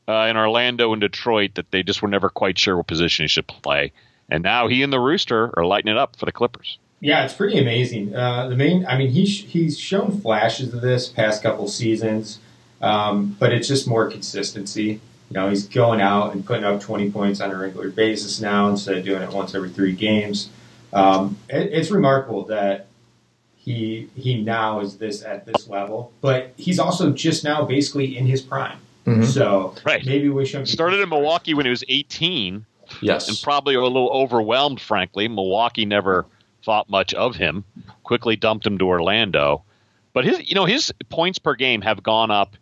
uh, 0.09 0.27
in 0.31 0.37
Orlando 0.37 0.93
and 0.93 1.01
Detroit 1.01 1.55
that 1.57 1.71
they 1.73 1.83
just 1.83 2.03
were 2.03 2.09
never 2.09 2.29
quite 2.29 2.57
sure 2.59 2.77
what 2.77 2.87
position 2.87 3.25
he 3.25 3.29
should 3.29 3.47
play. 3.49 3.93
And 4.31 4.43
now 4.45 4.69
he 4.69 4.83
and 4.83 4.93
the 4.93 5.01
Rooster 5.01 5.53
are 5.57 5.65
lighting 5.65 5.91
it 5.91 5.99
up 5.99 6.17
for 6.17 6.25
the 6.27 6.33
Clippers. 6.33 6.79
Yeah, 7.01 7.25
it's 7.25 7.35
pretty 7.35 7.59
amazing. 7.59 8.15
Uh, 8.15 8.49
the 8.49 8.57
main, 8.57 8.87
I 8.87 8.97
mean, 8.97 9.11
he's 9.11 9.41
he's 9.43 9.79
shown 9.79 10.21
flashes 10.21 10.73
of 10.73 10.81
this 10.81 11.09
past 11.09 11.43
couple 11.43 11.69
seasons, 11.69 12.39
um, 12.87 13.37
but 13.39 13.53
it's 13.53 13.69
just 13.69 13.87
more 13.89 14.09
consistency. 14.11 15.01
You 15.31 15.35
know, 15.35 15.49
he's 15.49 15.67
going 15.67 16.01
out 16.01 16.33
and 16.35 16.45
putting 16.47 16.65
up 16.65 16.81
20 16.81 17.11
points 17.11 17.41
on 17.41 17.51
a 17.51 17.57
regular 17.59 17.91
basis 17.91 18.41
now 18.41 18.69
instead 18.69 18.97
of 18.97 19.05
doing 19.05 19.23
it 19.23 19.31
once 19.33 19.55
every 19.55 19.71
three 19.71 19.93
games. 19.93 20.49
Um, 20.93 21.37
it, 21.49 21.73
it's 21.73 21.91
remarkable 21.91 22.45
that 22.45 22.87
he 23.57 24.09
he 24.15 24.41
now 24.43 24.81
is 24.81 24.99
this 24.99 25.25
at 25.25 25.45
this 25.45 25.69
level, 25.69 26.13
but 26.21 26.53
he's 26.57 26.79
also 26.79 27.11
just 27.13 27.43
now 27.45 27.65
basically 27.65 28.17
in 28.17 28.27
his 28.27 28.41
prime. 28.41 28.79
Mhm. 29.07 29.25
So 29.25 29.75
Right. 29.85 30.05
maybe 30.07 30.29
we 30.29 30.47
shouldn't 30.47 30.69
Started 30.69 31.01
in 31.01 31.09
Milwaukee 31.09 31.55
when 31.55 31.67
he 31.67 31.71
was 31.71 31.83
18, 31.89 32.65
Yes. 33.03 33.29
and 33.29 33.37
probably 33.43 33.75
a 33.75 33.83
little 33.83 34.09
overwhelmed, 34.11 34.81
frankly. 34.81 35.27
Milwaukee 35.29 35.85
never 35.85 36.27
thought 36.65 36.89
much 36.89 37.13
of 37.15 37.37
him. 37.37 37.65
Quickly 38.05 38.37
dumped 38.37 38.65
him 38.67 38.79
to 38.79 38.85
Orlando, 38.87 39.63
but 40.13 40.25
his 40.25 40.49
you 40.49 40.55
know 40.55 40.65
his 40.67 40.93
points 41.09 41.41
per 41.41 41.55
game 41.57 41.83
have 41.83 42.03
gone 42.05 42.31
up 42.31 42.57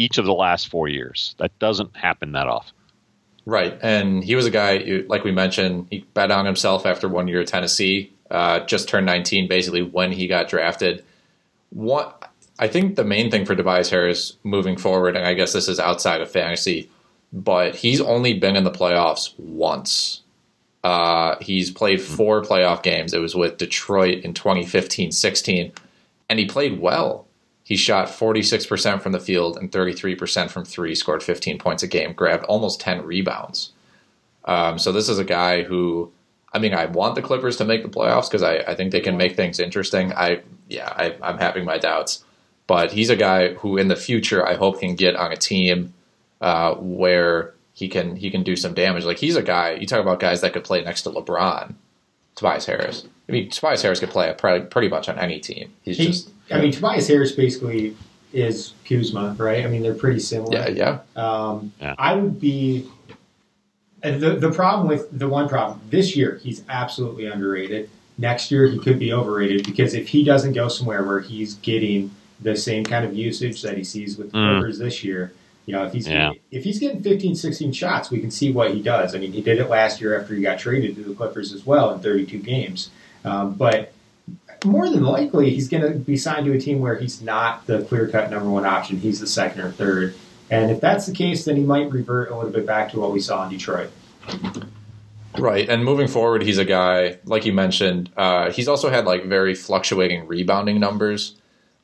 each 0.00 0.18
of 0.18 0.24
the 0.24 0.32
last 0.32 0.68
four 0.68 0.88
years. 0.88 1.34
That 1.38 1.56
doesn't 1.58 1.96
happen 1.96 2.32
that 2.32 2.48
often. 2.48 2.74
Right, 3.44 3.78
and 3.82 4.22
he 4.24 4.34
was 4.34 4.46
a 4.46 4.50
guy 4.50 5.04
like 5.06 5.24
we 5.24 5.32
mentioned, 5.32 5.88
he 5.90 6.06
bet 6.14 6.30
on 6.30 6.46
himself 6.46 6.86
after 6.86 7.08
one 7.08 7.28
year 7.28 7.40
at 7.40 7.48
Tennessee. 7.48 8.12
Uh, 8.30 8.60
just 8.60 8.88
turned 8.88 9.06
19, 9.06 9.48
basically 9.48 9.82
when 9.82 10.12
he 10.12 10.28
got 10.28 10.48
drafted. 10.48 11.04
What 11.70 12.30
I 12.58 12.68
think 12.68 12.96
the 12.96 13.04
main 13.04 13.30
thing 13.30 13.44
for 13.44 13.56
Tobias 13.56 13.90
Harris 13.90 14.36
moving 14.44 14.76
forward, 14.76 15.16
and 15.16 15.26
I 15.26 15.34
guess 15.34 15.52
this 15.52 15.68
is 15.68 15.80
outside 15.80 16.20
of 16.20 16.30
fantasy, 16.30 16.88
but 17.32 17.74
he's 17.74 18.00
only 18.00 18.34
been 18.34 18.56
in 18.56 18.64
the 18.64 18.70
playoffs 18.70 19.36
once. 19.38 20.22
Uh, 20.84 21.36
he's 21.40 21.70
played 21.70 22.00
four 22.00 22.42
playoff 22.42 22.82
games. 22.82 23.12
It 23.12 23.18
was 23.18 23.34
with 23.34 23.58
Detroit 23.58 24.24
in 24.24 24.34
2015-16, 24.34 25.72
and 26.28 26.38
he 26.38 26.46
played 26.46 26.80
well. 26.80 27.26
He 27.70 27.76
shot 27.76 28.08
46% 28.08 29.00
from 29.00 29.12
the 29.12 29.20
field 29.20 29.56
and 29.56 29.70
33% 29.70 30.50
from 30.50 30.64
three, 30.64 30.92
scored 30.96 31.22
15 31.22 31.56
points 31.58 31.84
a 31.84 31.86
game, 31.86 32.14
grabbed 32.14 32.42
almost 32.46 32.80
10 32.80 33.02
rebounds. 33.04 33.70
Um, 34.44 34.76
so 34.76 34.90
this 34.90 35.08
is 35.08 35.20
a 35.20 35.24
guy 35.24 35.62
who, 35.62 36.10
I 36.52 36.58
mean, 36.58 36.74
I 36.74 36.86
want 36.86 37.14
the 37.14 37.22
Clippers 37.22 37.56
to 37.58 37.64
make 37.64 37.84
the 37.84 37.88
playoffs 37.88 38.28
because 38.28 38.42
I, 38.42 38.56
I 38.56 38.74
think 38.74 38.90
they 38.90 38.98
can 38.98 39.16
make 39.16 39.36
things 39.36 39.60
interesting. 39.60 40.12
I, 40.14 40.40
yeah, 40.68 40.88
I, 40.96 41.14
I'm 41.22 41.38
having 41.38 41.64
my 41.64 41.78
doubts, 41.78 42.24
but 42.66 42.90
he's 42.90 43.08
a 43.08 43.14
guy 43.14 43.54
who 43.54 43.76
in 43.76 43.86
the 43.86 43.94
future 43.94 44.44
I 44.44 44.54
hope 44.56 44.80
can 44.80 44.96
get 44.96 45.14
on 45.14 45.30
a 45.30 45.36
team 45.36 45.94
uh, 46.40 46.74
where 46.74 47.54
he 47.72 47.88
can 47.88 48.16
he 48.16 48.32
can 48.32 48.42
do 48.42 48.56
some 48.56 48.74
damage. 48.74 49.04
Like 49.04 49.18
he's 49.18 49.36
a 49.36 49.42
guy. 49.44 49.74
You 49.74 49.86
talk 49.86 50.00
about 50.00 50.18
guys 50.18 50.40
that 50.40 50.52
could 50.54 50.64
play 50.64 50.82
next 50.82 51.02
to 51.02 51.10
LeBron. 51.10 51.74
Tobias 52.34 52.66
Harris. 52.66 53.04
I 53.28 53.32
mean, 53.32 53.48
Tobias 53.48 53.82
Harris 53.82 54.00
could 54.00 54.10
play 54.10 54.34
pretty, 54.36 54.64
pretty 54.66 54.88
much 54.88 55.08
on 55.08 55.20
any 55.20 55.38
team. 55.38 55.72
He's 55.82 55.98
He- 55.98 56.06
just 56.08 56.30
I 56.50 56.60
mean, 56.60 56.72
Tobias 56.72 57.06
Harris 57.08 57.32
basically 57.32 57.96
is 58.32 58.74
Kuzma, 58.88 59.34
right? 59.38 59.64
I 59.64 59.68
mean, 59.68 59.82
they're 59.82 59.94
pretty 59.94 60.20
similar. 60.20 60.52
yeah, 60.52 60.68
yeah. 60.68 60.98
Um, 61.16 61.72
Yeah. 61.80 61.94
I 61.98 62.14
would 62.14 62.40
be. 62.40 62.86
and 64.02 64.20
The, 64.20 64.36
the 64.36 64.50
problem 64.50 64.88
with 64.88 65.16
the 65.16 65.28
one 65.28 65.48
problem 65.48 65.80
this 65.90 66.16
year, 66.16 66.40
he's 66.42 66.62
absolutely 66.68 67.26
underrated. 67.26 67.90
Next 68.18 68.50
year, 68.50 68.66
he 68.66 68.78
could 68.78 68.98
be 68.98 69.12
overrated 69.12 69.64
because 69.64 69.94
if 69.94 70.08
he 70.08 70.24
doesn't 70.24 70.52
go 70.52 70.68
somewhere 70.68 71.02
where 71.04 71.20
he's 71.20 71.54
getting 71.56 72.10
the 72.40 72.56
same 72.56 72.84
kind 72.84 73.04
of 73.04 73.14
usage 73.14 73.62
that 73.62 73.76
he 73.76 73.84
sees 73.84 74.16
with 74.16 74.32
the 74.32 74.38
Mm. 74.38 74.58
Clippers 74.60 74.78
this 74.78 75.02
year, 75.04 75.32
you 75.66 75.74
know, 75.74 75.84
if 75.84 75.92
he's 75.92 76.08
Yeah. 76.08 76.32
if 76.50 76.64
he's 76.64 76.78
getting 76.78 77.02
15, 77.02 77.34
16 77.34 77.72
shots, 77.72 78.10
we 78.10 78.18
can 78.20 78.30
see 78.30 78.50
what 78.52 78.72
he 78.74 78.80
does. 78.82 79.14
I 79.14 79.18
mean, 79.18 79.32
he 79.32 79.40
did 79.42 79.58
it 79.58 79.68
last 79.68 80.00
year 80.00 80.18
after 80.20 80.34
he 80.34 80.42
got 80.42 80.58
traded 80.58 80.96
to 80.96 81.02
the 81.02 81.14
Clippers 81.14 81.52
as 81.52 81.64
well 81.66 81.92
in 81.92 82.00
32 82.00 82.38
games. 82.38 82.90
Um, 83.24 83.54
but 83.54 83.92
more 84.64 84.88
than 84.88 85.02
likely, 85.02 85.50
he's 85.50 85.68
going 85.68 85.82
to 85.82 85.98
be 85.98 86.16
signed 86.16 86.46
to 86.46 86.52
a 86.52 86.60
team 86.60 86.80
where 86.80 86.96
he's 86.96 87.22
not 87.22 87.66
the 87.66 87.82
clear 87.84 88.08
cut 88.08 88.30
number 88.30 88.48
one 88.48 88.64
option. 88.66 88.98
He's 88.98 89.20
the 89.20 89.26
second 89.26 89.60
or 89.62 89.70
third. 89.72 90.14
And 90.50 90.70
if 90.70 90.80
that's 90.80 91.06
the 91.06 91.12
case, 91.12 91.44
then 91.44 91.56
he 91.56 91.62
might 91.62 91.90
revert 91.90 92.30
a 92.30 92.36
little 92.36 92.50
bit 92.50 92.66
back 92.66 92.90
to 92.92 93.00
what 93.00 93.12
we 93.12 93.20
saw 93.20 93.44
in 93.44 93.50
Detroit. 93.50 93.90
Right, 95.38 95.68
and 95.68 95.84
moving 95.84 96.08
forward, 96.08 96.42
he's 96.42 96.58
a 96.58 96.64
guy 96.64 97.18
like 97.24 97.46
you 97.46 97.52
mentioned. 97.52 98.10
Uh, 98.16 98.50
he's 98.50 98.66
also 98.66 98.90
had 98.90 99.04
like 99.04 99.24
very 99.24 99.54
fluctuating 99.54 100.26
rebounding 100.26 100.80
numbers. 100.80 101.36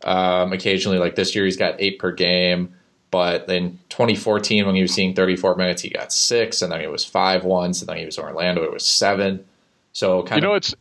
Um, 0.04 0.52
occasionally, 0.52 0.98
like 0.98 1.14
this 1.14 1.34
year, 1.34 1.44
he's 1.44 1.56
got 1.56 1.76
eight 1.78 1.98
per 1.98 2.10
game. 2.12 2.74
But 3.12 3.48
in 3.48 3.78
2014, 3.88 4.66
when 4.66 4.74
he 4.74 4.82
was 4.82 4.92
seeing 4.92 5.14
34 5.14 5.54
minutes, 5.54 5.80
he 5.80 5.90
got 5.90 6.12
six, 6.12 6.60
and 6.60 6.72
then 6.72 6.80
he 6.80 6.88
was 6.88 7.04
five 7.04 7.44
once, 7.44 7.80
and 7.80 7.88
then 7.88 7.98
he 7.98 8.04
was 8.04 8.18
in 8.18 8.24
Orlando, 8.24 8.64
it 8.64 8.72
was 8.72 8.84
seven. 8.84 9.44
So 9.92 10.24
kind 10.24 10.42
You 10.42 10.48
know, 10.48 10.54
of. 10.54 10.58
it's 10.58 10.74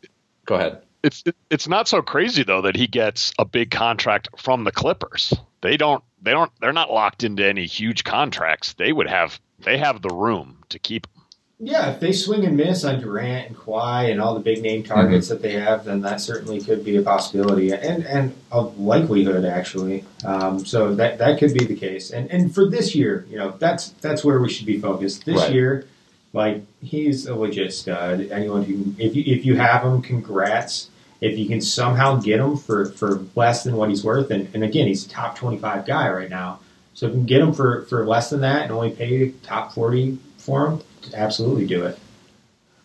Go 0.46 0.56
ahead. 0.56 0.82
It's 1.06 1.24
it's 1.50 1.68
not 1.68 1.88
so 1.88 2.02
crazy 2.02 2.44
though 2.44 2.62
that 2.62 2.76
he 2.76 2.88
gets 2.88 3.32
a 3.38 3.46
big 3.46 3.72
contract 3.72 4.28
from 4.38 4.64
the 4.64 4.72
Clippers. 4.72 5.34
They 5.62 5.78
don't 5.78 6.04
they 6.22 6.32
don't 6.32 6.52
they're 6.60 6.74
not 6.74 6.92
locked 6.92 7.24
into 7.24 7.46
any 7.46 7.66
huge 7.66 8.04
contracts. 8.04 8.74
They 8.74 8.92
would 8.92 9.08
have 9.08 9.40
they 9.60 9.78
have 9.78 10.02
the 10.02 10.14
room 10.14 10.64
to 10.70 10.80
keep 10.80 11.06
him. 11.06 11.12
Yeah, 11.58 11.92
if 11.92 12.02
they 12.02 12.12
swing 12.12 12.44
and 12.44 12.58
miss 12.58 12.84
on 12.84 13.00
Durant 13.00 13.48
and 13.48 13.56
Kawhi 13.56 14.12
and 14.12 14.20
all 14.20 14.34
the 14.34 14.42
big 14.42 14.62
name 14.62 14.84
targets 14.84 15.30
that 15.30 15.42
they 15.42 15.54
have, 15.54 15.86
then 15.86 16.02
that 16.02 16.20
certainly 16.20 16.60
could 16.60 16.84
be 16.84 16.98
a 16.98 17.02
possibility 17.02 17.72
and 17.72 18.04
and 18.06 18.36
a 18.52 18.62
likelihood 18.62 19.46
actually. 19.46 20.04
Um, 20.26 20.66
so 20.66 20.94
that 20.96 21.18
that 21.20 21.40
could 21.40 21.54
be 21.54 21.64
the 21.64 21.76
case. 21.76 22.12
And 22.12 22.30
and 22.32 22.54
for 22.54 22.68
this 22.68 22.94
year, 22.96 23.26
you 23.30 23.38
know, 23.38 23.52
that's 23.58 23.90
that's 24.02 24.26
where 24.26 24.40
we 24.40 24.50
should 24.50 24.66
be 24.66 24.80
focused. 24.80 25.24
This 25.26 25.44
Right. 25.44 25.54
year, 25.54 25.88
like 26.34 26.64
he's 26.82 27.26
a 27.26 27.36
legit 27.36 27.74
stud. 27.74 28.28
Anyone 28.32 28.64
who 28.64 28.94
if 28.98 29.16
you 29.16 29.24
if 29.26 29.46
you 29.46 29.56
have 29.56 29.84
him, 29.84 30.02
congrats. 30.02 30.90
If 31.22 31.38
you 31.38 31.48
can 31.48 31.62
somehow 31.62 32.20
get 32.20 32.40
him 32.40 32.58
for, 32.58 32.86
for 32.86 33.24
less 33.36 33.64
than 33.64 33.76
what 33.78 33.90
he's 33.90 34.04
worth, 34.04 34.32
and, 34.32 34.54
and 34.54 34.64
again, 34.64 34.88
he's 34.88 35.06
a 35.06 35.10
top 35.10 35.36
twenty 35.38 35.58
five 35.58 35.86
guy 35.86 36.10
right 36.10 36.30
now. 36.30 36.60
So 36.94 37.08
if 37.08 37.14
you 37.14 37.20
can 37.20 37.26
get 37.26 37.42
him 37.42 37.54
for, 37.54 37.84
for 37.86 38.06
less 38.06 38.30
than 38.30 38.42
that 38.42 38.64
and 38.64 38.72
only 38.72 38.92
pay 38.92 39.30
top 39.44 39.74
forty 39.74 40.18
for 40.38 40.68
him, 40.68 40.82
absolutely 41.14 41.66
do 41.68 41.86
it. 41.86 41.98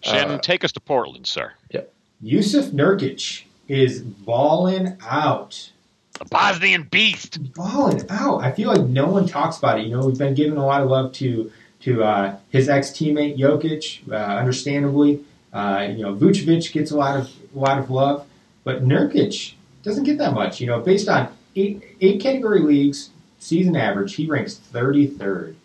Shannon, 0.03 0.37
Uh, 0.37 0.39
take 0.39 0.65
us 0.65 0.73
to 0.73 0.81
Portland, 0.81 1.27
sir. 1.27 1.53
Yep. 1.71 1.93
Jusuf 2.25 2.71
Nurkic 2.71 3.45
is 3.69 4.01
balling 4.01 4.97
out. 5.07 5.71
The 6.19 6.25
Bosnian 6.27 6.85
beast. 6.85 7.39
Balling 7.55 8.03
out. 8.11 8.43
I 8.43 8.53
feel 8.53 8.69
like 8.73 8.87
no 8.87 9.07
one 9.07 9.27
talks 9.27 9.59
about 9.59 9.79
it. 9.79 9.87
You 9.87 9.97
know, 9.97 10.07
we've 10.07 10.19
been 10.19 10.35
giving 10.35 10.59
a 10.59 10.67
lot 10.67 10.83
of 10.83 10.89
love 10.89 11.13
to 11.15 11.51
to 11.81 12.03
uh, 12.05 12.37
his 12.51 12.69
ex 12.69 12.91
teammate 12.91 13.39
Jokic, 13.39 14.11
uh, 14.11 14.15
understandably. 14.15 15.25
Uh, 15.53 15.89
you 15.91 16.03
know, 16.03 16.15
Vucevic 16.15 16.73
gets 16.73 16.91
a 16.91 16.97
lot 16.97 17.17
of 17.19 17.31
a 17.55 17.59
lot 17.59 17.79
of 17.79 17.91
love, 17.91 18.27
but 18.65 18.85
Nurkic 18.85 19.55
doesn't 19.83 20.05
get 20.05 20.19
that 20.19 20.33
much. 20.33 20.61
You 20.61 20.67
know, 20.67 20.81
based 20.81 21.09
on 21.09 21.29
eight 21.57 21.83
eight 22.01 22.21
category 22.21 22.61
leagues 22.61 23.11
season 23.39 23.77
average, 23.77 24.15
he 24.15 24.27
ranks 24.27 24.55
thirty 24.57 25.07
third. 25.07 25.57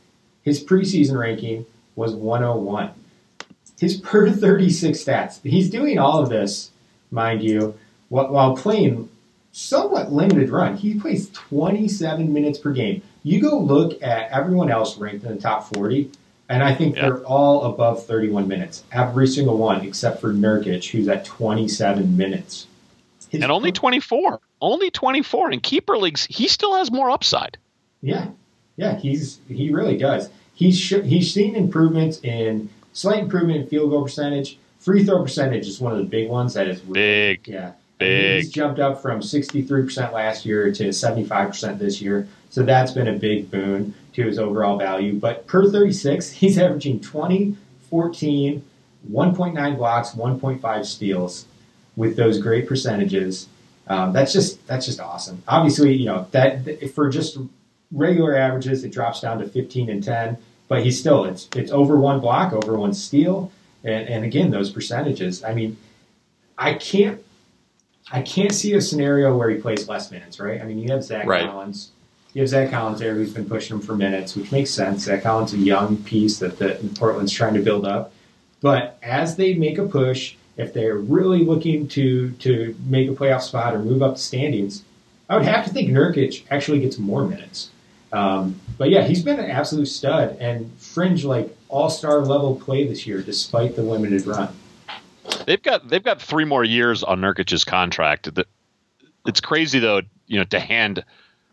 His 0.44 0.64
preseason 0.64 1.20
ranking 1.20 1.66
was 1.96 2.16
one 2.16 2.42
hundred 2.42 2.62
one. 2.62 2.92
His 3.80 3.98
per 3.98 4.30
thirty 4.32 4.70
six 4.70 5.04
stats. 5.04 5.40
He's 5.44 5.70
doing 5.70 6.00
all 6.00 6.22
of 6.22 6.30
this, 6.30 6.72
mind 7.12 7.44
you, 7.44 7.78
while, 8.10 8.30
while 8.30 8.56
playing 8.56 9.10
somewhat 9.56 10.12
limited 10.12 10.50
run. 10.50 10.76
He 10.76 11.00
plays 11.00 11.30
27 11.30 12.34
minutes 12.34 12.60
per 12.60 12.74
game. 12.74 13.02
You 13.24 13.42
go 13.42 13.58
look 13.58 14.04
at 14.04 14.30
everyone 14.30 14.70
else 14.70 14.98
ranked 14.98 15.24
in 15.24 15.34
the 15.34 15.42
top 15.42 15.74
40, 15.74 16.12
and 16.50 16.64
I 16.64 16.74
think 16.74 16.96
Yeah. 16.96 17.04
they're 17.04 17.24
all 17.26 17.64
above 17.66 18.06
31 18.06 18.48
minutes. 18.48 18.84
Every 18.92 19.28
single 19.28 19.58
one, 19.58 19.82
except 19.86 20.22
for 20.22 20.34
Nurkic, 20.34 20.90
who's 20.92 21.08
at 21.08 21.26
27 21.26 22.16
minutes. 22.18 22.68
His 23.30 23.42
And 23.42 23.52
only 23.52 23.72
24. 23.72 24.40
Only 24.62 24.90
24 24.92 25.52
in 25.52 25.60
keeper 25.60 25.98
leagues. 25.98 26.26
He 26.26 26.48
still 26.48 26.76
has 26.76 26.92
more 26.92 27.10
upside. 27.10 27.58
Yeah, 28.02 28.28
yeah, 28.78 28.98
he's 28.98 29.40
he 29.50 29.72
really 29.72 29.98
does. 29.98 30.30
He's 30.54 30.80
sh- 30.80 31.04
he's 31.04 31.34
seen 31.34 31.56
improvements 31.56 32.20
in 32.24 32.70
slight 32.94 33.20
improvement 33.20 33.62
in 33.62 33.68
field 33.68 33.90
goal 33.90 34.04
percentage. 34.04 34.58
Free 34.80 35.04
throw 35.04 35.22
percentage 35.24 35.68
is 35.68 35.82
one 35.82 35.92
of 35.92 35.98
the 35.98 36.04
big 36.06 36.30
ones 36.30 36.54
that 36.54 36.68
is 36.68 36.80
really, 36.84 36.94
Big. 36.94 37.48
Yeah, 37.48 37.72
Big. 37.98 38.44
He's 38.44 38.52
jumped 38.52 38.80
up 38.80 39.02
from 39.02 39.22
63% 39.22 40.14
last 40.14 40.46
year 40.46 40.72
to 40.72 40.90
75% 40.90 41.80
this 41.80 42.02
year. 42.02 42.28
So 42.52 42.62
that's 42.64 42.92
been 42.92 43.08
a 43.08 43.14
big 43.14 43.50
boon 43.50 43.94
to 44.16 44.26
his 44.26 44.40
overall 44.40 44.78
value. 44.78 45.14
But 45.14 45.46
per 45.46 45.70
36, 45.70 46.32
he's 46.32 46.58
averaging 46.58 47.02
20, 47.02 47.58
14, 47.90 48.64
1.9 49.12 49.78
blocks, 49.78 50.12
1.5 50.12 50.86
steals 50.86 51.46
with 51.96 52.16
those 52.16 52.40
great 52.40 52.68
percentages. 52.68 53.48
Um, 53.88 54.14
that's 54.14 54.34
just 54.34 54.66
that's 54.68 54.86
just 54.86 55.00
awesome. 55.00 55.44
Obviously, 55.48 55.94
you 55.94 56.06
know 56.06 56.28
that 56.32 56.90
for 56.92 57.10
just 57.10 57.38
regular 57.92 58.36
averages, 58.36 58.84
it 58.84 58.92
drops 58.92 59.22
down 59.22 59.38
to 59.40 59.48
15 59.48 59.90
and 59.90 60.04
10. 60.04 60.38
But 60.68 60.84
he's 60.84 61.00
still 61.00 61.26
it's 61.26 61.48
it's 61.56 61.72
over 61.72 61.96
one 61.98 62.20
block, 62.20 62.52
over 62.52 62.76
one 62.76 62.94
steal, 62.96 63.52
and, 63.84 64.10
and 64.10 64.26
again 64.26 64.50
those 64.50 64.72
percentages. 64.72 65.44
I 65.44 65.54
mean, 65.54 65.78
I 66.58 66.74
can't 66.74 67.22
I 68.12 68.22
can't 68.24 68.54
see 68.54 68.74
a 68.74 68.82
scenario 68.82 69.38
where 69.38 69.50
he 69.50 69.58
plays 69.58 69.88
less 69.88 70.10
minutes, 70.10 70.40
right? 70.40 70.60
I 70.62 70.64
mean, 70.66 70.80
you 70.80 70.90
have 70.92 71.04
Zach 71.04 71.28
Right. 71.28 71.48
Collins. 71.48 71.92
You 72.36 72.42
have 72.42 72.50
Zach 72.50 72.70
Collins 72.70 73.00
there 73.00 73.16
who's 73.16 73.34
been 73.34 73.46
pushing 73.46 73.78
him 73.78 73.82
for 73.82 73.96
minutes, 73.96 74.36
which 74.36 74.52
makes 74.52 74.70
sense. 74.70 75.06
Zach 75.06 75.24
Collins 75.24 75.54
a 75.54 75.58
young 75.58 75.96
piece 76.04 76.38
that 76.40 76.60
the 76.60 76.78
Portland's 77.00 77.32
trying 77.32 77.54
to 77.54 77.62
build 77.62 77.86
up. 77.86 78.12
But 78.60 78.98
as 79.02 79.38
they 79.38 79.54
make 79.54 79.78
a 79.78 79.86
push, 79.86 80.36
if 80.58 80.74
they're 80.74 80.98
really 80.98 81.46
looking 81.46 81.88
to 81.90 82.32
to 82.32 82.76
make 82.88 83.10
a 83.10 83.14
playoff 83.14 83.42
spot 83.42 83.74
or 83.74 83.80
move 83.80 84.04
up 84.04 84.16
the 84.16 84.20
standings, 84.20 84.84
I 85.30 85.38
would 85.38 85.46
have 85.46 85.64
to 85.66 85.72
think 85.72 85.90
Nurkic 85.90 86.44
actually 86.52 86.82
gets 86.82 86.98
more 86.98 87.26
minutes. 87.26 87.70
Um, 88.12 88.60
but 88.78 88.90
yeah, 88.90 89.04
he's 89.04 89.24
been 89.24 89.40
an 89.40 89.50
absolute 89.50 89.88
stud 89.88 90.36
and 90.42 90.70
fringe 90.78 91.24
like 91.24 91.56
all 91.70 91.90
star 91.90 92.20
level 92.20 92.58
play 92.58 92.86
this 92.86 93.08
year, 93.08 93.22
despite 93.22 93.78
the 93.78 93.82
limited 93.82 94.28
run. 94.28 94.50
They've 95.46 95.64
got 95.64 95.88
they've 95.88 96.04
got 96.04 96.22
three 96.22 96.44
more 96.44 96.66
years 96.66 97.02
on 97.02 97.22
Nurkic's 97.22 97.64
contract. 97.64 98.28
It's 99.26 99.40
crazy 99.40 99.80
though, 99.80 100.02
you 100.28 100.38
know, 100.38 100.44
to 100.44 100.60
hand 100.60 101.06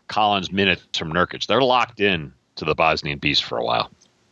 Collins 0.07 0.51
minutes 0.51 0.97
from 0.97 1.11
Nurkic. 1.11 1.47
They're 1.47 1.61
locked 1.61 1.99
in 1.99 2.33
to 2.55 2.65
the 2.65 2.75
Bosnian 2.75 3.19
Beast 3.19 3.43
for 3.43 3.57
a 3.57 3.63
while. 3.63 3.89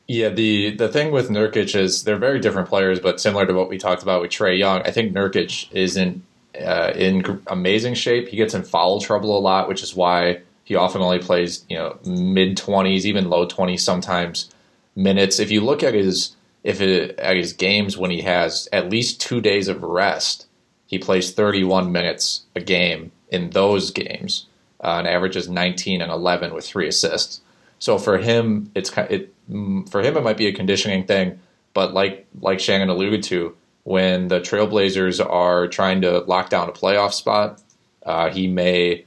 Yeah, 0.07 0.30
the 0.30 0.76
the 0.76 0.89
thing 0.89 1.11
with 1.11 1.30
Nurkic 1.30 1.76
is 1.76 2.03
they're 2.03 2.17
very 2.17 2.39
different 2.39 2.67
players, 2.67 2.99
but 2.99 3.22
similar 3.22 3.45
to 3.45 3.53
what 3.53 3.69
we 3.69 3.78
talked 3.78 4.03
about 4.03 4.22
with 4.22 4.32
Trae 4.32 4.57
Young, 4.57 4.82
I 4.82 4.91
think 4.91 5.13
Nurkic 5.13 5.72
isn't 5.72 6.24
uh, 6.59 6.91
in 6.95 7.41
amazing 7.47 7.93
shape. 7.93 8.28
He 8.28 8.38
gets 8.38 8.53
in 8.53 8.63
foul 8.63 8.99
trouble 8.99 9.38
a 9.38 9.39
lot, 9.39 9.69
which 9.69 9.82
is 9.82 9.95
why 9.95 10.41
he 10.63 10.76
often 10.76 11.01
only 11.01 11.19
plays 11.19 11.65
you 11.69 11.78
know 11.78 11.97
mid 12.05 12.57
twenties, 12.57 13.05
even 13.05 13.30
low 13.30 13.45
twenties 13.45 13.84
sometimes 13.84 14.49
minutes. 14.95 15.39
If 15.39 15.49
you 15.49 15.61
look 15.61 15.84
at 15.84 15.93
his 15.93 16.36
if 16.63 16.82
it, 16.82 17.17
at 17.17 17.38
his 17.38 17.53
games 17.53 17.97
when 17.97 18.11
he 18.11 18.22
has 18.22 18.67
at 18.72 18.89
least 18.89 19.22
two 19.22 19.41
days 19.41 19.67
of 19.67 19.82
rest, 19.82 20.45
he 20.88 20.99
plays 20.99 21.32
thirty 21.32 21.63
one 21.63 21.91
minutes 21.91 22.43
a 22.55 22.59
game 22.59 23.11
in 23.30 23.51
those 23.51 23.91
games, 23.91 24.45
uh, 24.84 24.95
and 24.97 25.07
averages 25.07 25.49
nineteen 25.49 26.01
and 26.01 26.11
eleven 26.11 26.53
with 26.53 26.65
three 26.65 26.88
assists. 26.88 27.41
So 27.79 27.97
for 27.97 28.17
him, 28.17 28.71
it's 28.75 28.91
it 28.97 29.34
mm, 29.49 29.89
for 29.89 30.01
him 30.01 30.17
it 30.17 30.23
might 30.23 30.38
be 30.38 30.47
a 30.47 30.53
conditioning 30.53 31.05
thing, 31.05 31.39
but 31.73 31.93
like 31.93 32.27
like 32.39 32.59
Shannon 32.59 32.89
alluded 32.89 33.23
to, 33.23 33.55
when 33.84 34.27
the 34.27 34.39
Trailblazers 34.39 35.23
are 35.25 35.67
trying 35.67 36.01
to 36.01 36.19
lock 36.19 36.49
down 36.49 36.69
a 36.69 36.71
playoff 36.71 37.13
spot, 37.13 37.61
uh, 38.05 38.29
he 38.29 38.47
may 38.47 39.05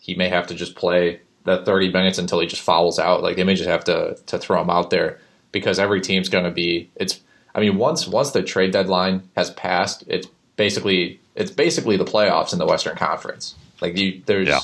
he 0.00 0.14
may 0.14 0.28
have 0.28 0.46
to 0.48 0.54
just 0.54 0.74
play 0.74 1.20
that 1.44 1.64
30 1.64 1.92
minutes 1.92 2.18
until 2.18 2.40
he 2.40 2.46
just 2.46 2.62
fouls 2.62 2.98
out. 2.98 3.22
Like 3.22 3.36
they 3.36 3.44
may 3.44 3.54
just 3.54 3.68
have 3.68 3.84
to 3.84 4.16
to 4.26 4.38
throw 4.38 4.60
him 4.60 4.70
out 4.70 4.90
there 4.90 5.18
because 5.52 5.78
every 5.78 6.00
team's 6.00 6.28
going 6.28 6.44
to 6.44 6.50
be 6.50 6.90
it's 6.96 7.20
I 7.54 7.60
mean 7.60 7.76
once 7.76 8.06
once 8.06 8.32
the 8.32 8.42
trade 8.42 8.72
deadline 8.72 9.28
has 9.36 9.50
passed, 9.50 10.04
it's 10.06 10.26
basically 10.56 11.20
it's 11.34 11.50
basically 11.50 11.96
the 11.96 12.04
playoffs 12.04 12.52
in 12.52 12.58
the 12.58 12.66
Western 12.66 12.96
Conference. 12.96 13.54
Like 13.80 13.96
you 13.96 14.22
there's 14.26 14.48
Yeah. 14.48 14.60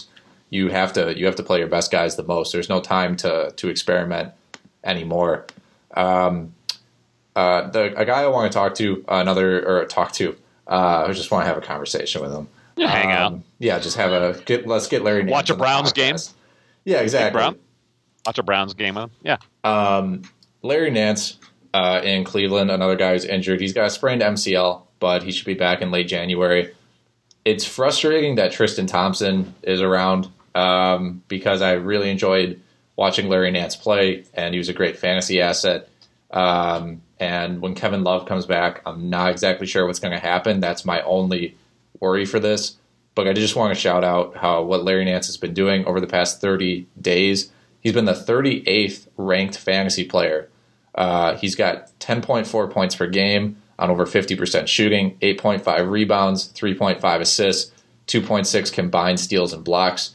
You 0.57 0.70
have 0.70 0.94
to 0.94 1.16
you 1.16 1.26
have 1.26 1.36
to 1.36 1.42
play 1.42 1.59
your 1.59 1.68
best 1.68 1.90
guys 1.90 2.16
the 2.16 2.22
most. 2.24 2.52
There's 2.52 2.68
no 2.68 2.80
time 2.80 3.16
to 3.18 3.52
to 3.57 3.68
experiment 3.68 4.32
anymore. 4.82 5.46
Um, 5.94 6.54
uh, 7.34 7.68
the 7.68 7.94
a 7.96 8.04
guy 8.07 8.22
I 8.22 8.26
want 8.28 8.50
to 8.50 8.57
talk 8.59 8.74
to 8.76 9.04
another 9.09 9.66
or 9.66 9.84
talk 9.84 10.12
to. 10.12 10.34
Uh, 10.66 11.04
I 11.07 11.12
just 11.12 11.30
want 11.30 11.44
to 11.44 11.48
have 11.48 11.59
a 11.59 11.61
conversation 11.61 12.22
with 12.22 12.32
him. 12.32 12.48
Yeah, 12.76 12.88
hang 12.88 13.12
out. 13.12 13.32
Um, 13.32 13.44
Yeah, 13.59 13.78
just 13.78 13.96
have 13.96 14.12
a 14.12 14.40
get. 14.44 14.66
Let's 14.66 14.88
get 14.88 15.02
Larry. 15.02 15.22
Nance 15.22 15.32
Watch 15.32 15.50
a 15.50 15.54
Browns 15.54 15.92
game? 15.92 16.16
Yeah, 16.84 16.98
exactly. 16.98 17.38
Brown? 17.38 17.59
Watch 18.24 18.38
a 18.38 18.42
Browns 18.42 18.74
game 18.74 18.96
him. 18.96 19.11
Yeah. 19.22 19.36
Um, 19.64 20.22
Larry 20.62 20.90
Nance 20.90 21.38
uh, 21.74 22.00
in 22.02 22.24
Cleveland, 22.24 22.70
another 22.70 22.96
guy 22.96 23.12
who's 23.12 23.24
injured. 23.24 23.61
He's 23.61 23.72
got 23.72 23.86
a 23.86 23.90
sprained 23.90 24.22
MCL, 24.22 24.82
but 24.98 25.22
he 25.22 25.30
should 25.30 25.46
be 25.46 25.54
back 25.54 25.80
in 25.82 25.90
late 25.90 26.09
January. 26.09 26.74
It's 27.44 27.64
frustrating 27.64 28.34
that 28.36 28.50
Tristan 28.52 28.86
Thompson 28.86 29.54
is 29.62 29.80
around 29.80 30.28
um, 30.57 31.22
because 31.28 31.61
I 31.61 31.72
really 31.72 32.11
enjoyed 32.11 32.61
watching 32.96 33.28
Larry 33.28 33.50
Nance 33.50 33.76
play, 33.76 34.24
and 34.32 34.54
he 34.54 34.59
was 34.59 34.70
a 34.70 34.72
great 34.72 34.98
fantasy 34.98 35.40
asset. 35.40 35.88
Um, 36.30 37.02
and 37.20 37.61
when 37.61 37.74
Kevin 37.74 38.02
Love 38.04 38.26
comes 38.26 38.46
back, 38.46 38.80
I'm 38.86 39.11
not 39.11 39.30
exactly 39.30 39.66
sure 39.66 39.86
what's 39.86 40.00
going 40.00 40.14
to 40.14 40.18
happen. 40.18 40.61
That's 40.61 40.86
my 40.86 41.02
only 41.02 41.57
worry 42.00 42.24
for 42.24 42.40
this. 42.40 42.76
But 43.14 43.28
I 43.28 43.34
just 43.34 43.54
want 43.54 43.74
to 43.74 43.80
shout 43.80 44.02
out 44.02 44.36
how 44.36 44.62
what 44.62 44.82
Larry 44.82 45.04
Nance 45.04 45.26
has 45.26 45.36
been 45.36 45.54
doing 45.54 45.84
over 45.84 46.00
the 46.00 46.07
past 46.07 46.40
30 46.40 46.86
days. 47.00 47.52
He's 47.80 47.92
been 47.92 48.04
the 48.07 48.12
38th 48.12 49.07
ranked 49.16 49.59
fantasy 49.59 50.04
player. 50.04 50.48
Uh, 50.94 51.36
he's 51.36 51.54
got 51.54 51.90
10.4 52.00 52.70
points 52.70 52.96
per 52.96 53.07
game 53.07 53.61
on 53.78 53.90
over 53.90 54.07
50% 54.07 54.66
shooting, 54.66 55.18
8.5 55.20 55.90
rebounds, 55.90 56.48
3.5 56.54 57.20
assists, 57.20 57.72
2.6 58.07 58.72
combined 58.72 59.20
steals 59.20 59.52
and 59.52 59.62
blocks. 59.62 60.14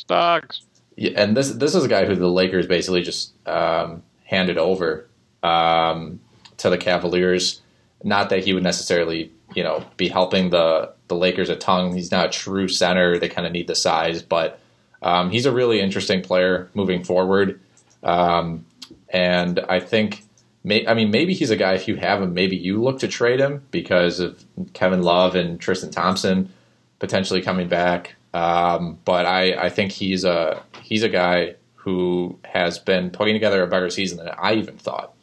Stocks. 0.00 0.62
Yeah, 0.96 1.12
and 1.16 1.36
this 1.36 1.50
this 1.50 1.74
is 1.74 1.84
a 1.84 1.88
guy 1.88 2.04
who 2.04 2.14
the 2.14 2.28
Lakers 2.28 2.66
basically 2.66 3.02
just 3.02 3.32
um, 3.46 4.02
handed 4.24 4.58
over 4.58 5.08
um, 5.42 6.20
to 6.58 6.70
the 6.70 6.78
Cavaliers. 6.78 7.60
Not 8.02 8.30
that 8.30 8.44
he 8.44 8.54
would 8.54 8.62
necessarily, 8.62 9.30
you 9.54 9.62
know, 9.62 9.84
be 9.96 10.08
helping 10.08 10.50
the 10.50 10.92
the 11.08 11.16
Lakers 11.16 11.50
a 11.50 11.56
ton. 11.56 11.94
He's 11.94 12.10
not 12.10 12.26
a 12.26 12.30
true 12.30 12.68
center. 12.68 13.18
They 13.18 13.28
kind 13.28 13.46
of 13.46 13.52
need 13.52 13.66
the 13.66 13.74
size, 13.74 14.22
but 14.22 14.58
um, 15.02 15.30
he's 15.30 15.46
a 15.46 15.52
really 15.52 15.80
interesting 15.80 16.22
player 16.22 16.70
moving 16.74 17.04
forward. 17.04 17.60
Um, 18.02 18.64
and 19.08 19.60
I 19.68 19.80
think, 19.80 20.24
may, 20.64 20.86
I 20.86 20.94
mean, 20.94 21.10
maybe 21.10 21.34
he's 21.34 21.50
a 21.50 21.56
guy. 21.56 21.74
If 21.74 21.88
you 21.88 21.96
have 21.96 22.22
him, 22.22 22.32
maybe 22.32 22.56
you 22.56 22.82
look 22.82 23.00
to 23.00 23.08
trade 23.08 23.40
him 23.40 23.62
because 23.70 24.20
of 24.20 24.44
Kevin 24.72 25.02
Love 25.02 25.34
and 25.34 25.60
Tristan 25.60 25.90
Thompson 25.90 26.52
potentially 26.98 27.42
coming 27.42 27.68
back. 27.68 28.14
Um, 28.32 28.98
but 29.04 29.26
I, 29.26 29.54
I 29.54 29.68
think 29.70 29.92
he's 29.92 30.24
a 30.24 30.62
he's 30.82 31.02
a 31.02 31.08
guy 31.08 31.56
who 31.74 32.38
has 32.44 32.78
been 32.78 33.10
putting 33.10 33.34
together 33.34 33.62
a 33.62 33.66
better 33.66 33.90
season 33.90 34.18
than 34.18 34.28
I 34.38 34.54
even 34.54 34.76
thought 34.76 35.14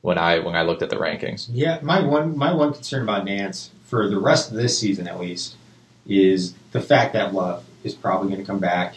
when 0.00 0.18
I 0.18 0.38
when 0.40 0.56
I 0.56 0.62
looked 0.62 0.82
at 0.82 0.90
the 0.90 0.96
rankings. 0.96 1.48
Yeah, 1.50 1.78
my 1.82 2.00
one 2.00 2.36
my 2.36 2.52
one 2.52 2.72
concern 2.72 3.02
about 3.02 3.24
Nance 3.24 3.70
for 3.86 4.08
the 4.08 4.18
rest 4.18 4.50
of 4.50 4.56
this 4.56 4.78
season 4.78 5.06
at 5.06 5.20
least 5.20 5.56
is 6.06 6.54
the 6.72 6.80
fact 6.80 7.12
that 7.12 7.34
Love 7.34 7.64
is 7.84 7.94
probably 7.94 8.28
going 8.28 8.40
to 8.40 8.46
come 8.46 8.58
back. 8.58 8.94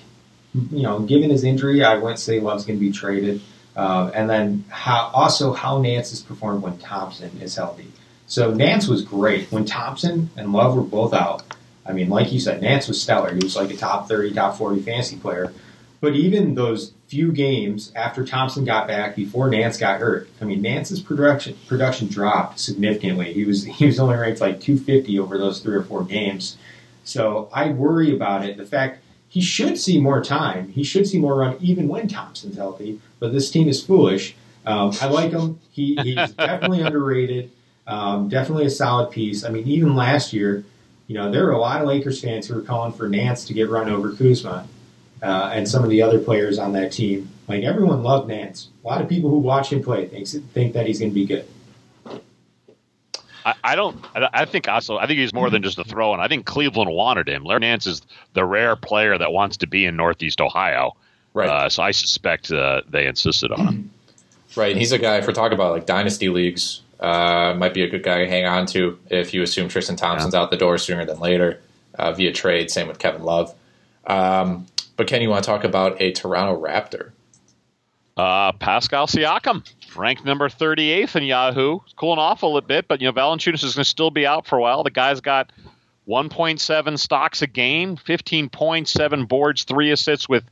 You 0.54 0.84
know, 0.84 1.00
given 1.00 1.30
his 1.30 1.44
injury, 1.44 1.84
I 1.84 1.96
wouldn't 1.96 2.20
say 2.20 2.40
Love's 2.40 2.66
going 2.66 2.80
to 2.80 2.86
be 2.86 2.92
traded. 2.92 3.42
Um, 3.76 4.12
and 4.14 4.30
then 4.30 4.66
how 4.70 5.12
also 5.14 5.54
how 5.54 5.82
Nance 5.82 6.12
has 6.12 6.22
performed 6.22 6.62
when 6.62 6.78
Thompson 6.78 7.42
is 7.42 7.56
healthy. 7.56 7.88
So 8.28 8.54
Nance 8.54 8.88
was 8.88 9.02
great 9.02 9.52
when 9.52 9.66
Thompson 9.66 10.30
and 10.38 10.54
Love 10.54 10.76
were 10.76 10.84
both 10.84 11.14
out. 11.14 11.44
I 11.86 11.92
mean, 11.92 12.10
like 12.10 12.32
you 12.32 12.40
said, 12.40 12.62
Nance 12.62 12.88
was 12.88 13.02
stellar. 13.02 13.34
He 13.34 13.44
was 13.44 13.56
like 13.56 13.72
a 13.72 13.78
top 13.78 14.08
thirty, 14.08 14.34
top 14.34 14.58
forty 14.58 14.82
fantasy 14.82 15.18
player. 15.18 15.54
But 16.00 16.16
even 16.16 16.56
those 16.56 16.92
few 17.08 17.32
games 17.32 17.92
after 17.96 18.26
Thompson 18.26 18.66
got 18.66 18.88
back, 18.88 19.16
before 19.16 19.50
Nance 19.50 19.78
got 19.78 20.02
hurt, 20.02 20.28
I 20.42 20.46
mean, 20.46 20.62
Nance's 20.62 21.00
production 21.00 21.58
production 21.68 22.08
dropped 22.08 22.60
significantly. 22.60 23.34
He 23.34 23.46
was 23.46 23.64
he 23.80 23.86
was 23.86 24.00
only 24.00 24.16
ranked 24.16 24.42
like 24.42 24.60
250 24.60 25.20
over 25.20 25.38
those 25.38 25.60
three 25.60 25.76
or 25.76 25.84
four 25.84 26.04
games. 26.04 26.58
So 27.04 27.50
I 27.54 27.70
worry 27.70 28.14
about 28.14 28.46
it. 28.46 28.58
The 28.58 28.66
fact 28.66 29.04
he 29.28 29.42
should 29.42 29.78
see 29.80 30.00
more 30.00 30.24
time, 30.24 30.70
he 30.70 30.84
should 30.84 31.08
see 31.08 31.18
more 31.18 31.36
run, 31.36 31.58
even 31.60 31.88
when 31.88 32.08
Thompson's 32.08 32.56
healthy. 32.56 33.00
But 33.20 33.34
this 33.34 33.50
team 33.50 33.68
is 33.68 33.84
foolish. 33.84 34.36
Um, 34.66 34.92
I 35.02 35.08
like 35.08 35.32
him. 35.32 35.60
He, 35.72 35.96
he's 35.96 36.32
definitely 36.38 36.82
underrated. 36.82 37.50
Um, 37.88 38.30
definitely 38.30 38.66
a 38.66 38.70
solid 38.70 39.12
piece. 39.12 39.44
I 39.44 39.50
mean, 39.50 39.68
even 39.68 39.96
last 39.96 40.34
year, 40.34 40.64
you 41.14 41.20
know, 41.20 41.30
there 41.30 41.46
were 41.46 41.52
a 41.52 41.60
lot 41.60 41.80
of 41.80 41.88
Lakers 41.88 42.20
fans 42.20 42.48
who 42.48 42.56
were 42.56 42.64
calling 42.64 42.92
for 42.92 43.08
Nance 43.08 43.46
to 43.46 43.54
get 43.54 43.70
run 43.70 43.88
over 43.88 44.14
Kuzma 44.14 44.68
uh, 45.22 45.52
and 45.54 45.70
some 45.70 45.84
of 45.84 45.92
the 45.92 46.02
other 46.02 46.18
players 46.18 46.58
on 46.58 46.74
that 46.74 46.92
team. 46.92 47.30
Like 47.48 47.64
everyone 47.64 48.02
loved 48.02 48.28
Nance. 48.30 48.70
A 48.84 48.88
lot 48.88 49.00
of 49.00 49.08
people 49.08 49.30
who 49.30 49.38
watch 49.38 49.72
him 49.72 49.84
play 49.84 50.08
thinks 50.08 50.34
think 50.34 50.74
that 50.74 50.88
he's 50.88 50.98
going 50.98 51.12
to 51.12 51.14
be 51.14 51.28
good. 51.28 51.46
I, 53.46 53.54
I 53.64 53.76
don't. 53.76 54.04
I, 54.16 54.28
I 54.34 54.46
think 54.46 54.68
also. 54.68 54.98
I 54.98 55.06
think 55.06 55.20
he's 55.20 55.36
more 55.36 55.52
than 55.52 55.62
just 55.62 55.78
a 55.78 55.84
throw 55.84 56.16
in. 56.16 56.20
I 56.20 56.28
think 56.28 56.48
Cleveland 56.48 56.90
wanted 56.90 57.30
him. 57.30 57.44
Larry 57.44 57.60
Nance 57.60 57.86
is 57.86 58.02
the 58.34 58.44
rare 58.44 58.76
player 58.76 59.16
that 59.16 59.32
wants 59.32 59.58
to 59.58 59.68
be 59.68 59.86
in 59.86 59.96
Northeast 59.96 60.42
Ohio. 60.42 60.94
Right. 61.36 61.48
Uh, 61.48 61.70
so 61.70 61.84
I 61.84 61.92
suspect 61.92 62.52
uh, 62.52 62.82
they 62.90 63.06
insisted 63.06 63.52
on 63.52 63.68
him. 63.68 63.92
Right. 64.56 64.72
And 64.72 64.80
he's 64.80 64.92
a 64.92 65.00
guy, 65.00 65.18
if 65.18 65.28
we're 65.28 65.34
talking 65.34 65.54
about 65.54 65.74
like 65.74 65.86
dynasty 65.86 66.30
leagues, 66.30 66.82
Uh, 67.04 67.54
might 67.58 67.74
be 67.74 67.84
a 67.84 67.90
good 67.90 68.02
guy 68.02 68.20
to 68.20 68.28
hang 68.30 68.46
on 68.46 68.66
to 68.66 68.98
if 69.10 69.34
you 69.34 69.44
assume 69.44 69.68
Tristan 69.68 69.98
Thompson's 69.98 70.34
yeah. 70.34 70.40
out 70.40 70.52
the 70.52 70.58
door 70.58 70.78
sooner 70.78 71.04
than 71.04 71.20
later 71.20 71.60
uh, 71.96 72.14
via 72.14 72.32
trade. 72.32 72.72
Same 72.72 72.88
with 72.88 72.98
Kevin 72.98 73.24
Love. 73.24 73.54
Um, 74.08 74.68
but 74.96 75.08
Ken, 75.08 75.22
you 75.22 75.30
want 75.30 75.44
to 75.44 75.50
talk 75.50 75.66
about 75.66 76.02
a 76.02 76.14
Toronto 76.14 76.60
Raptor? 76.62 77.12
Uh, 78.16 78.54
Pascal 78.54 79.08
Siakam, 79.08 79.70
ranked 79.98 80.24
number 80.24 80.48
38th 80.48 81.18
in 81.18 81.24
Yahoo. 81.24 81.80
cooling 81.98 82.20
off 82.20 82.44
a 82.44 82.46
little 82.46 82.62
bit, 82.62 82.88
but 82.88 83.02
you 83.02 83.08
know 83.08 83.12
Valanciunas 83.12 83.64
is 83.66 83.76
going 83.76 83.84
to 83.84 83.86
still 83.86 84.12
be 84.12 84.26
out 84.26 84.48
for 84.48 84.58
a 84.58 84.62
while. 84.62 84.84
The 84.84 84.92
guy's 84.92 85.20
got 85.20 85.52
1.7 86.08 87.00
stocks 87.00 87.42
a 87.42 87.48
game, 87.48 87.98
15.7 87.98 89.28
boards, 89.28 89.64
three 89.66 89.92
assists 89.92 90.30
with 90.30 90.44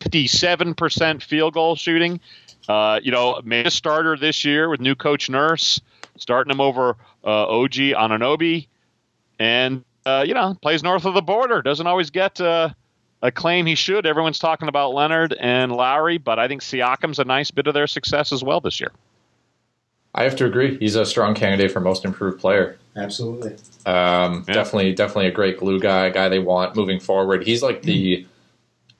57% 0.00 1.22
field 1.22 1.54
goal 1.54 1.76
shooting. 1.76 2.20
Uh, 2.68 3.00
you 3.02 3.12
know, 3.12 3.40
made 3.44 3.66
a 3.66 3.70
starter 3.70 4.16
this 4.16 4.44
year 4.44 4.68
with 4.68 4.80
new 4.80 4.94
coach 4.94 5.30
Nurse, 5.30 5.80
starting 6.16 6.50
him 6.50 6.60
over 6.60 6.96
uh, 7.24 7.46
OG 7.46 7.72
Anunoby, 7.72 8.66
and 9.38 9.84
uh, 10.04 10.24
you 10.26 10.34
know 10.34 10.56
plays 10.62 10.82
north 10.82 11.04
of 11.04 11.14
the 11.14 11.22
border. 11.22 11.62
Doesn't 11.62 11.86
always 11.86 12.10
get 12.10 12.40
uh, 12.40 12.70
a 13.22 13.30
claim 13.30 13.66
he 13.66 13.74
should. 13.74 14.06
Everyone's 14.06 14.38
talking 14.38 14.68
about 14.68 14.94
Leonard 14.94 15.34
and 15.38 15.72
Lowry, 15.72 16.18
but 16.18 16.38
I 16.38 16.48
think 16.48 16.62
Siakam's 16.62 17.18
a 17.18 17.24
nice 17.24 17.50
bit 17.50 17.66
of 17.66 17.74
their 17.74 17.86
success 17.86 18.32
as 18.32 18.42
well 18.42 18.60
this 18.60 18.80
year. 18.80 18.92
I 20.14 20.22
have 20.22 20.36
to 20.36 20.46
agree. 20.46 20.78
He's 20.78 20.96
a 20.96 21.04
strong 21.04 21.34
candidate 21.34 21.70
for 21.70 21.80
most 21.80 22.04
improved 22.04 22.40
player. 22.40 22.78
Absolutely. 22.96 23.52
Um, 23.84 24.44
yeah. 24.48 24.54
Definitely, 24.54 24.94
definitely 24.94 25.26
a 25.26 25.32
great 25.32 25.58
glue 25.58 25.78
guy, 25.78 26.08
guy 26.08 26.30
they 26.30 26.38
want 26.38 26.74
moving 26.74 26.98
forward. 26.98 27.44
He's 27.44 27.62
like 27.62 27.82
the 27.82 28.26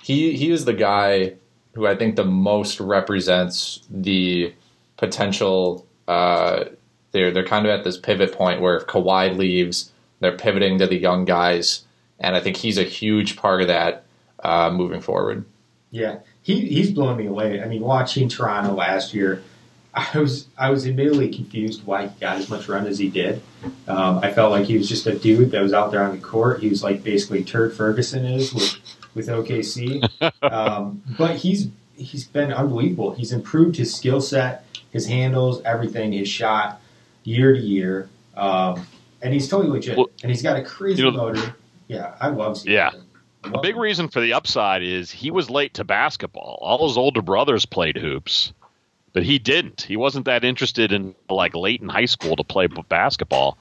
he 0.03 0.37
he 0.37 0.51
is 0.51 0.67
the 0.67 0.75
guy 0.75 1.35
who 1.77 1.87
I 1.87 1.95
think 1.95 2.17
the 2.17 2.25
most 2.25 2.81
represents 2.81 3.83
the 3.91 4.55
potential. 4.97 5.87
Uh, 6.09 6.65
they're 7.13 7.31
they're 7.31 7.45
kind 7.45 7.67
of 7.67 7.71
at 7.71 7.85
this 7.85 7.99
pivot 7.99 8.33
point 8.33 8.63
where 8.63 8.79
if 8.79 8.87
Kawhi 8.87 9.37
leaves, 9.37 9.93
they're 10.21 10.37
pivoting 10.37 10.79
to 10.79 10.87
the 10.87 10.97
young 10.97 11.27
guys, 11.27 11.85
and 12.19 12.35
I 12.35 12.41
think 12.41 12.57
he's 12.57 12.79
a 12.79 12.83
huge 12.83 13.37
part 13.37 13.61
of 13.61 13.69
that 13.69 14.05
uh, 14.43 14.71
moving 14.71 15.03
forward. 15.03 15.45
Yeah, 15.91 16.21
he 16.41 16.67
he's 16.67 16.91
blowing 16.91 17.19
me 17.19 17.27
away. 17.27 17.63
I 17.63 17.69
mean, 17.69 17.83
watching 17.83 18.31
Toronto 18.31 18.73
last 18.73 19.13
year 19.13 19.43
I 19.97 20.19
was 20.19 20.47
I 20.59 20.71
was 20.71 20.87
admittedly 20.87 21.31
confused 21.31 21.87
why 21.87 22.09
he 22.09 22.21
got 22.21 22.37
as 22.37 22.51
much 22.51 22.69
run 22.69 22.87
as 22.87 22.99
he 22.99 23.09
did. 23.09 23.41
Um, 23.89 24.19
I 24.23 24.31
felt 24.31 24.51
like 24.51 24.67
he 24.67 24.77
was 24.77 24.89
just 24.89 25.07
a 25.07 25.19
dude 25.19 25.53
that 25.53 25.63
was 25.63 25.73
out 25.73 25.91
there 25.91 26.03
on 26.03 26.15
the 26.15 26.23
court. 26.23 26.61
He 26.61 26.69
was 26.69 26.83
like 26.83 27.03
basically 27.03 27.43
Turd 27.43 27.75
Ferguson 27.75 28.27
is 28.27 28.53
with 28.53 28.79
with 29.17 29.27
OKC, 29.27 30.09
um, 30.43 31.03
but 31.19 31.37
he's 31.37 31.69
he's 31.97 32.25
been 32.25 32.53
unbelievable. 32.53 33.15
He's 33.15 33.33
improved 33.33 33.77
his 33.77 33.93
skill 33.93 34.21
set, 34.21 34.65
his 34.93 35.07
handles, 35.07 35.61
everything, 35.65 36.13
his 36.13 36.29
shot 36.29 36.81
year 37.25 37.53
to 37.53 37.59
year, 37.59 38.09
um, 38.37 38.87
and 39.21 39.35
he's 39.35 39.49
totally 39.49 39.71
legit. 39.71 39.97
Well, 39.97 40.11
and 40.23 40.31
he's 40.31 40.43
got 40.43 40.57
a 40.57 40.63
crazy 40.63 41.03
you 41.03 41.11
know, 41.11 41.17
motor. 41.17 41.57
Yeah, 41.89 42.15
I 42.21 42.29
love. 42.29 42.59
Seeing 42.59 42.75
yeah. 42.75 42.93
A 43.45 43.61
big 43.61 43.77
reason 43.77 44.09
for 44.09 44.21
the 44.21 44.33
upside 44.33 44.83
is 44.83 45.11
he 45.11 45.31
was 45.31 45.51
late 45.51 45.75
to 45.75 45.85
basketball. 45.85 46.59
All 46.61 46.89
his 46.89 46.97
older 46.97 47.23
brothers 47.23 47.65
played 47.65 47.97
hoops 47.97 48.53
but 49.17 49.23
he 49.23 49.39
didn't. 49.39 49.81
He 49.81 49.97
wasn't 49.97 50.27
that 50.27 50.45
interested 50.45 50.93
in 50.93 51.15
like 51.31 51.55
late 51.55 51.81
in 51.81 51.89
high 51.89 52.05
school 52.05 52.37
to 52.37 52.45
play 52.45 52.67
basketball. 52.67 53.57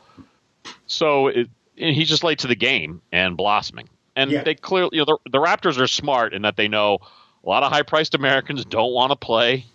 So 0.86 1.28
it, 1.28 1.50
he's 1.78 2.10
just 2.10 2.26
late 2.26 2.40
to 2.40 2.48
the 2.48 2.58
game 2.58 3.02
and 3.14 3.38
blossoming. 3.38 3.88
And 4.16 4.32
yeah. 4.32 4.44
they 4.44 4.56
clearly, 4.56 4.90
you 4.94 5.00
know, 5.00 5.20
the, 5.26 5.32
the, 5.32 5.38
Raptors 5.40 5.80
are 5.80 5.88
smart 5.88 6.34
in 6.34 6.44
that 6.44 6.56
they 6.56 6.68
know 6.68 7.00
a 7.44 7.50
lot 7.50 7.64
of 7.64 7.72
high-priced 7.72 8.16
Americans 8.16 8.64
don't 8.66 8.94
want 8.94 9.12
to 9.12 9.16
play 9.16 9.66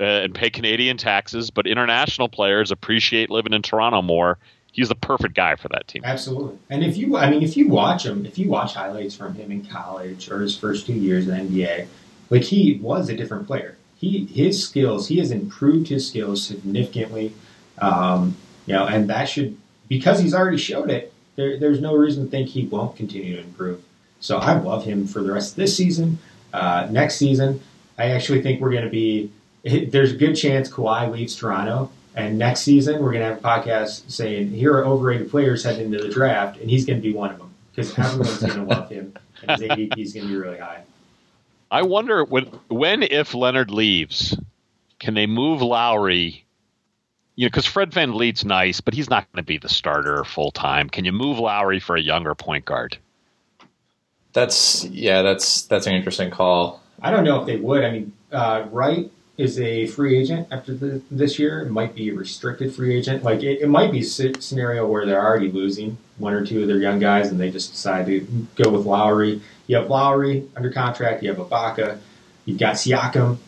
uh, 0.00 0.04
and 0.04 0.34
pay 0.34 0.50
Canadian 0.50 0.96
taxes, 0.96 1.50
but 1.50 1.66
international 1.66 2.28
players 2.28 2.70
appreciate 2.70 3.30
living 3.30 3.52
in 3.52 3.62
Toronto 3.62 4.02
more. 4.02 4.38
He's 4.72 4.88
the 4.88 4.96
perfect 4.96 5.34
guy 5.34 5.54
for 5.54 5.68
that 5.68 5.86
team. 5.86 6.02
Absolutely. 6.04 6.58
And 6.68 6.82
if 6.82 6.96
you, 6.96 7.16
I 7.16 7.30
mean, 7.30 7.42
if 7.42 7.56
you 7.56 7.68
watch 7.68 8.04
him, 8.04 8.26
if 8.26 8.38
you 8.38 8.48
watch 8.48 8.74
highlights 8.74 9.14
from 9.14 9.34
him 9.34 9.52
in 9.52 9.64
college 9.64 10.28
or 10.28 10.40
his 10.40 10.58
first 10.58 10.86
two 10.86 10.94
years 10.94 11.28
in 11.28 11.54
the 11.54 11.62
NBA, 11.62 11.86
like 12.30 12.42
he 12.42 12.80
was 12.82 13.08
a 13.08 13.16
different 13.16 13.46
player 13.46 13.76
he 14.04 14.26
his 14.26 14.62
skills 14.62 15.08
he 15.08 15.18
has 15.18 15.30
improved 15.30 15.88
his 15.88 16.06
skills 16.08 16.42
significantly. 16.42 17.32
Um, 17.78 18.36
you 18.66 18.74
know, 18.74 18.86
and 18.86 19.08
that 19.10 19.28
should 19.28 19.56
because 19.88 20.20
he's 20.20 20.34
already 20.34 20.58
showed 20.58 20.90
it. 20.90 21.12
There, 21.36 21.58
there's 21.58 21.80
no 21.80 21.94
reason 21.94 22.24
to 22.24 22.30
think 22.30 22.48
he 22.48 22.66
won't 22.66 22.96
continue 22.96 23.36
to 23.36 23.42
improve. 23.42 23.82
So 24.20 24.38
I 24.38 24.58
love 24.58 24.84
him 24.84 25.06
for 25.06 25.22
the 25.22 25.32
rest 25.32 25.52
of 25.52 25.56
this 25.56 25.76
season. 25.76 26.18
Uh, 26.52 26.88
next 26.90 27.16
season, 27.16 27.60
I 27.98 28.10
actually 28.10 28.42
think 28.42 28.60
we're 28.60 28.70
going 28.70 28.84
to 28.84 28.90
be. 28.90 29.30
There's 29.64 30.12
a 30.12 30.16
good 30.16 30.34
chance 30.34 30.68
Kawhi 30.70 31.10
leaves 31.10 31.34
Toronto, 31.34 31.90
and 32.14 32.38
next 32.38 32.60
season 32.60 33.02
we're 33.02 33.12
going 33.12 33.22
to 33.22 33.28
have 33.34 33.38
a 33.38 33.42
podcast 33.42 34.10
saying 34.10 34.50
here 34.50 34.72
are 34.76 34.84
overrated 34.84 35.30
players 35.30 35.64
heading 35.64 35.92
into 35.92 35.98
the 35.98 36.08
draft, 36.08 36.60
and 36.60 36.70
he's 36.70 36.84
going 36.84 37.00
to 37.00 37.02
be 37.02 37.12
one 37.12 37.30
of 37.30 37.38
them 37.38 37.52
because 37.74 37.98
everyone's 37.98 38.40
going 38.40 38.54
to 38.54 38.74
love 38.74 38.88
him, 38.88 39.14
and 39.42 39.50
his 39.50 39.68
ADP 39.68 39.98
is 39.98 40.12
going 40.12 40.26
to 40.26 40.32
be 40.32 40.38
really 40.38 40.58
high. 40.58 40.82
I 41.70 41.82
wonder 41.82 42.24
when, 42.24 42.44
when 42.68 43.02
if 43.02 43.34
Leonard 43.34 43.70
leaves, 43.70 44.36
can 45.00 45.14
they 45.14 45.26
move 45.26 45.60
Lowry? 45.60 46.43
You 47.36 47.46
know, 47.46 47.48
because 47.48 47.66
Fred 47.66 47.92
Van 47.92 48.12
VanVleet's 48.12 48.44
nice, 48.44 48.80
but 48.80 48.94
he's 48.94 49.10
not 49.10 49.30
going 49.32 49.42
to 49.42 49.46
be 49.46 49.58
the 49.58 49.68
starter 49.68 50.24
full 50.24 50.52
time. 50.52 50.88
Can 50.88 51.04
you 51.04 51.12
move 51.12 51.38
Lowry 51.38 51.80
for 51.80 51.96
a 51.96 52.00
younger 52.00 52.34
point 52.34 52.64
guard? 52.64 52.96
That's 54.32 54.84
yeah, 54.84 55.22
that's 55.22 55.62
that's 55.62 55.86
an 55.86 55.94
interesting 55.94 56.30
call. 56.30 56.80
I 57.00 57.10
don't 57.10 57.24
know 57.24 57.40
if 57.40 57.46
they 57.46 57.56
would. 57.56 57.84
I 57.84 57.90
mean, 57.90 58.12
uh, 58.32 58.66
Wright 58.70 59.10
is 59.36 59.58
a 59.58 59.86
free 59.86 60.16
agent 60.16 60.48
after 60.50 60.74
the, 60.74 61.02
this 61.10 61.38
year. 61.38 61.60
It 61.60 61.70
might 61.70 61.94
be 61.94 62.10
a 62.10 62.14
restricted 62.14 62.74
free 62.74 62.96
agent. 62.96 63.24
Like 63.24 63.42
it, 63.42 63.60
it 63.60 63.68
might 63.68 63.90
be 63.90 64.00
a 64.00 64.04
scenario 64.04 64.86
where 64.86 65.04
they're 65.06 65.24
already 65.24 65.50
losing 65.50 65.98
one 66.18 66.34
or 66.34 66.46
two 66.46 66.62
of 66.62 66.68
their 66.68 66.78
young 66.78 66.98
guys, 67.00 67.30
and 67.30 67.40
they 67.40 67.50
just 67.50 67.72
decide 67.72 68.06
to 68.06 68.20
go 68.54 68.70
with 68.70 68.86
Lowry. 68.86 69.40
You 69.66 69.76
have 69.76 69.90
Lowry 69.90 70.48
under 70.56 70.70
contract. 70.70 71.22
You 71.22 71.34
have 71.34 71.38
Ibaka. 71.38 71.98
You've 72.44 72.58
got 72.58 72.74
Siakam, 72.74 73.38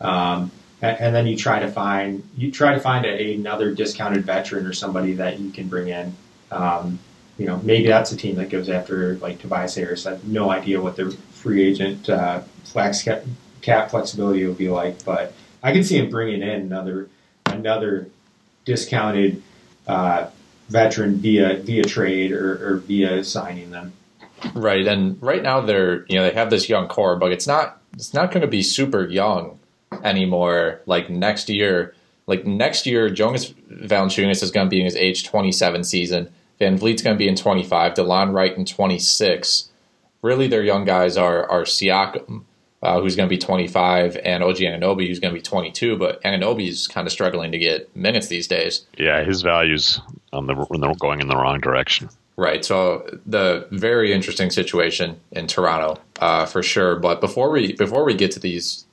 um, 0.00 0.50
and, 0.82 1.14
then 1.14 1.26
you 1.26 1.36
try 1.36 1.60
to 1.60 1.68
find 1.70 2.28
you 2.36 2.50
try 2.50 2.74
to 2.74 2.80
find 2.80 3.06
a, 3.06 3.34
another 3.34 3.72
discounted 3.72 4.24
veteran 4.24 4.66
or 4.66 4.72
somebody 4.72 5.12
that 5.14 5.38
you 5.38 5.50
can 5.50 5.68
bring 5.68 5.88
in. 5.88 6.14
Um, 6.50 6.98
you 7.38 7.46
know, 7.46 7.58
maybe 7.62 7.86
that's 7.86 8.12
a 8.12 8.16
team 8.16 8.36
that 8.36 8.50
goes 8.50 8.68
after 8.68 9.16
like 9.16 9.40
Tobias 9.40 9.74
Harris. 9.74 10.06
I 10.06 10.10
have 10.10 10.24
no 10.24 10.50
idea 10.50 10.80
what 10.80 10.96
their 10.96 11.10
free 11.10 11.62
agent 11.62 12.08
uh, 12.10 12.40
flex 12.64 13.02
cap, 13.02 13.24
cap 13.62 13.90
flexibility 13.90 14.44
will 14.44 14.54
be 14.54 14.68
like, 14.68 15.04
but 15.04 15.32
I 15.62 15.72
can 15.72 15.84
see 15.84 15.98
him 15.98 16.10
bringing 16.10 16.42
in 16.42 16.60
another 16.62 17.08
another 17.46 18.08
discounted 18.64 19.42
uh, 19.86 20.28
veteran 20.68 21.16
via 21.16 21.58
via 21.58 21.84
trade 21.84 22.32
or, 22.32 22.74
or 22.74 22.76
via 22.78 23.24
signing 23.24 23.70
them. 23.70 23.92
Right, 24.54 24.86
and 24.86 25.22
right 25.22 25.42
now 25.42 25.60
they're 25.60 26.04
you 26.08 26.16
know 26.16 26.24
they 26.24 26.34
have 26.34 26.50
this 26.50 26.68
young 26.68 26.88
core, 26.88 27.16
but 27.16 27.30
it's 27.30 27.46
not 27.46 27.80
it's 27.94 28.12
not 28.12 28.32
going 28.32 28.42
to 28.42 28.48
be 28.48 28.62
super 28.62 29.06
young 29.06 29.58
anymore. 30.04 30.80
Like 30.86 31.10
next 31.10 31.48
year, 31.48 31.94
like 32.26 32.46
next 32.46 32.86
year, 32.86 33.10
Jonas 33.10 33.50
Valanciunas 33.70 34.42
is 34.42 34.50
going 34.50 34.66
to 34.66 34.70
be 34.70 34.80
in 34.80 34.84
his 34.84 34.96
age 34.96 35.26
twenty 35.26 35.52
seven 35.52 35.84
season. 35.84 36.32
VanVleet's 36.60 37.02
going 37.02 37.16
to 37.16 37.18
be 37.18 37.28
in 37.28 37.36
twenty 37.36 37.64
five. 37.64 37.94
Delon 37.94 38.32
Wright 38.32 38.56
in 38.56 38.64
twenty 38.64 38.98
six. 38.98 39.70
Really, 40.22 40.46
their 40.46 40.62
young 40.62 40.84
guys 40.84 41.16
are 41.16 41.48
are 41.50 41.64
Siakam, 41.64 42.44
uh, 42.82 43.00
who's 43.00 43.16
going 43.16 43.28
to 43.28 43.30
be 43.32 43.38
25, 43.38 44.16
and 44.24 44.42
OG 44.42 44.56
Anunoby, 44.56 45.06
who's 45.06 45.20
going 45.20 45.32
to 45.32 45.38
be 45.38 45.42
22. 45.42 45.96
But 45.96 46.22
Anunoby 46.22 46.68
is 46.68 46.88
kind 46.88 47.06
of 47.06 47.12
struggling 47.12 47.52
to 47.52 47.58
get 47.58 47.94
minutes 47.96 48.28
these 48.28 48.46
days. 48.46 48.86
Yeah, 48.98 49.24
his 49.24 49.42
values 49.42 50.00
on 50.32 50.46
the 50.46 50.54
when 50.54 50.80
they're 50.80 50.94
going 50.94 51.20
in 51.20 51.28
the 51.28 51.36
wrong 51.36 51.60
direction. 51.60 52.08
Right. 52.36 52.64
So 52.64 53.06
the 53.26 53.68
very 53.70 54.12
interesting 54.12 54.50
situation 54.50 55.20
in 55.32 55.46
Toronto 55.46 56.00
uh, 56.20 56.46
for 56.46 56.62
sure. 56.62 56.96
But 56.96 57.20
before 57.20 57.50
we 57.50 57.74
before 57.74 58.04
we 58.04 58.14
get 58.14 58.30
to 58.32 58.40
these, 58.40 58.86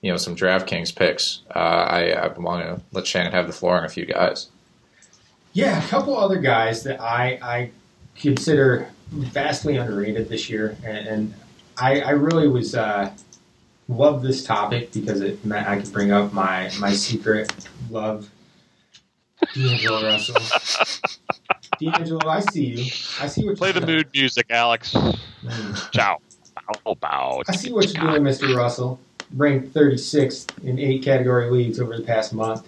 you 0.00 0.10
know, 0.10 0.16
some 0.16 0.36
DraftKings 0.36 0.94
picks, 0.94 1.42
uh, 1.54 1.58
I, 1.58 2.10
I 2.12 2.26
want 2.38 2.64
to 2.64 2.84
let 2.92 3.06
Shannon 3.06 3.32
have 3.32 3.46
the 3.46 3.52
floor 3.52 3.76
on 3.76 3.84
a 3.84 3.88
few 3.88 4.06
guys. 4.06 4.48
Yeah, 5.52 5.82
a 5.82 5.88
couple 5.88 6.16
other 6.16 6.38
guys 6.38 6.82
that 6.82 7.00
I 7.00 7.38
I 7.42 7.70
consider 8.14 8.88
vastly 9.10 9.76
underrated 9.76 10.28
this 10.28 10.50
year, 10.50 10.76
and, 10.84 11.06
and 11.08 11.34
I, 11.78 12.00
I 12.00 12.10
really 12.10 12.48
was 12.48 12.74
uh, 12.74 13.10
love 13.88 14.22
this 14.22 14.44
topic 14.44 14.92
because 14.92 15.20
it 15.20 15.44
meant 15.44 15.66
I 15.66 15.80
could 15.80 15.92
bring 15.92 16.12
up 16.12 16.32
my 16.32 16.70
my 16.78 16.92
secret 16.92 17.52
love, 17.90 18.28
D'Angelo 19.54 20.02
Russell. 20.02 20.36
D'Angelo, 21.80 22.28
I 22.28 22.40
see 22.40 22.64
you. 22.66 22.92
I 23.20 23.26
see 23.26 23.46
what 23.46 23.56
play 23.56 23.72
the 23.72 23.84
mood 23.86 24.08
music, 24.12 24.46
Alex. 24.50 24.92
Mm. 24.92 25.90
Ciao. 25.92 26.18
Bow, 26.84 26.94
bow. 26.94 27.42
I 27.48 27.54
see 27.54 27.72
what 27.72 27.92
you're 27.94 28.02
doing, 28.10 28.22
Mr. 28.22 28.56
Russell. 28.56 28.98
Ranked 29.34 29.74
36th 29.74 30.62
in 30.64 30.78
eight 30.78 31.02
category 31.02 31.50
leagues 31.50 31.80
over 31.80 31.96
the 31.96 32.02
past 32.02 32.32
month. 32.32 32.66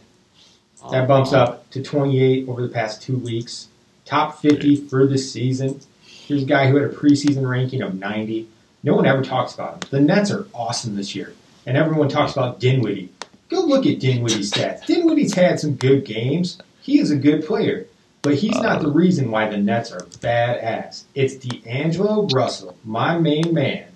That 0.91 1.09
bumps 1.09 1.33
up 1.33 1.69
to 1.71 1.83
28 1.83 2.49
over 2.49 2.63
the 2.63 2.69
past 2.69 3.03
two 3.03 3.17
weeks. 3.17 3.69
Top 4.05 4.41
50 4.41 4.77
for 4.89 5.07
the 5.07 5.19
season. 5.19 5.81
Here's 6.05 6.43
a 6.45 6.47
guy 6.47 6.69
who 6.69 6.77
had 6.77 6.91
a 6.91 6.95
preseason 6.95 7.49
ranking 7.49 7.83
of 7.83 7.95
90. 7.95 8.49
No 8.83 8.95
one 8.95 9.07
ever 9.07 9.23
talks 9.23 9.55
about 9.55 9.75
him. 9.75 9.81
The 9.91 10.01
Nets 10.01 10.31
are 10.31 10.47
awesome 10.55 10.95
this 10.97 11.15
year, 11.15 11.35
and 11.67 11.77
everyone 11.77 12.09
talks 12.09 12.33
about 12.33 12.61
Dinwiddie. 12.61 13.11
Go 13.49 13.61
look 13.63 13.87
at 13.87 13.99
Dinwiddie's 13.99 14.53
stats. 14.53 14.87
Dinwiddie's 14.87 15.35
had 15.35 15.59
some 15.59 15.75
good 15.75 16.05
games 16.05 16.59
He 16.83 17.01
is 17.01 17.11
a 17.11 17.17
good 17.17 17.45
player, 17.45 17.87
but 18.23 18.35
he's 18.35 18.59
not 18.61 18.81
the 18.83 18.91
reason 18.91 19.31
why 19.31 19.49
the 19.49 19.57
Nets 19.57 19.91
are 19.93 20.01
badass. 20.21 21.05
It's 21.15 21.35
D'Angelo 21.37 22.27
Russell, 22.29 22.77
my 22.85 23.19
main 23.19 23.53
man. 23.53 23.87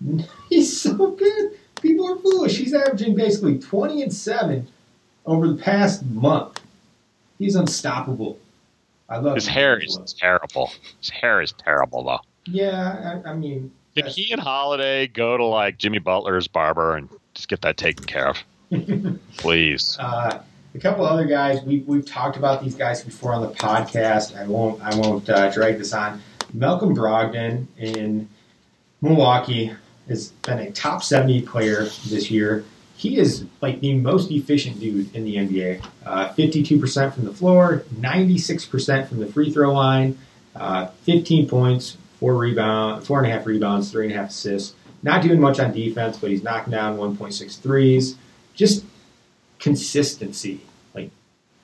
He's 0.48 0.80
so 0.80 1.12
good. 1.12 1.52
People 1.86 2.10
are 2.10 2.16
foolish. 2.16 2.58
He's 2.58 2.74
averaging 2.74 3.14
basically 3.14 3.58
20 3.58 4.02
and 4.02 4.12
7 4.12 4.66
over 5.24 5.46
the 5.46 5.54
past 5.54 6.04
month. 6.04 6.60
He's 7.38 7.54
unstoppable. 7.54 8.40
I 9.08 9.18
love 9.18 9.36
His 9.36 9.46
hair 9.46 9.78
is 9.78 9.96
terrible. 10.18 10.72
His 11.00 11.10
hair 11.10 11.40
is 11.40 11.52
terrible 11.52 12.02
though. 12.02 12.18
Yeah, 12.46 13.20
I, 13.24 13.30
I 13.30 13.34
mean, 13.34 13.70
Can 13.96 14.06
he 14.06 14.32
and 14.32 14.40
Holiday 14.40 15.06
go 15.06 15.36
to 15.36 15.44
like 15.44 15.78
Jimmy 15.78 16.00
Butler's 16.00 16.48
barber 16.48 16.96
and 16.96 17.08
just 17.34 17.48
get 17.48 17.62
that 17.62 17.76
taken 17.76 18.04
care 18.04 18.30
of? 18.30 18.42
Please. 19.36 19.96
Uh, 20.00 20.40
a 20.74 20.78
couple 20.80 21.06
other 21.06 21.24
guys 21.24 21.62
we 21.62 21.84
we've 21.86 22.04
talked 22.04 22.36
about 22.36 22.64
these 22.64 22.74
guys 22.74 23.04
before 23.04 23.32
on 23.32 23.42
the 23.42 23.50
podcast. 23.50 24.36
I 24.36 24.44
won't 24.44 24.82
I 24.82 24.92
won't 24.96 25.30
uh, 25.30 25.52
drag 25.52 25.78
this 25.78 25.92
on. 25.92 26.20
Malcolm 26.52 26.96
Brogdon 26.96 27.66
in 27.78 28.28
Milwaukee 29.00 29.72
has 30.08 30.30
been 30.42 30.58
a 30.58 30.70
top 30.70 31.02
seventy 31.02 31.42
player 31.42 31.84
this 32.08 32.30
year. 32.30 32.64
He 32.96 33.18
is 33.18 33.44
like 33.60 33.80
the 33.80 33.94
most 33.94 34.30
efficient 34.30 34.80
dude 34.80 35.14
in 35.14 35.24
the 35.24 35.36
NBA. 35.36 35.86
Uh, 36.04 36.32
Fifty-two 36.32 36.78
percent 36.78 37.14
from 37.14 37.24
the 37.24 37.32
floor, 37.32 37.84
ninety-six 37.98 38.64
percent 38.64 39.08
from 39.08 39.18
the 39.18 39.26
free 39.26 39.52
throw 39.52 39.72
line, 39.72 40.18
uh, 40.54 40.86
fifteen 41.04 41.48
points, 41.48 41.96
four 42.18 42.34
rebound, 42.36 43.06
four 43.06 43.22
and 43.22 43.30
a 43.30 43.30
half 43.30 43.46
rebounds, 43.46 43.90
three 43.90 44.06
and 44.06 44.14
a 44.14 44.18
half 44.18 44.30
assists. 44.30 44.74
Not 45.02 45.22
doing 45.22 45.40
much 45.40 45.60
on 45.60 45.72
defense, 45.72 46.18
but 46.18 46.30
he's 46.30 46.42
knocking 46.42 46.72
down 46.72 46.96
1.6 46.96 47.60
threes. 47.60 48.16
Just 48.54 48.84
consistency, 49.58 50.62
like 50.94 51.10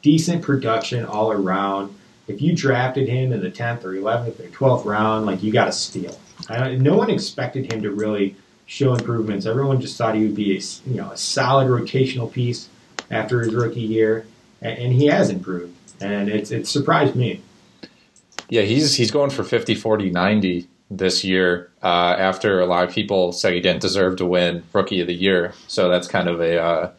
decent 0.02 0.42
production 0.42 1.04
all 1.04 1.32
around. 1.32 1.94
If 2.28 2.40
you 2.40 2.54
drafted 2.54 3.08
him 3.08 3.32
in 3.32 3.40
the 3.40 3.50
10th 3.50 3.84
or 3.84 3.94
11th 3.94 4.38
or 4.38 4.48
12th 4.48 4.84
round, 4.84 5.26
like 5.26 5.42
you 5.42 5.52
got 5.52 5.68
a 5.68 5.72
steal. 5.72 6.16
No 6.50 6.96
one 6.96 7.10
expected 7.10 7.72
him 7.72 7.82
to 7.82 7.90
really 7.90 8.36
show 8.66 8.94
improvements. 8.94 9.46
Everyone 9.46 9.80
just 9.80 9.96
thought 9.96 10.14
he 10.14 10.22
would 10.22 10.34
be 10.34 10.56
a 10.56 10.60
you 10.86 10.96
know 10.96 11.10
a 11.10 11.16
solid 11.16 11.68
rotational 11.68 12.30
piece 12.30 12.68
after 13.10 13.40
his 13.42 13.54
rookie 13.54 13.80
year, 13.80 14.26
and, 14.60 14.78
and 14.78 14.92
he 14.92 15.06
has 15.06 15.30
improved, 15.30 15.76
and 16.00 16.28
it's 16.28 16.50
it 16.50 16.66
surprised 16.66 17.16
me. 17.16 17.40
Yeah, 18.48 18.62
he's 18.62 18.96
he's 18.96 19.10
going 19.10 19.30
for 19.30 19.44
50, 19.44 19.74
40, 19.74 20.10
90 20.10 20.68
this 20.90 21.24
year 21.24 21.70
uh, 21.82 22.16
after 22.18 22.60
a 22.60 22.66
lot 22.66 22.86
of 22.86 22.94
people 22.94 23.32
said 23.32 23.54
he 23.54 23.60
didn't 23.60 23.80
deserve 23.80 24.16
to 24.16 24.26
win 24.26 24.62
Rookie 24.72 25.00
of 25.00 25.06
the 25.06 25.14
Year. 25.14 25.54
So 25.68 25.88
that's 25.88 26.06
kind 26.06 26.28
of 26.28 26.40
a, 26.40 26.60
uh, 26.60 26.90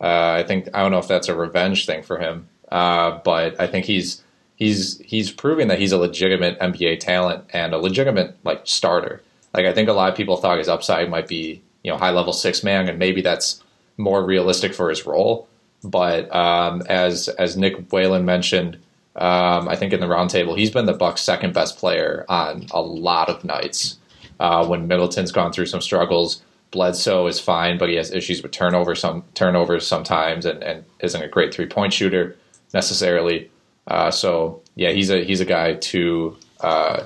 uh, 0.00 0.32
I 0.38 0.42
think, 0.42 0.68
I 0.74 0.82
don't 0.82 0.90
know 0.90 0.98
if 0.98 1.08
that's 1.08 1.28
a 1.28 1.36
revenge 1.36 1.86
thing 1.86 2.02
for 2.02 2.18
him, 2.18 2.48
uh, 2.70 3.20
but 3.24 3.60
I 3.60 3.66
think 3.66 3.86
he's 3.86 4.22
he's 4.58 4.98
he's 4.98 5.30
proving 5.30 5.68
that 5.68 5.78
he's 5.78 5.92
a 5.92 5.98
legitimate 5.98 6.58
NBA 6.58 7.00
talent 7.00 7.44
and 7.50 7.72
a 7.72 7.78
legitimate 7.78 8.36
like 8.44 8.62
starter. 8.64 9.22
Like 9.54 9.64
I 9.64 9.72
think 9.72 9.88
a 9.88 9.92
lot 9.94 10.10
of 10.10 10.16
people 10.16 10.36
thought 10.36 10.58
his 10.58 10.68
upside 10.68 11.08
might 11.08 11.28
be 11.28 11.62
you 11.82 11.90
know 11.90 11.96
high 11.96 12.10
level 12.10 12.32
six 12.32 12.62
man, 12.62 12.88
and 12.88 12.98
maybe 12.98 13.22
that's 13.22 13.62
more 13.96 14.24
realistic 14.24 14.74
for 14.74 14.90
his 14.90 15.06
role. 15.06 15.48
But 15.82 16.34
um, 16.34 16.82
as 16.88 17.28
as 17.28 17.56
Nick 17.56 17.90
Whalen 17.92 18.24
mentioned, 18.24 18.74
um, 19.16 19.68
I 19.68 19.76
think 19.76 19.92
in 19.92 20.00
the 20.00 20.06
roundtable, 20.06 20.58
he's 20.58 20.72
been 20.72 20.86
the 20.86 20.92
Bucks' 20.92 21.22
second 21.22 21.54
best 21.54 21.78
player 21.78 22.26
on 22.28 22.66
a 22.72 22.82
lot 22.82 23.30
of 23.30 23.44
nights. 23.44 23.96
Uh, 24.40 24.66
when 24.66 24.86
Middleton's 24.86 25.32
gone 25.32 25.52
through 25.52 25.66
some 25.66 25.80
struggles, 25.80 26.42
Bledsoe 26.70 27.26
is 27.26 27.40
fine, 27.40 27.76
but 27.76 27.88
he 27.88 27.96
has 27.96 28.12
issues 28.12 28.40
with 28.40 28.52
turnover 28.52 28.94
some 28.94 29.24
turnovers 29.34 29.86
sometimes, 29.86 30.44
and, 30.44 30.62
and 30.62 30.84
isn't 31.00 31.22
a 31.22 31.28
great 31.28 31.54
three 31.54 31.66
point 31.66 31.92
shooter 31.92 32.36
necessarily. 32.74 33.50
Uh, 33.88 34.10
so 34.10 34.62
yeah, 34.76 34.90
he's 34.90 35.10
a 35.10 35.24
he's 35.24 35.40
a 35.40 35.44
guy 35.44 35.74
to 35.74 36.36
uh, 36.60 37.04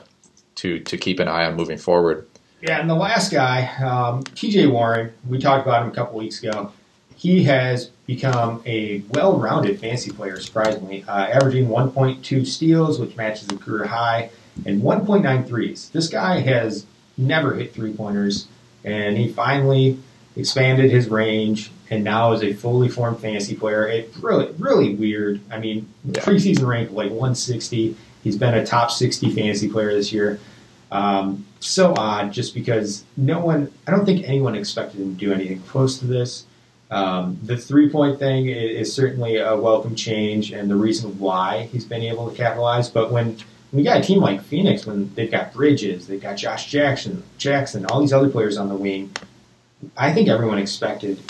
to 0.57 0.81
to 0.81 0.99
keep 0.99 1.21
an 1.21 1.29
eye 1.29 1.47
on 1.47 1.55
moving 1.55 1.79
forward. 1.79 2.29
Yeah, 2.61 2.81
and 2.81 2.89
the 2.89 2.95
last 2.95 3.33
guy, 3.33 3.67
um, 3.79 4.23
TJ 4.23 4.71
Warren, 4.71 5.13
we 5.29 5.39
talked 5.39 5.67
about 5.67 5.83
him 5.83 5.91
a 5.91 5.95
couple 5.95 6.19
weeks 6.19 6.43
ago. 6.43 6.73
He 7.17 7.45
has 7.45 7.87
become 8.07 8.63
a 8.67 9.03
well 9.11 9.39
rounded 9.39 9.81
fantasy 9.81 10.11
player, 10.11 10.39
surprisingly, 10.41 11.05
uh, 11.07 11.27
averaging 11.27 11.69
1.2 11.69 12.47
steals, 12.47 12.99
which 12.99 13.17
matches 13.17 13.49
the 13.49 13.57
career 13.57 13.87
high, 13.87 14.31
and 14.67 14.83
1.9 14.83 15.47
threes. 15.47 15.89
This 15.93 16.09
guy 16.09 16.41
has 16.41 16.85
never 17.17 17.55
hit 17.55 17.73
three 17.73 17.93
pointers, 17.93 18.49
and 18.85 19.17
he 19.17 19.29
finally 19.29 19.99
expanded 20.37 20.91
his 20.91 21.09
range 21.09 21.71
and 21.93 22.03
now 22.03 22.33
is 22.33 22.43
a 22.43 22.55
fully 22.55 22.89
formed 22.89 23.21
fantasy 23.21 23.55
player. 23.55 23.87
It 23.87 24.11
really, 24.19 24.51
really 24.53 24.95
weird. 24.95 25.41
I 25.51 25.59
mean, 25.59 25.87
preseason 26.09 26.67
ranked 26.67 26.91
like 26.93 27.11
160. 27.11 27.95
He's 28.25 28.37
been 28.39 28.55
a 28.55 28.65
top 28.65 28.91
60 28.91 29.31
fantasy 29.35 29.69
player 29.69 29.93
this 29.93 30.11
year. 30.11 30.41
Um, 30.91 31.45
so 31.61 31.95
odd, 31.95 32.33
just 32.33 32.55
because 32.55 33.05
no 33.19 33.41
one, 33.41 33.71
I 33.87 33.91
don't 33.91 34.07
think 34.07 34.27
anyone 34.27 34.55
expected 34.55 35.03
him 35.03 35.15
to 35.15 35.21
do 35.21 35.35
anything 35.35 35.61
close 35.65 35.99
to 35.99 36.07
this. 36.07 36.47
Um, 36.91 37.39
the 37.43 37.59
three 37.59 37.91
point 37.91 38.19
thing 38.19 38.49
is, 38.49 38.89
is 38.89 38.95
certainly 38.95 39.37
a 39.37 39.55
welcome 39.55 39.95
change 39.95 40.51
and 40.51 40.71
the 40.71 40.77
reason 40.77 41.19
why 41.19 41.69
he's 41.73 41.85
been 41.85 42.03
able 42.03 42.31
to 42.31 42.35
capitalize. 42.35 42.89
But 42.89 43.13
when, 43.13 43.37
when 43.71 43.79
you 43.79 43.85
got 43.85 43.99
a 43.99 44.03
team 44.03 44.21
like 44.21 44.43
Phoenix, 44.43 44.87
when 44.87 45.15
they've 45.15 45.31
got 45.31 45.53
Bridges, 45.53 46.07
they've 46.07 46.23
got 46.23 46.37
Josh 46.37 46.71
Jackson, 46.71 47.23
Jackson, 47.37 47.85
all 47.85 48.01
these 48.01 48.15
other 48.15 48.31
players 48.31 48.57
on 48.57 48.71
the 48.71 48.77
wing, 48.77 49.15
I 49.95 50.11
think 50.15 50.29
everyone 50.29 50.59
expected 50.59 51.21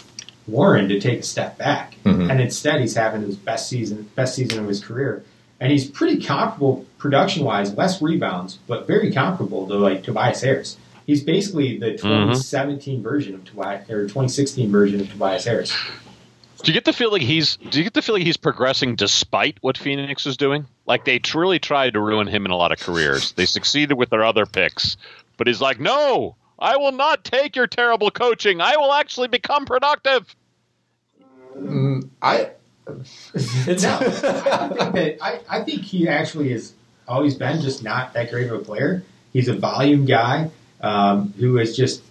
Warren 0.46 0.88
to 0.88 0.98
take 1.00 1.20
a 1.20 1.22
step 1.22 1.56
back, 1.58 1.94
Mhm. 2.04 2.30
and 2.30 2.40
instead 2.40 2.80
he's 2.80 2.94
having 2.96 3.22
his 3.22 3.36
best 3.36 3.68
season, 3.68 4.08
best 4.16 4.34
season 4.34 4.58
of 4.60 4.68
his 4.68 4.80
career, 4.82 5.22
and 5.60 5.70
he's 5.70 5.84
pretty 5.86 6.16
comparable 6.22 6.84
production 6.98 7.44
wise, 7.44 7.74
less 7.74 8.02
rebounds, 8.02 8.58
but 8.66 8.86
very 8.86 9.12
comparable 9.12 9.66
to 9.68 9.74
like 9.74 10.02
Tobias 10.02 10.40
Harris. 10.42 10.76
He's 11.06 11.22
basically 11.22 11.78
the 11.78 11.92
2017 11.96 13.02
version 13.02 13.34
of 13.34 13.44
Tobias 13.44 13.88
or 13.90 14.02
2016 14.06 14.70
version 14.70 15.00
of 15.00 15.10
Tobias 15.10 15.44
Harris. 15.44 15.72
Do 16.62 16.70
you 16.70 16.74
get 16.74 16.84
the 16.84 16.92
feeling 16.92 17.22
he's? 17.22 17.56
Do 17.70 17.78
you 17.78 17.84
get 17.84 17.94
the 17.94 18.02
feeling 18.02 18.22
he's 18.24 18.36
progressing 18.36 18.94
despite 18.94 19.58
what 19.62 19.76
Phoenix 19.76 20.26
is 20.26 20.36
doing? 20.36 20.66
Like 20.86 21.04
they 21.04 21.18
truly 21.18 21.58
tried 21.58 21.94
to 21.94 22.00
ruin 22.00 22.28
him 22.28 22.44
in 22.44 22.52
a 22.52 22.56
lot 22.56 22.70
of 22.70 22.78
careers. 22.78 23.32
They 23.32 23.46
succeeded 23.46 23.94
with 23.94 24.10
their 24.10 24.24
other 24.24 24.46
picks, 24.46 24.96
but 25.36 25.48
he's 25.48 25.60
like, 25.60 25.80
no, 25.80 26.36
I 26.62 26.76
will 26.76 26.92
not 26.92 27.24
take 27.24 27.56
your 27.56 27.66
terrible 27.66 28.10
coaching. 28.10 28.60
I 28.60 28.76
will 28.76 28.92
actually 28.92 29.28
become 29.28 29.66
productive. 29.66 30.34
I 32.22 32.50
It's 33.44 33.82
no, 33.82 33.96
I 33.98 34.68
think 34.68 34.94
that 34.94 35.18
I, 35.20 35.40
I 35.48 35.64
think 35.64 35.82
he 35.82 36.08
actually 36.08 36.52
has 36.52 36.72
always 37.08 37.34
been 37.34 37.60
just 37.60 37.82
not 37.82 38.14
that 38.14 38.30
great 38.30 38.48
of 38.48 38.60
a 38.60 38.64
player. 38.64 39.02
He's 39.32 39.48
a 39.48 39.54
volume 39.54 40.04
guy 40.04 40.50
um, 40.80 41.34
who 41.38 41.58
is 41.58 41.76
just 41.76 42.02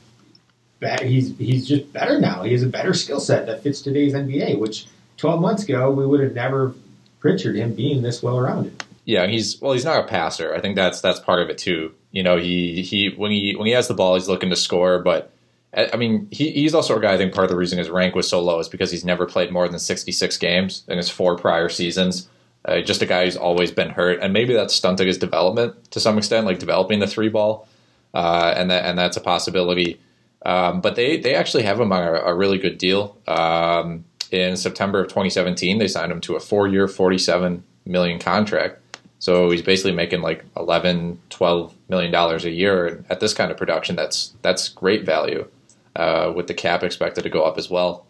be- 0.79 1.07
he's 1.07 1.37
he's 1.37 1.65
just 1.65 1.91
better 1.93 2.19
now. 2.19 2.43
He 2.43 2.51
has 2.51 2.63
a 2.63 2.67
better 2.67 2.93
skill 2.93 3.21
set 3.21 3.45
that 3.45 3.63
fits 3.63 3.81
today's 3.81 4.13
NBA, 4.13 4.59
which 4.59 4.85
12 5.17 5.41
months 5.41 5.63
ago 5.63 5.89
we 5.91 6.05
would 6.05 6.19
have 6.19 6.33
never 6.33 6.75
pictured 7.21 7.55
him 7.55 7.73
being 7.73 8.01
this 8.01 8.21
well 8.21 8.39
rounded. 8.39 8.83
Yeah, 9.05 9.27
he's 9.27 9.61
well. 9.61 9.73
He's 9.73 9.85
not 9.85 10.03
a 10.03 10.07
passer. 10.07 10.53
I 10.53 10.59
think 10.59 10.75
that's 10.75 10.99
that's 10.99 11.19
part 11.19 11.41
of 11.41 11.49
it 11.49 11.57
too. 11.57 11.93
You 12.11 12.23
know, 12.23 12.37
he 12.37 12.81
he 12.81 13.09
when 13.09 13.31
he 13.31 13.55
when 13.55 13.67
he 13.67 13.73
has 13.73 13.87
the 13.87 13.93
ball, 13.93 14.15
he's 14.15 14.27
looking 14.27 14.49
to 14.49 14.55
score. 14.55 14.99
But 14.99 15.31
I 15.73 15.95
mean, 15.95 16.27
he, 16.31 16.51
he's 16.51 16.73
also 16.73 16.97
a 16.97 17.01
guy. 17.01 17.13
I 17.13 17.17
think 17.17 17.33
part 17.33 17.45
of 17.45 17.51
the 17.51 17.57
reason 17.57 17.77
his 17.79 17.89
rank 17.89 18.15
was 18.15 18.27
so 18.27 18.41
low 18.41 18.59
is 18.59 18.67
because 18.67 18.91
he's 18.91 19.05
never 19.05 19.25
played 19.25 19.51
more 19.51 19.67
than 19.67 19.79
sixty 19.79 20.11
six 20.11 20.37
games 20.37 20.83
in 20.87 20.97
his 20.97 21.09
four 21.09 21.37
prior 21.37 21.69
seasons. 21.69 22.27
Uh, 22.63 22.81
just 22.81 23.01
a 23.01 23.05
guy 23.05 23.25
who's 23.25 23.37
always 23.37 23.71
been 23.71 23.89
hurt, 23.89 24.19
and 24.21 24.33
maybe 24.33 24.53
that's 24.53 24.75
stunted 24.75 25.07
his 25.07 25.17
development 25.17 25.91
to 25.91 25.99
some 25.99 26.17
extent, 26.17 26.45
like 26.45 26.59
developing 26.59 26.99
the 26.99 27.07
three 27.07 27.29
ball, 27.29 27.67
uh, 28.13 28.53
and 28.55 28.69
that 28.69 28.85
and 28.85 28.97
that's 28.97 29.17
a 29.17 29.21
possibility. 29.21 29.99
Um, 30.45 30.81
but 30.81 30.95
they 30.95 31.17
they 31.17 31.35
actually 31.35 31.63
have 31.63 31.79
him 31.79 31.91
on 31.91 32.03
a, 32.03 32.13
a 32.13 32.33
really 32.33 32.57
good 32.57 32.77
deal. 32.77 33.17
Um, 33.27 34.05
in 34.31 34.55
September 34.55 35.01
of 35.01 35.07
2017, 35.07 35.77
they 35.77 35.87
signed 35.87 36.11
him 36.11 36.21
to 36.21 36.35
a 36.35 36.39
four 36.39 36.67
year, 36.67 36.87
47 36.87 37.63
million 37.85 38.19
contract. 38.19 38.79
So 39.19 39.51
he's 39.51 39.61
basically 39.61 39.91
making 39.91 40.21
like 40.21 40.45
11, 40.57 41.19
12 41.29 41.75
million 41.91 42.11
dollars 42.11 42.43
a 42.45 42.49
year. 42.49 43.05
At 43.11 43.19
this 43.19 43.35
kind 43.35 43.51
of 43.51 43.57
production, 43.57 43.95
that's 43.95 44.33
that's 44.41 44.69
great 44.69 45.05
value. 45.05 45.47
Uh, 45.95 46.31
with 46.33 46.47
the 46.47 46.53
cap 46.53 46.83
expected 46.83 47.21
to 47.21 47.29
go 47.29 47.43
up 47.43 47.57
as 47.57 47.69
well. 47.69 48.07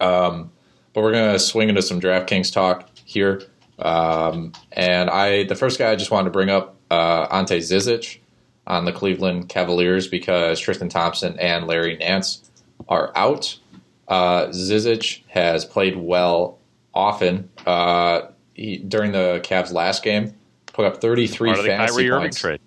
Um, 0.00 0.52
but 0.94 1.02
we're 1.02 1.12
gonna 1.12 1.38
swing 1.38 1.68
into 1.68 1.82
some 1.82 2.00
DraftKings 2.00 2.50
talk 2.52 2.88
here. 3.04 3.42
Um, 3.80 4.52
and 4.70 5.10
I, 5.10 5.42
the 5.44 5.56
first 5.56 5.78
guy 5.78 5.90
I 5.90 5.96
just 5.96 6.12
wanted 6.12 6.26
to 6.26 6.30
bring 6.30 6.48
up, 6.48 6.76
uh, 6.92 7.26
Ante 7.32 7.58
Zizic 7.58 8.20
on 8.66 8.84
the 8.84 8.92
Cleveland 8.92 9.48
Cavaliers 9.48 10.06
because 10.06 10.60
Tristan 10.60 10.88
Thompson 10.88 11.38
and 11.40 11.66
Larry 11.66 11.96
Nance 11.96 12.48
are 12.88 13.12
out. 13.16 13.58
Uh, 14.06 14.46
Zizic 14.46 15.22
has 15.28 15.64
played 15.64 15.96
well 15.96 16.58
often. 16.94 17.50
Uh, 17.66 18.28
he, 18.54 18.76
during 18.76 19.10
the 19.10 19.40
Cavs' 19.42 19.72
last 19.72 20.04
game, 20.04 20.34
put 20.66 20.84
up 20.84 21.00
33 21.00 21.48
Part 21.48 21.58
of 21.58 21.64
the 21.64 21.70
fantasy 21.70 21.94
Kyrie 21.94 22.10
Irving 22.10 22.22
points. 22.22 22.38
trade. 22.38 22.60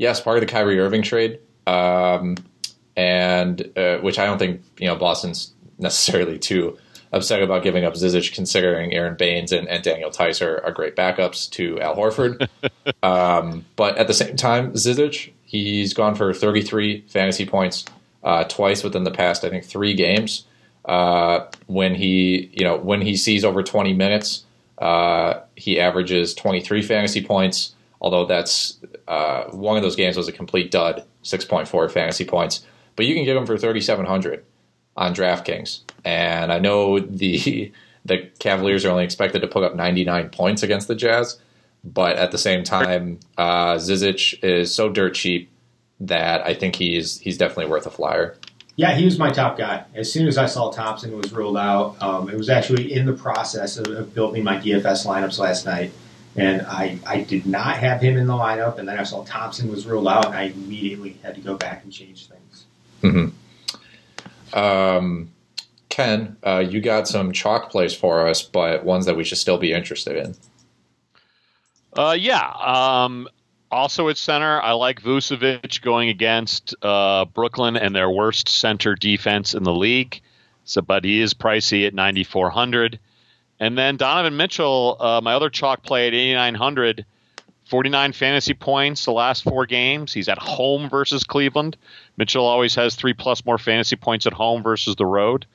Yes, 0.00 0.18
part 0.18 0.38
of 0.38 0.40
the 0.40 0.46
Kyrie 0.46 0.80
Irving 0.80 1.02
trade, 1.02 1.40
um, 1.66 2.38
and 2.96 3.70
uh, 3.76 3.98
which 3.98 4.18
I 4.18 4.24
don't 4.24 4.38
think 4.38 4.62
you 4.78 4.86
know 4.86 4.96
Boston's 4.96 5.52
necessarily 5.78 6.38
too 6.38 6.78
upset 7.12 7.42
about 7.42 7.62
giving 7.62 7.84
up 7.84 7.92
Zizic, 7.92 8.34
considering 8.34 8.94
Aron 8.94 9.14
Baynes 9.16 9.52
and, 9.52 9.68
and 9.68 9.84
Daniel 9.84 10.10
Theis 10.10 10.40
are, 10.40 10.64
are 10.64 10.72
great 10.72 10.96
backups 10.96 11.50
to 11.50 11.78
Al 11.82 11.96
Horford. 11.96 12.48
um, 13.02 13.66
but 13.76 13.98
at 13.98 14.06
the 14.06 14.14
same 14.14 14.36
time, 14.36 14.72
Zizic, 14.72 15.32
he's 15.42 15.92
gone 15.92 16.14
for 16.14 16.32
33 16.32 17.02
fantasy 17.06 17.44
points 17.44 17.84
uh, 18.24 18.44
twice 18.44 18.82
within 18.82 19.04
the 19.04 19.10
past, 19.10 19.44
I 19.44 19.50
think, 19.50 19.66
three 19.66 19.92
games. 19.92 20.46
Uh, 20.86 21.40
when 21.66 21.94
he, 21.94 22.48
you 22.54 22.64
know, 22.64 22.78
when 22.78 23.02
he 23.02 23.18
sees 23.18 23.44
over 23.44 23.62
20 23.62 23.92
minutes, 23.92 24.46
uh, 24.78 25.40
he 25.56 25.78
averages 25.78 26.32
23 26.32 26.80
fantasy 26.80 27.22
points. 27.22 27.74
Although 28.00 28.26
that's 28.26 28.78
uh, 29.08 29.44
one 29.50 29.76
of 29.76 29.82
those 29.82 29.96
games 29.96 30.16
was 30.16 30.28
a 30.28 30.32
complete 30.32 30.70
dud, 30.70 31.04
6.4 31.22 31.90
fantasy 31.90 32.24
points. 32.24 32.64
But 32.96 33.06
you 33.06 33.14
can 33.14 33.24
get 33.24 33.36
him 33.36 33.46
for 33.46 33.58
3,700 33.58 34.44
on 34.96 35.14
DraftKings, 35.14 35.80
and 36.04 36.52
I 36.52 36.58
know 36.58 36.98
the 36.98 37.72
the 38.04 38.30
Cavaliers 38.38 38.84
are 38.84 38.90
only 38.90 39.04
expected 39.04 39.40
to 39.42 39.46
put 39.46 39.62
up 39.62 39.74
99 39.74 40.30
points 40.30 40.62
against 40.62 40.88
the 40.88 40.94
Jazz, 40.94 41.38
but 41.84 42.16
at 42.16 42.30
the 42.30 42.38
same 42.38 42.64
time, 42.64 43.20
uh, 43.36 43.74
Zizic 43.74 44.42
is 44.42 44.74
so 44.74 44.88
dirt 44.88 45.14
cheap 45.14 45.50
that 46.00 46.44
I 46.46 46.54
think 46.54 46.76
he's 46.76 47.18
he's 47.20 47.38
definitely 47.38 47.66
worth 47.66 47.86
a 47.86 47.90
flyer. 47.90 48.36
Yeah, 48.76 48.94
he 48.94 49.04
was 49.04 49.18
my 49.18 49.30
top 49.30 49.58
guy. 49.58 49.84
As 49.94 50.10
soon 50.10 50.26
as 50.26 50.38
I 50.38 50.46
saw 50.46 50.70
Thompson 50.70 51.14
was 51.16 51.32
ruled 51.32 51.58
out, 51.58 52.00
um, 52.00 52.30
it 52.30 52.36
was 52.36 52.48
actually 52.48 52.94
in 52.94 53.04
the 53.04 53.12
process 53.12 53.76
of, 53.76 53.86
of, 53.88 54.14
building 54.14 54.42
my 54.42 54.56
DFS 54.56 55.04
lineups 55.04 55.38
last 55.38 55.66
night, 55.66 55.92
and 56.36 56.62
I, 56.62 56.98
I 57.06 57.22
did 57.22 57.46
not 57.46 57.76
have 57.78 58.00
him 58.00 58.16
in 58.16 58.26
the 58.26 58.34
lineup. 58.34 58.78
And 58.78 58.88
then 58.88 58.98
I 58.98 59.02
saw 59.02 59.24
Thompson 59.24 59.70
was 59.70 59.86
ruled 59.86 60.08
out, 60.08 60.26
and 60.26 60.34
I 60.34 60.44
immediately 60.44 61.16
had 61.22 61.34
to 61.34 61.40
go 61.40 61.56
back 61.56 61.82
and 61.82 61.92
change 61.92 62.28
things. 62.28 62.64
Mm-hmm. 63.02 64.58
Um, 64.58 65.30
Ken, 65.88 66.36
uh, 66.44 66.58
you 66.58 66.80
got 66.80 67.08
some 67.08 67.32
chalk 67.32 67.70
plays 67.70 67.94
for 67.94 68.26
us, 68.26 68.42
but 68.42 68.84
ones 68.84 69.06
that 69.06 69.16
we 69.16 69.24
should 69.24 69.38
still 69.38 69.58
be 69.58 69.72
interested 69.72 70.16
in. 70.16 70.34
Uh, 71.96 72.16
yeah. 72.18 72.52
Um, 72.60 73.28
also 73.70 74.08
at 74.08 74.16
center, 74.16 74.60
I 74.60 74.72
like 74.72 75.02
Vucevic 75.02 75.80
going 75.82 76.08
against 76.08 76.74
uh, 76.82 77.24
Brooklyn 77.24 77.76
and 77.76 77.94
their 77.94 78.10
worst 78.10 78.48
center 78.48 78.94
defense 78.94 79.54
in 79.54 79.64
the 79.64 79.74
league. 79.74 80.20
So, 80.64 80.80
but 80.82 81.04
he 81.04 81.20
is 81.20 81.34
pricey 81.34 81.86
at 81.86 81.94
9,400. 81.94 82.98
And 83.60 83.76
then 83.76 83.96
Donovan 83.96 84.36
Mitchell, 84.36 84.96
uh, 84.98 85.20
my 85.22 85.34
other 85.34 85.50
chalk 85.50 85.82
play 85.82 86.08
at 86.08 86.14
8,900, 86.14 87.04
49 87.66 88.12
fantasy 88.12 88.54
points 88.54 89.04
the 89.04 89.12
last 89.12 89.44
four 89.44 89.66
games. 89.66 90.12
He's 90.12 90.28
at 90.28 90.38
home 90.38 90.88
versus 90.88 91.24
Cleveland. 91.24 91.76
Mitchell 92.16 92.46
always 92.46 92.74
has 92.74 92.94
three 92.94 93.12
plus 93.12 93.44
more 93.44 93.58
fantasy 93.58 93.96
points 93.96 94.26
at 94.26 94.32
home 94.32 94.62
versus 94.62 94.96
the 94.96 95.06
road. 95.06 95.46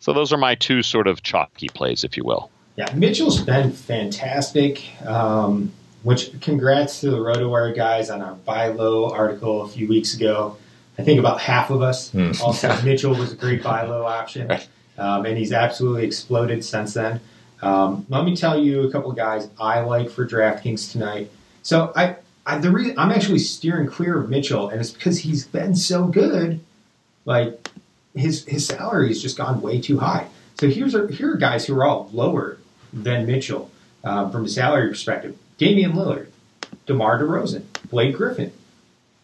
So 0.00 0.12
those 0.12 0.32
are 0.32 0.36
my 0.36 0.56
two 0.56 0.82
sort 0.82 1.06
of 1.06 1.22
chalky 1.22 1.68
plays, 1.68 2.02
if 2.02 2.16
you 2.16 2.24
will. 2.24 2.50
Yeah, 2.76 2.92
Mitchell's 2.94 3.40
been 3.40 3.70
fantastic. 3.70 4.82
Um, 5.06 5.72
which 6.02 6.40
congrats 6.40 7.00
to 7.00 7.10
the 7.10 7.18
RotoWire 7.18 7.74
guys 7.74 8.10
on 8.10 8.22
our 8.22 8.34
buy 8.34 8.68
low 8.68 9.10
article 9.10 9.62
a 9.62 9.68
few 9.68 9.88
weeks 9.88 10.14
ago. 10.14 10.56
I 10.98 11.02
think 11.02 11.18
about 11.18 11.40
half 11.40 11.70
of 11.70 11.80
us 11.80 12.10
mm. 12.10 12.38
all 12.40 12.52
said 12.52 12.84
Mitchell 12.84 13.14
was 13.14 13.32
a 13.32 13.36
great 13.36 13.62
buy 13.62 13.86
low 13.86 14.04
option, 14.04 14.50
um, 14.98 15.24
and 15.24 15.38
he's 15.38 15.52
absolutely 15.52 16.04
exploded 16.04 16.64
since 16.64 16.94
then. 16.94 17.20
Um, 17.62 18.04
let 18.08 18.24
me 18.24 18.36
tell 18.36 18.58
you 18.58 18.82
a 18.82 18.90
couple 18.90 19.10
of 19.10 19.16
guys 19.16 19.48
I 19.58 19.80
like 19.80 20.10
for 20.10 20.26
DraftKings 20.26 20.90
tonight. 20.90 21.30
So 21.62 21.92
I, 21.94 22.16
I 22.44 22.58
the 22.58 22.70
reason 22.70 22.98
I'm 22.98 23.12
actually 23.12 23.38
steering 23.38 23.86
clear 23.86 24.18
of 24.18 24.28
Mitchell, 24.28 24.68
and 24.68 24.80
it's 24.80 24.90
because 24.90 25.20
he's 25.20 25.46
been 25.46 25.76
so 25.76 26.06
good. 26.06 26.60
Like 27.24 27.70
his 28.14 28.44
his 28.46 28.66
salary 28.66 29.08
has 29.08 29.22
just 29.22 29.36
gone 29.36 29.60
way 29.62 29.80
too 29.80 29.98
high. 29.98 30.26
So 30.58 30.68
here's 30.68 30.94
a, 30.94 31.06
here 31.06 31.34
are 31.34 31.36
guys 31.36 31.66
who 31.66 31.78
are 31.78 31.84
all 31.84 32.10
lower 32.12 32.58
than 32.92 33.26
Mitchell 33.26 33.70
um, 34.04 34.32
from 34.32 34.44
a 34.44 34.48
salary 34.48 34.88
perspective. 34.88 35.36
Damian 35.56 35.92
Lillard, 35.92 36.28
DeMar 36.86 37.20
DeRozan, 37.20 37.62
Blake 37.88 38.16
Griffin. 38.16 38.52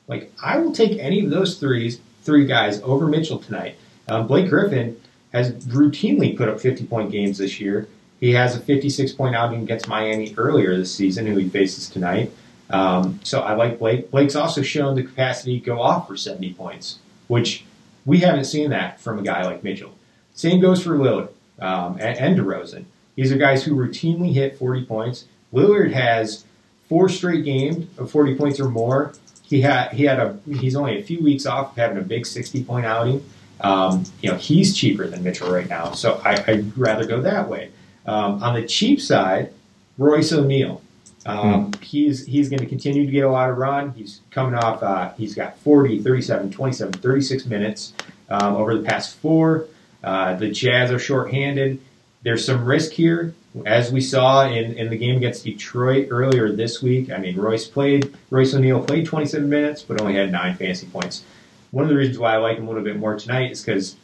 Like 0.06 0.32
I 0.42 0.58
will 0.58 0.72
take 0.72 0.98
any 1.00 1.24
of 1.24 1.30
those 1.30 1.58
threes, 1.58 2.00
three 2.22 2.46
guys 2.46 2.80
over 2.82 3.08
Mitchell 3.08 3.40
tonight. 3.40 3.76
Um, 4.08 4.28
Blake 4.28 4.48
Griffin 4.48 5.00
has 5.32 5.52
routinely 5.66 6.36
put 6.36 6.48
up 6.48 6.60
50 6.60 6.86
point 6.86 7.10
games 7.10 7.38
this 7.38 7.60
year. 7.60 7.88
He 8.20 8.32
has 8.32 8.56
a 8.56 8.60
56 8.60 9.12
point 9.12 9.34
outing 9.34 9.62
against 9.62 9.88
Miami 9.88 10.34
earlier 10.36 10.76
this 10.76 10.94
season, 10.94 11.26
who 11.26 11.36
he 11.36 11.48
faces 11.48 11.88
tonight. 11.88 12.32
Um, 12.70 13.20
so 13.22 13.40
I 13.40 13.54
like 13.54 13.78
Blake. 13.78 14.10
Blake's 14.10 14.36
also 14.36 14.62
shown 14.62 14.94
the 14.94 15.02
capacity 15.02 15.58
to 15.58 15.64
go 15.64 15.80
off 15.80 16.06
for 16.06 16.16
70 16.16 16.52
points, 16.54 16.98
which 17.28 17.64
we 18.04 18.18
haven't 18.18 18.44
seen 18.44 18.70
that 18.70 19.00
from 19.00 19.18
a 19.18 19.22
guy 19.22 19.44
like 19.44 19.64
Mitchell. 19.64 19.92
Same 20.34 20.60
goes 20.60 20.82
for 20.82 20.90
Lillard 20.90 21.30
um, 21.60 21.94
and, 22.00 22.18
and 22.18 22.38
DeRozan. 22.38 22.84
These 23.14 23.32
are 23.32 23.36
guys 23.36 23.64
who 23.64 23.74
routinely 23.74 24.32
hit 24.32 24.58
40 24.58 24.84
points. 24.84 25.24
Lillard 25.52 25.92
has 25.92 26.44
four 26.88 27.08
straight 27.08 27.44
games 27.44 27.86
of 27.98 28.10
40 28.10 28.34
points 28.36 28.60
or 28.60 28.68
more. 28.68 29.14
He 29.42 29.62
had 29.62 29.92
he 29.92 30.04
had 30.04 30.18
a 30.18 30.38
he's 30.46 30.76
only 30.76 30.98
a 30.98 31.02
few 31.02 31.22
weeks 31.22 31.46
off 31.46 31.70
of 31.70 31.76
having 31.76 31.98
a 31.98 32.02
big 32.02 32.26
60 32.26 32.64
point 32.64 32.84
outing. 32.84 33.24
Um, 33.60 34.04
you 34.20 34.30
know 34.30 34.36
he's 34.36 34.76
cheaper 34.76 35.06
than 35.06 35.24
Mitchell 35.24 35.50
right 35.50 35.68
now, 35.68 35.92
so 35.92 36.20
I, 36.24 36.44
would 36.48 36.76
rather 36.76 37.06
go 37.06 37.20
that 37.22 37.48
way. 37.48 37.70
Um, 38.08 38.42
on 38.42 38.54
the 38.54 38.66
cheap 38.66 39.00
side, 39.00 39.52
Royce 39.98 40.32
O'Neale. 40.32 40.82
Um, 41.26 41.66
hmm. 41.72 41.82
He's 41.82 42.24
he's 42.24 42.48
going 42.48 42.60
to 42.60 42.66
continue 42.66 43.04
to 43.04 43.12
get 43.12 43.24
a 43.24 43.30
lot 43.30 43.50
of 43.50 43.58
run. 43.58 43.92
He's 43.92 44.20
coming 44.30 44.54
off. 44.54 44.82
Uh, 44.82 45.12
he's 45.16 45.34
got 45.34 45.58
40, 45.58 46.02
37, 46.02 46.50
27, 46.50 46.92
36 46.94 47.46
minutes 47.46 47.92
um, 48.30 48.56
over 48.56 48.76
the 48.76 48.82
past 48.82 49.16
four. 49.16 49.66
Uh, 50.02 50.34
the 50.34 50.48
Jazz 50.48 50.90
are 50.90 50.98
shorthanded. 50.98 51.80
There's 52.22 52.44
some 52.44 52.64
risk 52.64 52.92
here 52.92 53.34
as 53.66 53.90
we 53.90 54.00
saw 54.00 54.46
in, 54.46 54.74
in 54.74 54.90
the 54.90 54.96
game 54.96 55.16
against 55.16 55.44
Detroit 55.44 56.08
earlier 56.10 56.52
this 56.52 56.82
week, 56.82 57.10
I 57.10 57.18
mean, 57.18 57.36
Royce 57.36 57.66
played, 57.66 58.14
Royce 58.30 58.54
O'Neale 58.54 58.82
played 58.82 59.06
27 59.06 59.48
minutes, 59.48 59.82
but 59.82 60.00
only 60.00 60.14
had 60.14 60.30
nine 60.30 60.56
fantasy 60.56 60.86
points. 60.86 61.24
One 61.70 61.84
of 61.84 61.88
the 61.88 61.96
reasons 61.96 62.18
why 62.18 62.34
I 62.34 62.36
like 62.38 62.58
him 62.58 62.64
a 62.64 62.68
little 62.68 62.84
bit 62.84 62.96
more 62.96 63.18
tonight 63.18 63.52
is 63.52 63.62
because 63.62 63.96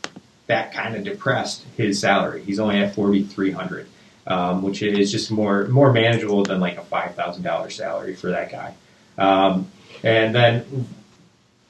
that 0.46 0.72
kind 0.72 0.94
of 0.94 1.04
depressed 1.04 1.64
his 1.76 2.00
salary. 2.00 2.42
He's 2.42 2.58
only 2.58 2.78
at 2.78 2.94
4,300, 2.94 3.86
um, 4.26 4.62
which 4.62 4.82
is 4.82 5.12
just 5.12 5.30
more 5.30 5.66
more 5.68 5.92
manageable 5.92 6.42
than 6.42 6.60
like 6.60 6.78
a 6.78 6.82
five 6.82 7.14
thousand 7.14 7.42
dollars 7.42 7.76
salary 7.76 8.14
for 8.14 8.30
that 8.30 8.50
guy. 8.50 8.74
Um, 9.18 9.70
and 10.02 10.34
then, 10.34 10.86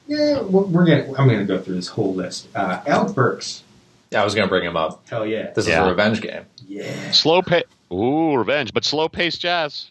yeah, 0.07 0.41
we're 0.41 0.85
gonna 0.85 1.07
I'm 1.17 1.27
gonna 1.27 1.45
go 1.45 1.59
through 1.59 1.75
this 1.75 1.87
whole 1.87 2.13
list. 2.13 2.47
Uh, 2.55 2.81
Alec 2.85 3.15
Burks. 3.15 3.63
Yeah, 4.11 4.21
I 4.21 4.25
was 4.25 4.35
gonna 4.35 4.47
bring 4.47 4.63
him 4.63 4.77
up. 4.77 5.07
Hell 5.09 5.25
yeah! 5.25 5.51
This 5.51 5.67
yeah. 5.67 5.81
is 5.81 5.87
a 5.87 5.89
revenge 5.89 6.21
game. 6.21 6.45
Yeah. 6.67 7.11
Slow 7.11 7.41
pace. 7.41 7.63
Ooh, 7.91 8.35
revenge, 8.35 8.73
but 8.73 8.83
slow 8.83 9.07
paced 9.07 9.41
jazz. 9.41 9.87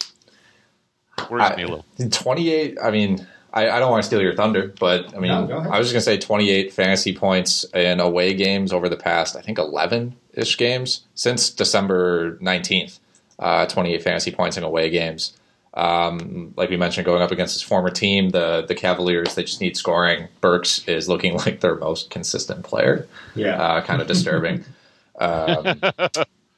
Where's 1.28 1.42
I, 1.42 1.56
Milo? 1.56 1.84
28. 2.10 2.78
I 2.82 2.90
mean, 2.90 3.26
I, 3.52 3.70
I, 3.70 3.78
don't 3.78 3.90
want 3.90 4.02
to 4.02 4.06
steal 4.06 4.20
your 4.20 4.34
thunder, 4.34 4.74
but 4.80 5.14
I 5.14 5.20
mean, 5.20 5.30
no, 5.30 5.58
I 5.58 5.78
was 5.78 5.90
just 5.90 5.92
going 6.06 6.18
to 6.18 6.24
say 6.24 6.26
28 6.26 6.72
fantasy 6.72 7.16
points 7.16 7.64
in 7.72 8.00
away 8.00 8.34
games 8.34 8.72
over 8.72 8.88
the 8.88 8.96
past, 8.96 9.36
I 9.36 9.40
think, 9.40 9.58
11 9.58 10.16
ish 10.36 10.56
games 10.58 11.04
since 11.14 11.50
December 11.50 12.36
19th. 12.38 12.98
Uh, 13.36 13.66
28 13.66 14.02
fantasy 14.02 14.30
points 14.30 14.56
in 14.56 14.62
away 14.62 14.90
games. 14.90 15.36
Um, 15.74 16.54
like 16.56 16.70
we 16.70 16.76
mentioned, 16.76 17.04
going 17.04 17.20
up 17.20 17.32
against 17.32 17.54
his 17.54 17.62
former 17.62 17.90
team, 17.90 18.30
the 18.30 18.64
the 18.66 18.76
Cavaliers, 18.76 19.34
they 19.34 19.42
just 19.42 19.60
need 19.60 19.76
scoring. 19.76 20.28
Burks 20.40 20.86
is 20.86 21.08
looking 21.08 21.36
like 21.38 21.60
their 21.60 21.74
most 21.74 22.10
consistent 22.10 22.64
player. 22.64 23.08
Yeah, 23.34 23.60
uh, 23.60 23.80
kind 23.82 24.00
of 24.00 24.06
disturbing. 24.06 24.64
um, 25.18 25.80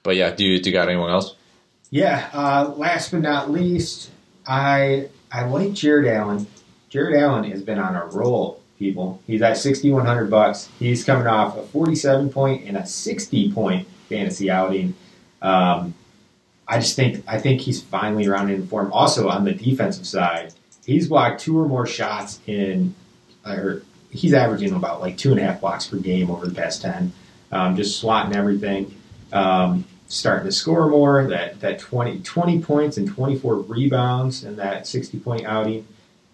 but 0.03 0.17
yeah, 0.17 0.33
do 0.33 0.45
you 0.45 0.61
do 0.61 0.69
you 0.69 0.75
got 0.75 0.89
anyone 0.89 1.11
else? 1.11 1.35
Yeah. 1.91 2.29
Uh, 2.33 2.75
last 2.77 3.11
but 3.11 3.21
not 3.23 3.51
least, 3.51 4.11
I 4.47 5.09
I 5.33 5.47
like 5.47 5.73
Jarrett 5.73 6.07
Allen. 6.07 6.47
Jarrett 6.91 7.17
Allen 7.21 7.51
has 7.51 7.63
been 7.63 7.79
on 7.79 7.97
a 7.97 8.05
roll, 8.07 8.61
people. 8.79 9.21
He's 9.27 9.43
at 9.43 9.57
sixty 9.57 9.91
one 9.91 10.07
hundred 10.07 10.31
bucks. 10.31 10.69
He's 10.79 11.05
coming 11.05 11.27
off 11.27 11.57
a 11.57 11.63
forty 11.63 11.95
seven 11.95 12.31
point 12.31 12.65
and 12.67 12.77
a 12.77 12.87
sixty 12.87 13.53
point 13.53 13.87
fantasy 14.09 14.51
outing. 14.51 14.95
Um, 15.43 15.95
I 16.69 16.79
just 16.79 16.97
think 16.97 17.23
I 17.27 17.39
think 17.39 17.61
he's 17.61 17.83
finally 17.83 18.27
around 18.27 18.51
in 18.51 18.67
form. 18.67 18.93
Also 18.93 19.29
on 19.29 19.45
the 19.45 19.53
defensive 19.53 20.07
side, 20.07 20.53
he's 20.85 21.09
blocked 21.09 21.41
two 21.41 21.59
or 21.59 21.67
more 21.69 21.87
shots 21.87 22.41
in, 22.47 22.95
or 23.45 23.83
he's 24.11 24.35
averaging 24.35 24.73
about 24.73 25.01
like 25.01 25.17
two 25.17 25.31
and 25.31 25.41
a 25.41 25.43
half 25.43 25.61
blocks 25.61 25.87
per 25.87 25.99
game 25.99 26.31
over 26.31 26.47
the 26.47 26.55
past 26.55 26.83
ten. 26.83 27.13
Um, 27.53 27.77
just 27.77 28.01
swatting 28.01 28.35
everything. 28.35 28.95
Um, 29.33 29.85
starting 30.09 30.47
to 30.47 30.53
score 30.53 30.89
more. 30.89 31.27
That 31.29 31.61
that 31.61 31.79
20, 31.79 32.21
20 32.21 32.61
points 32.61 32.97
and 32.97 33.09
24 33.09 33.57
rebounds 33.57 34.45
in 34.45 34.57
that 34.57 34.87
60 34.87 35.19
point 35.21 35.47
outing. 35.47 35.87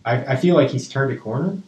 I, 0.05 0.33
I, 0.33 0.37
feel 0.37 0.57
like 0.57 0.71
he's 0.71 0.89
turned 0.89 1.13
a 1.13 1.17
corner 1.17 1.59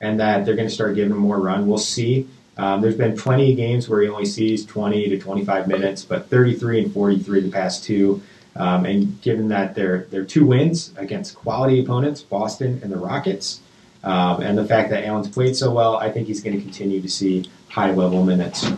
and 0.00 0.20
that 0.20 0.44
they're 0.44 0.56
going 0.56 0.68
to 0.68 0.74
start 0.74 0.94
giving 0.94 1.12
him 1.12 1.18
more 1.18 1.40
run. 1.40 1.66
We'll 1.66 1.78
see. 1.78 2.28
Um, 2.58 2.80
there's 2.80 2.96
been 2.96 3.16
plenty 3.16 3.50
of 3.50 3.56
games 3.56 3.88
where 3.88 4.02
he 4.02 4.08
only 4.08 4.24
sees 4.24 4.64
20 4.64 5.10
to 5.10 5.18
25 5.18 5.68
minutes, 5.68 6.04
but 6.04 6.28
33 6.30 6.84
and 6.84 6.92
43 6.92 7.40
the 7.40 7.50
past 7.50 7.84
two. 7.84 8.22
Um, 8.54 8.86
and 8.86 9.20
given 9.20 9.48
that 9.48 9.74
they're, 9.74 10.06
they're 10.10 10.24
two 10.24 10.46
wins 10.46 10.92
against 10.96 11.34
quality 11.34 11.82
opponents, 11.82 12.22
Boston 12.22 12.80
and 12.82 12.90
the 12.90 12.96
Rockets, 12.96 13.60
um, 14.02 14.40
and 14.40 14.56
the 14.56 14.64
fact 14.64 14.88
that 14.90 15.04
Allen's 15.04 15.28
played 15.28 15.56
so 15.56 15.72
well, 15.72 15.96
I 15.96 16.10
think 16.10 16.28
he's 16.28 16.40
going 16.40 16.56
to 16.56 16.62
continue 16.62 17.02
to 17.02 17.08
see 17.08 17.50
high 17.68 17.90
level 17.90 18.24
minutes. 18.24 18.70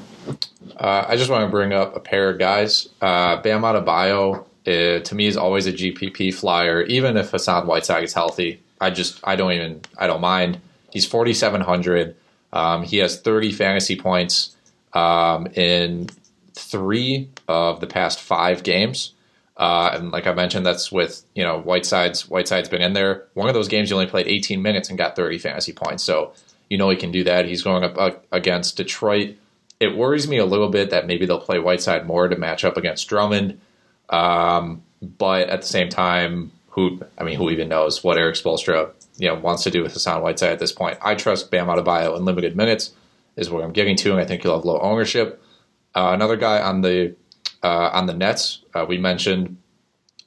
Uh, 0.76 1.04
I 1.08 1.16
just 1.16 1.30
want 1.30 1.44
to 1.44 1.50
bring 1.50 1.72
up 1.72 1.94
a 1.94 2.00
pair 2.00 2.30
of 2.30 2.38
guys. 2.38 2.88
Uh, 3.00 3.40
Bam 3.40 3.62
Adebayo, 3.62 4.44
uh, 4.66 5.00
to 5.00 5.14
me, 5.14 5.26
is 5.26 5.36
always 5.36 5.66
a 5.66 5.72
GPP 5.72 6.34
flyer, 6.34 6.82
even 6.82 7.16
if 7.16 7.30
Hassan 7.30 7.66
Whiteside 7.66 8.04
is 8.04 8.12
healthy. 8.12 8.60
I 8.80 8.90
just, 8.90 9.20
I 9.22 9.36
don't 9.36 9.52
even, 9.52 9.80
I 9.98 10.06
don't 10.06 10.20
mind. 10.20 10.60
He's 10.91 11.07
4,700. 11.07 12.16
Um, 12.53 12.82
he 12.82 12.99
has 12.99 13.20
30 13.20 13.53
fantasy 13.53 13.97
points 13.97 14.57
um, 14.93 15.47
in 15.49 16.09
three 16.55 17.30
of 17.47 17.80
the 17.80 17.86
past 17.86 18.20
five 18.20 18.62
games. 18.62 19.12
Uh, 19.57 19.91
and 19.95 20.12
like 20.12 20.26
I 20.26 20.34
mentioned, 20.34 20.64
that's 20.64 20.93
with 20.93 21.24
you 21.34 21.43
know 21.43 21.61
Whiteside's 21.61 22.28
Whiteside's 22.28 22.68
been 22.68 22.80
in 22.80 22.93
there. 22.93 23.24
One 23.34 23.49
of 23.49 23.55
those 23.55 23.68
games, 23.68 23.89
he 23.89 23.95
only 23.95 24.07
played 24.07 24.28
18 24.28 24.62
minutes 24.62 24.89
and 24.89 24.97
got 24.97 25.16
30 25.16 25.39
fantasy 25.39 25.72
points. 25.72 26.05
So 26.05 26.32
you 26.70 26.78
know 26.78 26.89
he 26.91 26.97
can 26.97 27.11
do 27.11 27.24
that. 27.24 27.47
He's 27.47 27.62
going 27.62 27.82
up 27.82 27.99
uh, 27.99 28.12
against 28.30 28.76
Detroit. 28.76 29.36
It 29.80 29.97
worries 29.97 30.28
me 30.28 30.39
a 30.39 30.45
little 30.45 30.68
bit 30.68 30.91
that 30.91 31.07
maybe 31.07 31.26
they'll 31.26 31.41
play 31.41 31.59
Whiteside 31.59 32.07
more 32.07 32.28
to 32.28 32.36
match 32.36 32.64
up 32.64 32.76
against 32.76 33.09
Drummond. 33.09 33.61
Um, 34.11 34.82
but 35.03 35.49
at 35.49 35.61
the 35.61 35.66
same 35.66 35.89
time, 35.89 36.53
who 36.70 37.01
I 37.18 37.24
mean, 37.24 37.36
who 37.36 37.51
even 37.51 37.68
knows 37.68 38.05
what 38.05 38.16
Erik 38.16 38.36
Spoelstra 38.36 38.93
you 39.18 39.28
know 39.28 39.34
wants 39.34 39.62
to 39.64 39.70
do 39.70 39.82
with 39.82 39.92
Hassan 39.92 40.22
Whiteside 40.22 40.52
at 40.52 40.58
this 40.58 40.72
point? 40.72 40.98
I 41.02 41.14
trust 41.14 41.50
Bam 41.50 41.66
Adebayo 41.66 42.16
in 42.16 42.24
limited 42.24 42.56
minutes 42.56 42.92
is 43.36 43.50
what 43.50 43.62
I'm 43.62 43.72
getting 43.72 43.96
to, 43.96 44.12
and 44.12 44.20
I 44.20 44.24
think 44.24 44.42
he'll 44.42 44.56
have 44.56 44.64
low 44.64 44.80
ownership. 44.80 45.42
Uh, 45.94 46.10
another 46.12 46.36
guy 46.36 46.60
on 46.60 46.80
the 46.82 47.14
uh, 47.62 47.90
on 47.92 48.06
the 48.06 48.14
Nets, 48.14 48.62
uh, 48.74 48.86
we 48.88 48.98
mentioned 48.98 49.56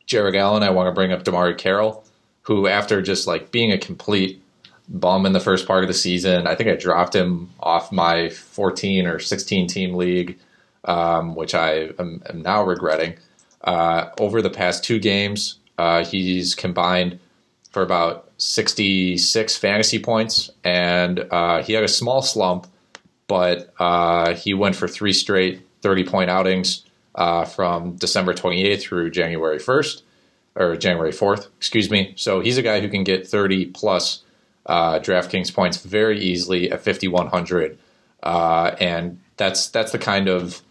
Jarrett 0.05 0.35
Allen. 0.35 0.63
I 0.63 0.69
want 0.69 0.87
to 0.87 0.91
bring 0.91 1.11
up 1.11 1.23
DeMarre 1.23 1.57
Carroll, 1.57 2.03
who 2.43 2.67
after 2.67 3.01
just 3.01 3.27
like 3.27 3.51
being 3.51 3.71
a 3.71 3.77
complete 3.77 4.41
bum 4.89 5.25
in 5.25 5.33
the 5.33 5.39
first 5.39 5.67
part 5.67 5.83
of 5.83 5.87
the 5.87 5.93
season, 5.93 6.47
I 6.47 6.55
think 6.55 6.69
I 6.69 6.75
dropped 6.75 7.15
him 7.15 7.49
off 7.59 7.91
my 7.91 8.29
14 8.29 9.07
or 9.07 9.19
16 9.19 9.67
team 9.67 9.95
league, 9.95 10.37
um, 10.85 11.35
which 11.35 11.55
I 11.55 11.89
am, 11.97 12.21
am, 12.27 12.41
now 12.41 12.63
regretting. 12.63 13.17
Uh, 13.61 14.09
over 14.19 14.41
the 14.41 14.49
past 14.49 14.83
two 14.83 14.99
games, 14.99 15.59
uh, 15.77 16.03
he's 16.03 16.55
combined 16.55 17.19
for 17.71 17.81
about 17.81 18.29
66 18.37 19.57
fantasy 19.57 19.99
points, 19.99 20.49
and 20.63 21.25
uh, 21.31 21.63
he 21.63 21.73
had 21.73 21.83
a 21.83 21.87
small 21.87 22.21
slump, 22.21 22.67
but 23.27 23.73
uh, 23.79 24.33
he 24.33 24.53
went 24.53 24.75
for 24.75 24.87
three 24.87 25.13
straight 25.13 25.65
30 25.81 26.03
point 26.05 26.29
outings 26.29 26.85
uh, 27.15 27.45
from 27.45 27.95
December 27.95 28.33
28th 28.33 28.81
through 28.81 29.09
January 29.09 29.57
1st, 29.57 30.01
or 30.55 30.75
January 30.75 31.11
4th, 31.11 31.47
excuse 31.57 31.89
me. 31.89 32.13
So 32.17 32.41
he's 32.41 32.57
a 32.57 32.61
guy 32.61 32.81
who 32.81 32.89
can 32.89 33.03
get 33.03 33.27
30 33.27 33.67
plus 33.67 34.23
uh, 34.65 34.99
DraftKings 34.99 35.53
points 35.53 35.77
very 35.77 36.19
easily 36.19 36.71
at 36.71 36.83
5,100. 36.83 37.77
Uh, 38.23 38.75
and 38.79 39.19
that's 39.37 39.69
that's 39.69 39.91
the 39.91 39.97
kind 39.97 40.27
of 40.27 40.61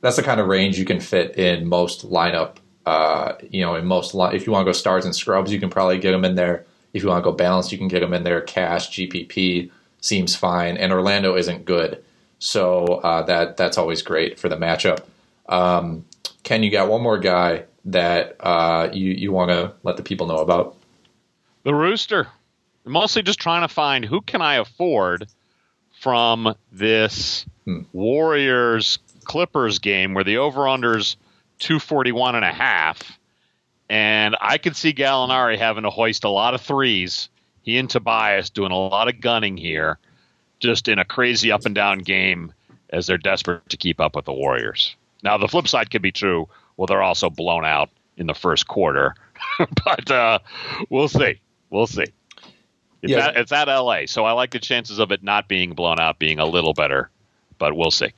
that's 0.00 0.16
the 0.16 0.22
kind 0.22 0.40
of 0.40 0.46
range 0.46 0.78
you 0.78 0.84
can 0.84 1.00
fit 1.00 1.36
in 1.36 1.66
most 1.66 2.08
lineup. 2.08 2.56
Uh, 2.86 3.36
you 3.50 3.60
know, 3.60 3.74
in 3.74 3.84
most 3.84 4.14
if 4.14 4.46
you 4.46 4.52
want 4.52 4.64
to 4.64 4.68
go 4.68 4.72
stars 4.72 5.04
and 5.04 5.14
scrubs, 5.14 5.52
you 5.52 5.58
can 5.58 5.68
probably 5.68 5.98
get 5.98 6.12
them 6.12 6.24
in 6.24 6.36
there. 6.36 6.64
If 6.92 7.02
you 7.02 7.08
want 7.08 7.22
to 7.22 7.30
go 7.30 7.36
balanced, 7.36 7.72
you 7.72 7.78
can 7.78 7.88
get 7.88 8.00
them 8.00 8.14
in 8.14 8.22
there. 8.22 8.40
Cash, 8.40 8.90
GPP 8.90 9.70
seems 10.00 10.36
fine, 10.36 10.76
and 10.76 10.92
Orlando 10.92 11.36
isn't 11.36 11.64
good, 11.64 12.02
so 12.38 12.84
uh, 12.86 13.22
that 13.24 13.56
that's 13.56 13.76
always 13.76 14.02
great 14.02 14.38
for 14.38 14.48
the 14.48 14.56
matchup. 14.56 15.00
Um, 15.48 16.04
Ken, 16.44 16.62
you 16.62 16.70
got 16.70 16.88
one 16.88 17.02
more 17.02 17.18
guy 17.18 17.64
that 17.86 18.36
uh, 18.40 18.88
you 18.92 19.12
you 19.12 19.32
want 19.32 19.50
to 19.50 19.72
let 19.82 19.96
the 19.96 20.02
people 20.02 20.26
know 20.26 20.38
about? 20.38 20.76
The 21.64 21.74
Rooster. 21.74 22.28
I'm 22.84 22.92
mostly 22.92 23.22
just 23.22 23.40
trying 23.40 23.62
to 23.66 23.74
find 23.74 24.04
who 24.04 24.20
can 24.20 24.40
I 24.40 24.56
afford 24.56 25.26
from 26.00 26.54
this 26.70 27.46
hmm. 27.64 27.80
Warriors 27.92 29.00
Clippers 29.24 29.80
game 29.80 30.14
where 30.14 30.22
the 30.22 30.36
over 30.36 30.60
unders 30.60 31.16
241 31.58 32.34
and 32.34 32.44
a 32.44 32.52
half 32.52 33.18
and 33.88 34.36
I 34.40 34.58
could 34.58 34.76
see 34.76 34.92
Gallinari 34.92 35.58
having 35.58 35.84
to 35.84 35.90
hoist 35.90 36.24
a 36.24 36.28
lot 36.28 36.54
of 36.54 36.60
threes. 36.60 37.28
He 37.62 37.78
and 37.78 37.88
Tobias 37.88 38.50
doing 38.50 38.72
a 38.72 38.78
lot 38.78 39.08
of 39.08 39.20
gunning 39.20 39.56
here, 39.56 39.98
just 40.58 40.88
in 40.88 40.98
a 40.98 41.04
crazy 41.04 41.52
up 41.52 41.66
and 41.66 41.74
down 41.74 42.00
game 42.00 42.52
as 42.90 43.06
they're 43.06 43.18
desperate 43.18 43.68
to 43.68 43.76
keep 43.76 44.00
up 44.00 44.16
with 44.16 44.24
the 44.24 44.32
Warriors. 44.32 44.96
Now 45.22 45.38
the 45.38 45.48
flip 45.48 45.68
side 45.68 45.90
could 45.90 46.02
be 46.02 46.12
true. 46.12 46.48
Well, 46.76 46.86
they're 46.86 47.02
also 47.02 47.30
blown 47.30 47.64
out 47.64 47.90
in 48.16 48.26
the 48.26 48.34
first 48.34 48.66
quarter, 48.66 49.14
but 49.58 50.10
uh, 50.10 50.38
we'll 50.90 51.08
see. 51.08 51.40
We'll 51.70 51.86
see. 51.86 52.06
It's, 53.02 53.12
yeah. 53.12 53.28
at, 53.28 53.36
it's 53.36 53.52
at 53.52 53.68
LA, 53.68 54.06
so 54.06 54.24
I 54.24 54.32
like 54.32 54.50
the 54.50 54.58
chances 54.58 54.98
of 54.98 55.12
it 55.12 55.22
not 55.22 55.48
being 55.48 55.74
blown 55.74 56.00
out 56.00 56.18
being 56.18 56.38
a 56.38 56.46
little 56.46 56.74
better, 56.74 57.10
but 57.58 57.76
we'll 57.76 57.90
see. 57.90 58.12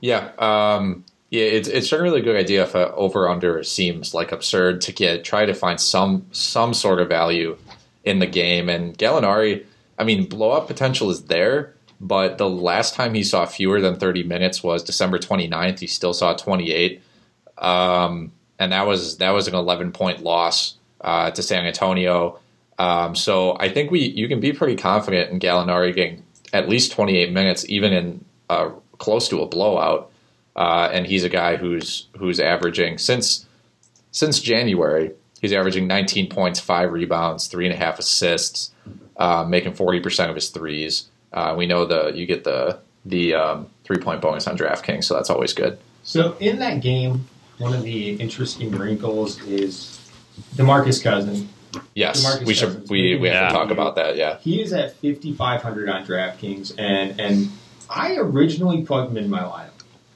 Yeah, 0.00 0.30
um, 0.38 1.04
yeah, 1.34 1.46
it's 1.46 1.66
it's 1.66 1.90
a 1.90 2.00
really 2.00 2.20
good 2.20 2.36
idea 2.36 2.62
if 2.62 2.76
a 2.76 2.94
over 2.94 3.28
under 3.28 3.64
seems 3.64 4.14
like 4.14 4.30
absurd 4.30 4.80
to 4.82 4.92
get 4.92 5.24
try 5.24 5.44
to 5.44 5.52
find 5.52 5.80
some 5.80 6.26
some 6.30 6.72
sort 6.72 7.00
of 7.00 7.08
value 7.08 7.56
in 8.04 8.20
the 8.20 8.26
game. 8.26 8.68
And 8.68 8.96
Gallinari, 8.96 9.64
I 9.98 10.04
mean, 10.04 10.28
blow 10.28 10.52
up 10.52 10.68
potential 10.68 11.10
is 11.10 11.24
there, 11.24 11.74
but 12.00 12.38
the 12.38 12.48
last 12.48 12.94
time 12.94 13.14
he 13.14 13.24
saw 13.24 13.46
fewer 13.46 13.80
than 13.80 13.96
30 13.96 14.22
minutes 14.22 14.62
was 14.62 14.84
December 14.84 15.18
29th. 15.18 15.80
He 15.80 15.88
still 15.88 16.14
saw 16.14 16.34
28. 16.34 17.02
Um, 17.58 18.30
and 18.60 18.70
that 18.70 18.86
was 18.86 19.16
that 19.18 19.30
was 19.30 19.48
an 19.48 19.56
11 19.56 19.90
point 19.90 20.22
loss 20.22 20.76
uh, 21.00 21.32
to 21.32 21.42
San 21.42 21.66
Antonio. 21.66 22.38
Um, 22.78 23.16
so 23.16 23.56
I 23.58 23.70
think 23.70 23.90
we 23.90 24.02
you 24.02 24.28
can 24.28 24.38
be 24.38 24.52
pretty 24.52 24.76
confident 24.76 25.32
in 25.32 25.40
Gallinari 25.40 25.92
getting 25.92 26.22
at 26.52 26.68
least 26.68 26.92
28 26.92 27.32
minutes, 27.32 27.68
even 27.68 27.92
in 27.92 28.24
uh, 28.48 28.70
close 28.98 29.28
to 29.30 29.42
a 29.42 29.46
blowout. 29.48 30.12
Uh, 30.56 30.88
and 30.92 31.06
he's 31.06 31.24
a 31.24 31.28
guy 31.28 31.56
who's 31.56 32.08
who's 32.16 32.38
averaging 32.38 32.98
since 32.98 33.46
since 34.10 34.40
January. 34.40 35.12
He's 35.40 35.52
averaging 35.52 35.86
19 35.86 36.30
points, 36.30 36.58
five 36.60 36.92
rebounds, 36.92 37.48
three 37.48 37.66
and 37.66 37.74
a 37.74 37.76
half 37.76 37.98
assists, 37.98 38.70
uh, 39.16 39.44
making 39.44 39.74
40 39.74 40.00
percent 40.00 40.30
of 40.30 40.36
his 40.36 40.48
threes. 40.50 41.08
Uh, 41.32 41.54
we 41.58 41.66
know 41.66 41.84
the 41.84 42.12
you 42.14 42.26
get 42.26 42.44
the 42.44 42.78
the 43.04 43.34
um, 43.34 43.66
three 43.84 43.98
point 43.98 44.20
bonus 44.20 44.46
on 44.46 44.56
DraftKings, 44.56 45.04
so 45.04 45.14
that's 45.14 45.30
always 45.30 45.52
good. 45.52 45.78
So 46.04 46.36
in 46.38 46.58
that 46.60 46.80
game, 46.80 47.26
one 47.58 47.74
of 47.74 47.82
the 47.82 48.14
interesting 48.14 48.70
wrinkles 48.70 49.40
is 49.42 50.10
Demarcus 50.54 51.02
Cousin. 51.02 51.48
Yes, 51.94 52.24
DeMarcus 52.24 52.46
we 52.46 52.54
should 52.54 52.88
we, 52.88 53.16
we 53.16 53.28
have 53.28 53.50
to 53.50 53.54
talk 53.54 53.70
about 53.70 53.96
that. 53.96 54.16
Yeah, 54.16 54.38
he 54.38 54.62
is 54.62 54.72
at 54.72 54.94
5500 54.96 55.88
on 55.88 56.06
DraftKings, 56.06 56.74
and 56.78 57.20
and 57.20 57.50
I 57.90 58.16
originally 58.16 58.82
plugged 58.82 59.10
him 59.10 59.16
in 59.16 59.28
my 59.28 59.40
lineup. 59.40 59.70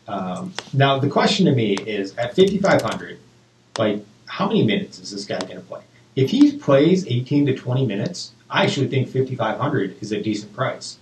Um, 0.09 0.55
now 0.73 0.99
the 0.99 1.09
question 1.09 1.47
to 1.47 1.53
me 1.53 1.75
is 1.75 2.17
at 2.17 2.35
5500, 2.35 3.19
like 3.79 4.05
how 4.27 4.49
many 4.49 4.65
minutes 4.65 4.99
is 4.99 5.11
this 5.11 5.25
guy 5.25 5.39
going 5.39 5.57
to 5.57 5.61
play? 5.61 5.83
If 6.17 6.31
he 6.31 6.57
plays 6.57 7.07
18 7.07 7.47
to 7.47 7.55
20 7.55 7.87
minutes, 7.87 8.33
I 8.51 8.65
actually 8.65 8.89
think 8.89 9.09
5500 9.09 10.03
is 10.03 10.11
a 10.11 10.21
decent 10.21 10.53
price. 10.55 10.99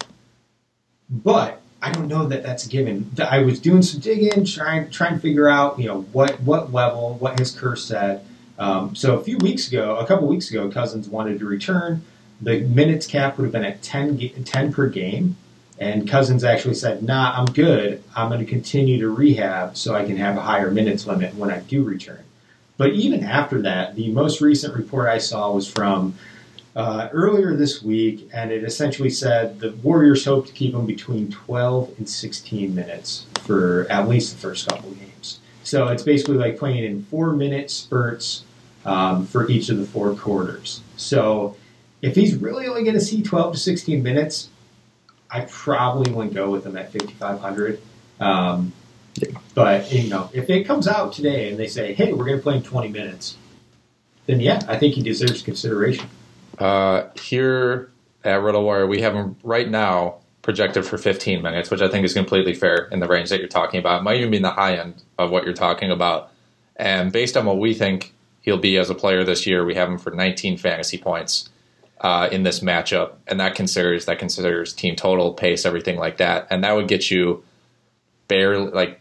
But 1.09 1.63
I 1.81 1.93
don't 1.93 2.09
know 2.09 2.27
that 2.27 2.43
that's 2.43 2.67
a 2.67 2.69
given. 2.69 3.11
I 3.19 3.39
was 3.39 3.61
doing 3.61 3.83
some 3.83 4.01
digging, 4.01 4.45
trying 4.45 4.91
trying 4.91 5.15
to 5.15 5.21
figure 5.21 5.49
out, 5.49 5.79
you 5.79 5.87
know, 5.87 6.03
what 6.13 6.41
what 6.41 6.73
level, 6.73 7.15
what 7.15 7.39
his 7.39 7.53
curse 7.53 7.85
said. 7.85 8.25
Um, 8.59 8.95
so 8.97 9.19
a 9.19 9.23
few 9.23 9.39
weeks 9.39 9.69
ago, 9.69 9.97
a 9.97 10.07
couple 10.07 10.27
weeks 10.27 10.51
ago, 10.51 10.71
Cousins 10.71 11.09
wanted 11.09 11.39
to 11.39 11.45
return. 11.45 12.03
The 12.41 12.61
minutes 12.61 13.07
cap 13.07 13.39
would 13.39 13.45
have 13.45 13.53
been 13.53 13.65
at 13.65 13.83
10, 13.83 14.45
10 14.45 14.73
per 14.73 14.89
game. 14.89 15.37
And 15.79 16.09
Cousins 16.09 16.43
actually 16.43 16.75
said, 16.75 17.03
nah, 17.03 17.35
I'm 17.37 17.47
good. 17.47 18.03
I'm 18.15 18.29
going 18.29 18.41
to 18.41 18.47
continue 18.47 18.99
to 19.01 19.11
rehab 19.11 19.77
so 19.77 19.95
I 19.95 20.05
can 20.05 20.17
have 20.17 20.37
a 20.37 20.41
higher 20.41 20.71
minutes 20.71 21.07
limit 21.07 21.35
when 21.35 21.51
I 21.51 21.61
do 21.61 21.83
return. 21.83 22.25
But 22.79 22.93
even 22.93 23.25
after 23.25 23.61
that, 23.63 23.95
the 23.95 24.11
most 24.11 24.41
recent 24.41 24.75
report 24.75 25.09
I 25.09 25.19
saw 25.19 25.53
was 25.53 25.71
from 25.71 26.15
uh, 26.75 27.09
earlier 27.13 27.57
this 27.57 27.83
week, 27.83 28.29
and 28.35 28.53
it 28.53 28.63
essentially 28.63 29.09
said 29.09 29.61
the 29.61 29.73
Warriors 29.73 30.25
hope 30.25 30.47
to 30.47 30.53
keep 30.53 30.75
him 30.75 30.87
between 30.87 31.31
12 31.31 31.95
and 31.99 32.09
16 32.09 32.75
minutes 32.75 33.27
for 33.45 33.87
at 33.89 34.09
least 34.09 34.35
the 34.35 34.39
first 34.39 34.69
couple 34.69 34.91
games. 34.91 35.41
So 35.63 35.89
it's 35.89 36.03
basically 36.03 36.37
like 36.37 36.59
playing 36.59 36.85
in 36.85 37.03
four 37.05 37.33
minute 37.33 37.71
spurts 37.71 38.45
um, 38.85 39.27
for 39.27 39.49
each 39.49 39.69
of 39.69 39.79
the 39.79 39.87
four 39.87 40.15
quarters. 40.15 40.83
So 40.97 41.57
if 42.03 42.15
he's 42.15 42.37
really 42.37 42.67
only 42.67 42.83
going 42.85 42.95
to 42.95 43.01
see 43.01 43.23
12 43.23 43.55
to 43.55 43.59
16 43.59 44.03
minutes, 44.03 44.51
I 45.37 45.45
probably 45.51 46.11
wouldn't 46.11 46.35
go 46.35 46.51
with 46.51 46.65
him 46.65 46.79
at 46.79 46.93
5,500. 46.93 47.83
Um, 48.21 48.73
but, 49.55 49.93
you 49.93 50.09
know, 50.09 50.31
if 50.33 50.49
it 50.49 50.65
comes 50.65 50.89
out 50.89 51.13
today 51.13 51.51
and 51.51 51.59
they 51.59 51.67
say, 51.67 51.93
hey, 51.93 52.15
we're 52.15 52.25
going 52.25 52.39
to 52.39 52.43
play 52.43 52.57
in 52.57 52.63
20 52.63 52.89
minutes, 52.89 53.37
then 54.25 54.41
yeah, 54.41 54.63
I 54.67 54.79
think 54.79 54.95
he 54.95 55.03
deserves 55.03 55.43
consideration. 55.43 56.09
Uh, 56.59 57.09
here 57.21 57.91
at 58.25 58.41
RotoWire, 58.41 58.89
we 58.89 59.03
have 59.03 59.15
him 59.15 59.37
right 59.43 59.69
now 59.69 60.17
projected 60.41 60.87
for 60.87 60.97
15 60.97 61.43
minutes, 61.43 61.71
which 61.71 61.83
I 61.83 61.89
think 61.89 62.07
is 62.07 62.15
completely 62.15 62.55
fair 62.55 62.89
in 62.91 63.01
the 63.01 63.07
range 63.07 63.29
that 63.29 63.39
you're 63.39 63.49
talking 63.49 63.79
about. 63.79 64.01
It 64.01 64.05
might 64.05 64.17
even 64.17 64.31
be 64.31 64.39
in 64.39 64.43
the 64.43 64.51
high 64.53 64.77
end 64.77 65.03
of 65.19 65.31
what 65.31 65.45
you're 65.45 65.53
talking 65.53 65.91
about. 65.91 66.33
And 66.77 67.13
based 67.13 67.37
on 67.37 67.45
what 67.45 67.59
we 67.59 67.75
think 67.75 68.15
he'll 68.41 68.57
be 68.57 68.79
as 68.79 68.89
a 68.89 68.95
player 68.95 69.23
this 69.23 69.47
year, 69.47 69.67
we 69.67 69.75
have 69.75 69.91
him 69.91 69.99
for 69.99 70.13
19 70.13 70.57
fantasy 70.57 70.97
points 70.97 71.51
uh, 72.01 72.29
in 72.31 72.43
this 72.43 72.61
matchup, 72.61 73.13
and 73.27 73.41
that 73.41 73.55
considers 73.55 74.05
that 74.07 74.19
considers 74.19 74.73
team 74.73 74.97
total, 74.97 75.33
pace, 75.35 75.65
everything 75.65 75.97
like 75.97 76.19
that, 76.19 76.47
and 76.51 76.63
that 76.65 76.75
would 76.75 76.89
get 76.89 77.11
you 77.11 77.43
barely 78.29 78.71
like 78.71 79.01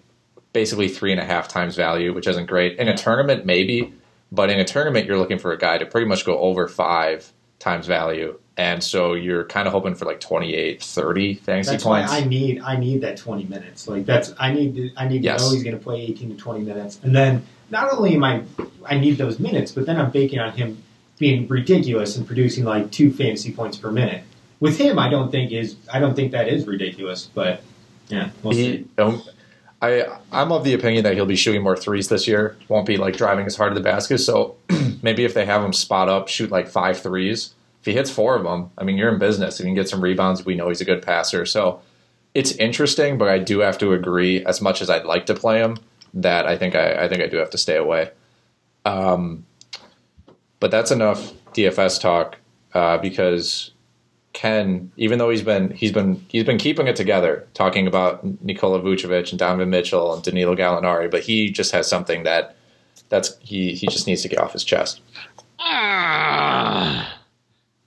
basically 0.54 0.88
three 0.88 1.12
and 1.12 1.20
a 1.20 1.26
half 1.26 1.48
times 1.48 1.76
value, 1.76 2.14
which 2.14 2.28
isn't 2.28 2.46
great. 2.46 2.78
In 2.80 2.88
a 2.88 2.96
tournament, 2.96 3.46
maybe, 3.46 3.94
but 4.32 4.50
in 4.50 4.60
a 4.60 4.64
tournament, 4.66 5.06
you're 5.08 5.18
looking 5.18 5.40
for 5.40 5.52
a 5.52 5.58
guy 5.58 5.78
to 5.78 5.86
pretty 5.86 6.08
much 6.08 6.26
go 6.26 6.38
over 6.40 6.68
five 6.68 7.32
times 7.60 7.88
value. 7.88 8.40
And 8.58 8.82
so 8.82 9.14
you're 9.16 9.44
kind 9.44 9.68
of 9.68 9.74
hoping 9.74 9.96
for 9.96 10.06
like 10.06 10.22
28, 10.22 10.82
30 10.82 11.34
fantasy 11.36 11.72
That's 11.72 11.84
points. 11.84 12.10
why 12.12 12.20
I 12.20 12.24
need 12.24 12.62
I 12.62 12.78
need 12.78 13.02
that 13.02 13.18
20 13.18 13.44
minutes. 13.46 13.86
Like 13.88 14.06
that's 14.06 14.34
I 14.40 14.54
need 14.54 14.76
to, 14.76 14.92
I 14.96 15.10
need 15.10 15.20
to 15.20 15.26
Yes. 15.26 15.42
know 15.42 15.52
he's 15.52 15.64
going 15.64 15.78
to 15.78 15.84
play 15.84 16.02
18 16.04 16.30
to 16.30 16.38
20 16.38 16.62
minutes, 16.62 17.00
and 17.04 17.14
then 17.14 17.46
not 17.70 17.92
only 17.92 18.14
am 18.16 18.24
I 18.24 18.44
I 18.86 18.98
need 18.98 19.18
those 19.18 19.40
minutes, 19.40 19.74
but 19.74 19.86
then 19.86 20.00
I'm 20.00 20.10
banking 20.12 20.40
on 20.40 20.54
him 20.54 20.82
being 21.18 21.48
ridiculous 21.48 22.18
and 22.18 22.28
producing 22.28 22.64
like 22.64 22.92
two 22.92 23.12
fantasy 23.12 23.52
points 23.52 23.78
per 23.78 23.92
minute. 23.92 24.24
With 24.60 24.78
him, 24.78 24.98
I 25.00 25.10
don't 25.10 25.32
think 25.32 25.52
is 25.52 25.76
I 25.92 26.00
don't 26.00 26.16
think 26.16 26.32
that 26.32 26.48
is 26.48 26.66
ridiculous, 26.66 27.30
but 27.34 27.62
yeah, 28.08 28.30
we'll 28.44 28.54
he, 28.54 28.86
um, 28.98 29.22
I 29.82 30.18
I'm 30.32 30.52
of 30.52 30.64
the 30.64 30.74
opinion 30.74 31.04
that 31.04 31.14
he'll 31.14 31.26
be 31.26 31.36
shooting 31.36 31.62
more 31.62 31.78
threes 31.78 32.10
this 32.10 32.28
year. 32.28 32.58
Won't 32.68 32.86
be 32.86 32.98
like 32.98 33.18
driving 33.18 33.46
as 33.46 33.56
hard 33.56 33.74
to 33.74 33.80
the 33.80 33.84
basket. 33.84 34.20
So 34.20 34.56
maybe 35.02 35.26
if 35.26 35.34
they 35.34 35.46
have 35.46 35.64
him 35.64 35.74
spot 35.74 36.10
up, 36.10 36.28
shoot 36.28 36.52
like 36.52 36.68
five 36.68 37.00
threes. 37.00 37.54
If 37.82 37.88
he 37.88 37.94
hits 37.94 38.10
four 38.10 38.36
of 38.36 38.44
them, 38.44 38.72
I 38.78 38.84
mean, 38.84 38.98
you're 38.98 39.14
in 39.14 39.20
business. 39.20 39.60
If 39.60 39.66
you 39.66 39.68
can 39.68 39.76
get 39.76 39.88
some 39.88 40.02
rebounds, 40.02 40.44
we 40.44 40.56
know 40.56 40.70
he's 40.70 40.82
a 40.82 40.86
good 40.86 41.04
passer. 41.04 41.46
So 41.46 41.82
it's 42.34 42.52
interesting, 42.54 43.18
but 43.18 43.30
I 43.30 43.38
do 43.38 43.60
have 43.60 43.78
to 43.78 43.94
agree. 43.94 44.44
As 44.44 44.60
much 44.60 44.82
as 44.82 44.90
I'd 44.90 45.06
like 45.06 45.28
to 45.28 45.36
play 45.36 45.60
him, 45.60 45.78
that 46.16 46.48
I 46.48 46.58
think 46.58 46.74
I, 46.74 47.06
I 47.06 47.08
think 47.08 47.22
I 47.22 47.28
do 47.28 47.38
have 47.38 47.52
to 47.52 47.58
stay 47.58 47.76
away. 47.76 48.10
Um, 48.86 49.46
but 50.60 50.72
that's 50.72 50.92
enough 50.92 51.34
DFS 51.54 52.00
talk 52.00 52.38
uh, 52.74 52.98
because 52.98 53.72
Ken, 54.34 54.92
even 54.98 55.18
though 55.18 55.30
he's 55.30 55.42
been 55.42 55.72
he's 55.72 55.94
been 55.94 56.24
he's 56.28 56.44
been 56.44 56.58
keeping 56.58 56.88
it 56.88 56.96
together, 56.98 57.48
talking 57.54 57.88
about 57.88 58.22
Nikola 58.44 58.82
Vucevic 58.82 59.30
and 59.30 59.40
Donovan 59.40 59.70
Mitchell 59.70 60.14
and 60.14 60.22
Danilo 60.22 60.56
Gallinari, 60.56 61.10
but 61.10 61.24
he 61.24 61.50
just 61.50 61.72
has 61.72 61.88
something 61.88 62.24
that 62.24 62.56
that's 63.08 63.38
he 63.40 63.74
he 63.74 63.88
just 63.88 64.08
needs 64.08 64.22
to 64.24 64.28
get 64.28 64.40
off 64.40 64.52
his 64.52 64.66
chest. 64.66 65.00
Ah. 65.60 67.18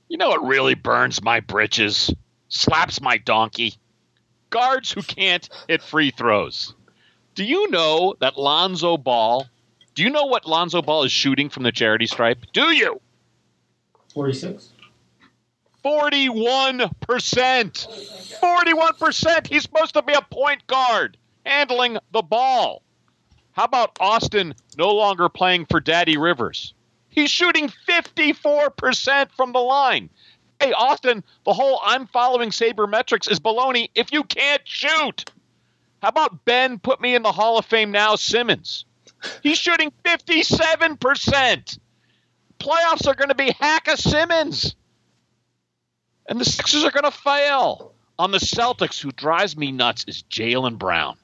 you 0.08 0.16
know 0.16 0.30
what 0.30 0.44
really 0.44 0.74
burns 0.74 1.22
my 1.22 1.40
britches? 1.40 2.12
Slaps 2.48 3.00
my 3.00 3.18
donkey. 3.18 3.74
Guards 4.48 4.90
who 4.90 5.02
can't 5.02 5.48
hit 5.68 5.82
free 5.82 6.10
throws. 6.10 6.74
Do 7.34 7.44
you 7.44 7.70
know 7.70 8.16
that 8.20 8.38
Lonzo 8.38 8.96
Ball? 8.96 9.46
Do 9.98 10.04
you 10.04 10.10
know 10.10 10.26
what 10.26 10.46
Lonzo 10.46 10.80
Ball 10.80 11.02
is 11.02 11.10
shooting 11.10 11.48
from 11.48 11.64
the 11.64 11.72
charity 11.72 12.06
stripe? 12.06 12.38
Do 12.52 12.70
you? 12.70 13.00
46. 14.14 14.68
41%. 15.84 16.88
41%. 18.40 19.46
He's 19.48 19.62
supposed 19.64 19.94
to 19.94 20.02
be 20.02 20.12
a 20.12 20.22
point 20.22 20.64
guard 20.68 21.16
handling 21.44 21.98
the 22.12 22.22
ball. 22.22 22.82
How 23.50 23.64
about 23.64 23.96
Austin 23.98 24.54
no 24.76 24.94
longer 24.94 25.28
playing 25.28 25.66
for 25.66 25.80
Daddy 25.80 26.16
Rivers? 26.16 26.74
He's 27.08 27.32
shooting 27.32 27.68
54% 27.88 29.32
from 29.36 29.50
the 29.50 29.58
line. 29.58 30.10
Hey, 30.60 30.72
Austin, 30.74 31.24
the 31.44 31.52
whole 31.52 31.80
I'm 31.82 32.06
following 32.06 32.50
sabermetrics 32.50 33.28
is 33.28 33.40
baloney 33.40 33.90
if 33.96 34.12
you 34.12 34.22
can't 34.22 34.62
shoot. 34.64 35.28
How 36.00 36.10
about 36.10 36.44
Ben 36.44 36.78
put 36.78 37.00
me 37.00 37.16
in 37.16 37.24
the 37.24 37.32
Hall 37.32 37.58
of 37.58 37.66
Fame 37.66 37.90
now, 37.90 38.14
Simmons? 38.14 38.84
He's 39.42 39.58
shooting 39.58 39.92
57%. 40.04 41.78
Playoffs 42.58 43.06
are 43.06 43.14
going 43.14 43.28
to 43.28 43.34
be 43.34 43.52
hack 43.58 43.88
a 43.88 43.96
Simmons. 43.96 44.74
And 46.28 46.40
the 46.40 46.44
Sixers 46.44 46.84
are 46.84 46.90
going 46.90 47.04
to 47.04 47.10
fail. 47.10 47.94
On 48.18 48.32
the 48.32 48.38
Celtics, 48.38 49.00
who 49.00 49.12
drives 49.12 49.56
me 49.56 49.70
nuts, 49.70 50.04
is 50.08 50.24
Jaylen 50.24 50.76
Brown. 50.78 51.16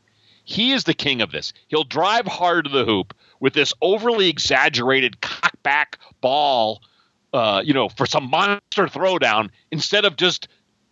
He 0.44 0.72
is 0.72 0.84
the 0.84 0.94
king 0.94 1.22
of 1.22 1.32
this. 1.32 1.52
He'll 1.68 1.84
drive 1.84 2.26
hard 2.26 2.66
to 2.66 2.70
the 2.70 2.84
hoop 2.84 3.14
with 3.40 3.54
this 3.54 3.72
overly 3.80 4.28
exaggerated 4.28 5.20
cockback 5.20 5.96
ball, 6.20 6.82
uh, 7.32 7.62
you 7.64 7.72
know, 7.72 7.88
for 7.88 8.06
some 8.06 8.30
monster 8.30 8.86
throwdown 8.86 9.50
instead 9.70 10.04
of 10.04 10.16
just 10.16 10.48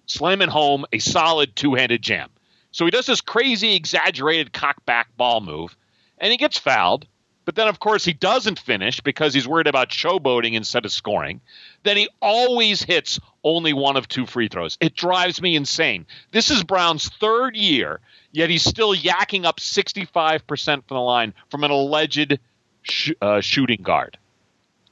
slamming 0.07 0.49
home 0.49 0.85
a 0.93 0.99
solid 0.99 1.55
two-handed 1.55 2.03
jam. 2.03 2.31
So 2.73 2.87
he 2.87 2.91
does 2.91 3.07
this 3.07 3.21
crazy, 3.21 3.75
exaggerated 3.75 4.53
cockback 4.53 5.05
ball 5.17 5.43
move, 5.43 5.77
and 6.23 6.31
he 6.31 6.39
gets 6.39 6.57
fouled. 6.57 7.07
But 7.45 7.57
then, 7.57 7.67
of 7.67 7.81
course, 7.81 8.05
he 8.05 8.13
doesn't 8.13 8.61
finish 8.61 9.01
because 9.01 9.35
he's 9.35 9.49
worried 9.49 9.67
about 9.67 9.89
showboating 9.89 10.53
instead 10.53 10.85
of 10.85 10.93
scoring. 10.93 11.41
Then 11.83 11.97
he 11.97 12.09
always 12.23 12.81
hits 12.81 13.19
only 13.43 13.73
one 13.73 13.97
of 13.97 14.07
two 14.07 14.27
free 14.27 14.47
throws. 14.47 14.79
It 14.81 14.95
drives 14.95 15.43
me 15.43 15.57
insane. 15.57 16.07
This 16.31 16.53
is 16.53 16.63
Brown's 16.63 17.09
third 17.09 17.57
year, 17.57 17.99
yet 18.31 18.49
he's 18.49 18.63
still 18.63 18.95
yacking 18.95 19.45
up 19.45 19.59
65% 19.59 20.65
from 20.65 20.83
the 20.89 21.01
line 21.01 21.35
from 21.51 21.65
an 21.65 21.73
alleged 21.73 22.39
sh- 22.83 23.11
uh, 23.21 23.41
shooting 23.41 23.83
guard. 23.83 24.17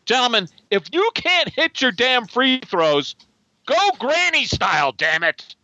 Gentlemen, 0.05 0.49
if 0.72 0.89
you 0.91 1.09
can't 1.14 1.49
hit 1.49 1.81
your 1.81 1.93
damn 1.93 2.26
free 2.26 2.59
throws, 2.59 3.14
go 3.64 3.91
granny 4.01 4.45
style, 4.45 4.91
damn 4.91 5.22
it. 5.22 5.55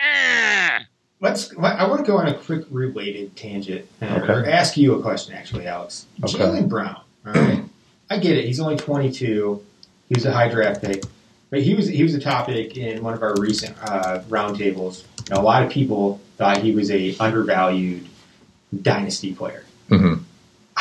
Ah. 0.00 0.80
Let's. 1.20 1.54
I 1.58 1.86
want 1.86 2.04
to 2.04 2.10
go 2.10 2.18
on 2.18 2.28
a 2.28 2.34
quick 2.34 2.64
related 2.70 3.36
tangent 3.36 3.86
uh, 4.00 4.06
Okay. 4.22 4.32
or 4.32 4.46
ask 4.46 4.76
you 4.76 4.94
a 4.94 5.02
question, 5.02 5.34
actually, 5.34 5.66
Alex. 5.66 6.06
Okay. 6.24 6.38
Jaylen 6.38 6.68
Brown. 6.68 7.00
All 7.26 7.32
right, 7.34 7.62
I 8.08 8.18
get 8.18 8.38
it. 8.38 8.46
He's 8.46 8.58
only 8.60 8.76
22. 8.76 9.62
He 10.08 10.14
was 10.14 10.24
a 10.24 10.32
high 10.32 10.48
draft 10.48 10.80
pick, 10.82 11.04
but 11.50 11.60
he 11.62 11.74
was 11.74 11.86
he 11.88 12.02
was 12.02 12.14
a 12.14 12.20
topic 12.20 12.76
in 12.78 13.02
one 13.02 13.12
of 13.12 13.22
our 13.22 13.34
recent 13.38 13.76
uh, 13.82 14.22
roundtables. 14.30 15.04
You 15.28 15.34
know, 15.34 15.40
a 15.40 15.44
lot 15.44 15.62
of 15.62 15.70
people 15.70 16.20
thought 16.38 16.58
he 16.58 16.72
was 16.74 16.90
a 16.90 17.14
undervalued 17.18 18.06
dynasty 18.82 19.34
player. 19.34 19.64
Mhm. 19.90 20.20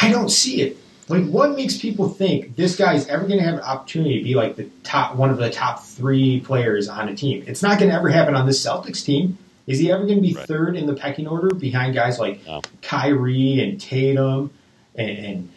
I 0.02 0.10
don't 0.10 0.30
see 0.30 0.62
it. 0.62 0.78
Like, 1.10 1.26
what 1.28 1.56
makes 1.56 1.78
people 1.78 2.08
think 2.08 2.56
this 2.56 2.76
guy 2.78 2.94
is 2.94 3.08
ever 3.08 3.26
going 3.26 3.40
to 3.40 3.44
have 3.44 3.56
an 3.56 3.62
opportunity 3.62 4.20
to 4.20 4.24
be 4.24 4.36
like 4.36 4.56
the 4.56 4.70
top 4.84 5.16
one 5.16 5.32
of 5.32 5.38
the 5.38 5.50
top 5.50 5.84
three 5.84 6.40
players 6.40 6.88
on 6.88 7.10
a 7.10 7.16
team? 7.16 7.44
It's 7.48 7.62
not 7.64 7.80
going 7.80 7.90
to 7.90 7.98
ever 7.98 8.08
happen 8.10 8.36
on 8.36 8.46
this 8.46 8.64
Celtics 8.64 9.04
team. 9.04 9.38
Is 9.70 9.78
he 9.78 9.91
ever 9.91 10.03
going 10.05 10.15
to 10.17 10.22
be 10.22 10.34
Right. 10.34 10.47
third 10.47 10.76
in 10.76 10.88
the 10.88 10.95
pecking 10.95 11.28
order 11.28 11.53
behind 11.53 11.93
guys 11.93 12.20
like 12.20 12.45
No. 12.47 12.61
Kyrie 12.82 13.61
and 13.61 13.80
Tatum 13.80 14.49
and, 14.95 15.09
and 15.17 15.49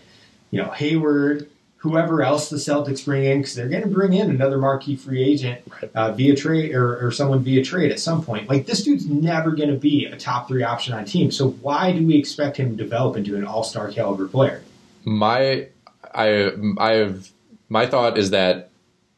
you 0.50 0.62
know 0.62 0.68
Hayward, 0.70 1.48
whoever 1.78 2.22
else 2.22 2.50
the 2.50 2.58
Celtics 2.58 3.04
bring 3.06 3.24
in? 3.24 3.38
Because 3.38 3.54
they're 3.54 3.70
going 3.70 3.82
to 3.82 3.88
bring 3.88 4.12
in 4.12 4.28
another 4.28 4.58
marquee 4.58 4.96
free 4.96 5.24
agent 5.24 5.60
uh, 5.94 6.12
via 6.12 6.36
trade 6.36 6.74
or, 6.74 7.04
or 7.06 7.10
someone 7.10 7.40
via 7.42 7.64
trade 7.64 7.90
at 7.90 7.98
some 7.98 8.22
point. 8.22 8.50
Like 8.50 8.66
this 8.66 8.84
dude's 8.84 9.06
never 9.06 9.52
going 9.52 9.70
to 9.70 9.76
be 9.78 10.04
a 10.04 10.16
top 10.16 10.46
three 10.46 10.62
option 10.62 10.92
on 10.92 11.00
a 11.04 11.06
team. 11.06 11.30
So 11.30 11.48
why 11.62 11.90
do 11.92 12.06
we 12.06 12.16
expect 12.16 12.58
him 12.58 12.76
to 12.76 12.82
develop 12.84 13.16
into 13.16 13.34
an 13.36 13.46
all 13.46 13.64
star 13.64 13.90
caliber 13.90 14.28
player? 14.28 14.62
My 15.04 15.68
I 16.14 16.52
I 16.76 16.92
have 16.96 17.30
my 17.70 17.86
thought 17.86 18.18
is 18.18 18.28
that 18.30 18.68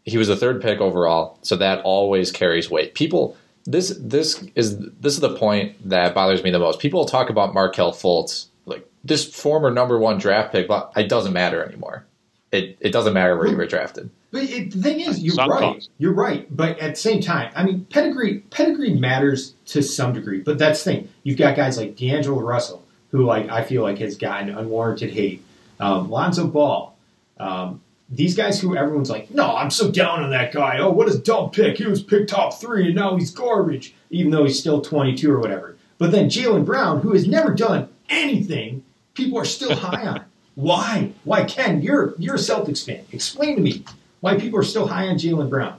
he 0.04 0.18
was 0.18 0.28
a 0.28 0.36
third 0.36 0.62
pick 0.62 0.80
overall, 0.80 1.38
so 1.42 1.56
that 1.56 1.80
always 1.82 2.30
carries 2.30 2.70
weight. 2.70 2.94
People 2.94 3.36
this 3.66 3.96
this 3.98 4.44
is 4.54 4.78
this 4.78 5.14
is 5.14 5.20
the 5.20 5.36
point 5.36 5.88
that 5.88 6.14
bothers 6.14 6.42
me 6.42 6.50
the 6.50 6.58
most. 6.58 6.80
People 6.80 7.04
talk 7.06 7.30
about 7.30 7.54
Markelle 7.54 7.92
Fultz 7.92 8.46
like 8.66 8.86
this 9.02 9.24
former 9.24 9.70
number 9.70 9.98
one 9.98 10.18
draft 10.18 10.52
pick, 10.52 10.68
but 10.68 10.92
it 10.96 11.08
doesn't 11.08 11.32
matter 11.32 11.64
anymore. 11.64 12.04
It 12.52 12.76
it 12.80 12.92
doesn't 12.92 13.14
matter 13.14 13.36
where 13.36 13.46
you 13.46 13.56
were 13.56 13.66
drafted. 13.66 14.10
But 14.30 14.44
it, 14.44 14.72
the 14.72 14.82
thing 14.82 15.00
is, 15.00 15.20
you're 15.20 15.34
Sunk 15.34 15.52
right. 15.52 15.74
cost. 15.74 15.90
You're 15.98 16.12
right. 16.12 16.46
But 16.54 16.78
at 16.80 16.94
the 16.94 17.00
same 17.00 17.20
time, 17.20 17.52
I 17.54 17.64
mean, 17.64 17.86
pedigree 17.88 18.40
pedigree 18.50 18.92
matters 18.94 19.54
to 19.66 19.82
some 19.82 20.12
degree. 20.12 20.40
But 20.40 20.58
that's 20.58 20.82
the 20.84 20.92
thing. 20.92 21.08
You've 21.22 21.38
got 21.38 21.56
guys 21.56 21.78
like 21.78 21.96
D'Angelo 21.96 22.40
Russell, 22.40 22.84
who 23.12 23.24
like 23.24 23.48
I 23.48 23.64
feel 23.64 23.82
like 23.82 23.98
has 23.98 24.16
gotten 24.16 24.50
unwarranted 24.50 25.10
hate. 25.10 25.42
Um, 25.80 26.10
Lonzo 26.10 26.46
Ball. 26.46 26.94
Um, 27.38 27.80
these 28.10 28.36
guys 28.36 28.60
who 28.60 28.76
everyone's 28.76 29.10
like, 29.10 29.30
no, 29.30 29.56
I'm 29.56 29.70
so 29.70 29.90
down 29.90 30.22
on 30.22 30.30
that 30.30 30.52
guy. 30.52 30.78
Oh, 30.78 30.90
what 30.90 31.10
a 31.12 31.18
dumb 31.18 31.50
pick. 31.50 31.78
He 31.78 31.86
was 31.86 32.02
picked 32.02 32.30
top 32.30 32.54
three, 32.54 32.86
and 32.86 32.94
now 32.94 33.16
he's 33.16 33.30
garbage, 33.30 33.94
even 34.10 34.30
though 34.30 34.44
he's 34.44 34.58
still 34.58 34.80
22 34.80 35.30
or 35.30 35.40
whatever. 35.40 35.76
But 35.98 36.10
then 36.12 36.28
Jaylen 36.28 36.64
Brown, 36.64 37.00
who 37.00 37.12
has 37.12 37.26
never 37.26 37.52
done 37.54 37.88
anything, 38.08 38.84
people 39.14 39.38
are 39.38 39.44
still 39.44 39.74
high 39.76 40.06
on. 40.06 40.24
Why? 40.54 41.12
Why, 41.24 41.44
Ken? 41.44 41.82
You're 41.82 42.14
you're 42.18 42.36
a 42.36 42.38
Celtics 42.38 42.84
fan. 42.86 43.04
Explain 43.10 43.56
to 43.56 43.62
me 43.62 43.84
why 44.20 44.36
people 44.38 44.58
are 44.58 44.62
still 44.64 44.86
high 44.86 45.08
on 45.08 45.16
Jaylen 45.16 45.48
Brown. 45.50 45.78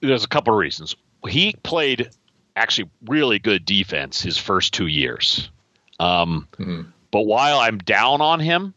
there's 0.00 0.24
a 0.24 0.28
couple 0.28 0.52
of 0.54 0.58
reasons. 0.58 0.94
He 1.28 1.54
played 1.62 2.10
actually 2.56 2.88
really 3.06 3.38
good 3.38 3.64
defense 3.64 4.20
his 4.22 4.38
first 4.38 4.72
two 4.72 4.86
years. 4.86 5.50
Um, 5.98 6.46
But 7.10 7.22
while 7.22 7.58
I'm 7.60 7.78
down 7.78 8.20
on 8.20 8.40
him, 8.40 8.74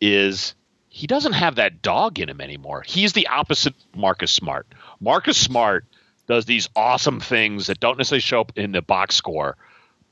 is 0.00 0.54
he 0.90 1.06
doesn't 1.06 1.32
have 1.32 1.54
that 1.54 1.80
dog 1.82 2.18
in 2.18 2.28
him 2.28 2.40
anymore. 2.40 2.82
He's 2.84 3.12
the 3.12 3.28
opposite 3.28 3.74
of 3.74 3.98
Marcus 3.98 4.32
Smart. 4.32 4.66
Marcus 5.00 5.38
Smart 5.38 5.84
does 6.26 6.44
these 6.44 6.68
awesome 6.76 7.20
things 7.20 7.68
that 7.68 7.80
don't 7.80 7.96
necessarily 7.96 8.20
show 8.20 8.40
up 8.40 8.52
in 8.56 8.72
the 8.72 8.82
box 8.82 9.14
score, 9.14 9.56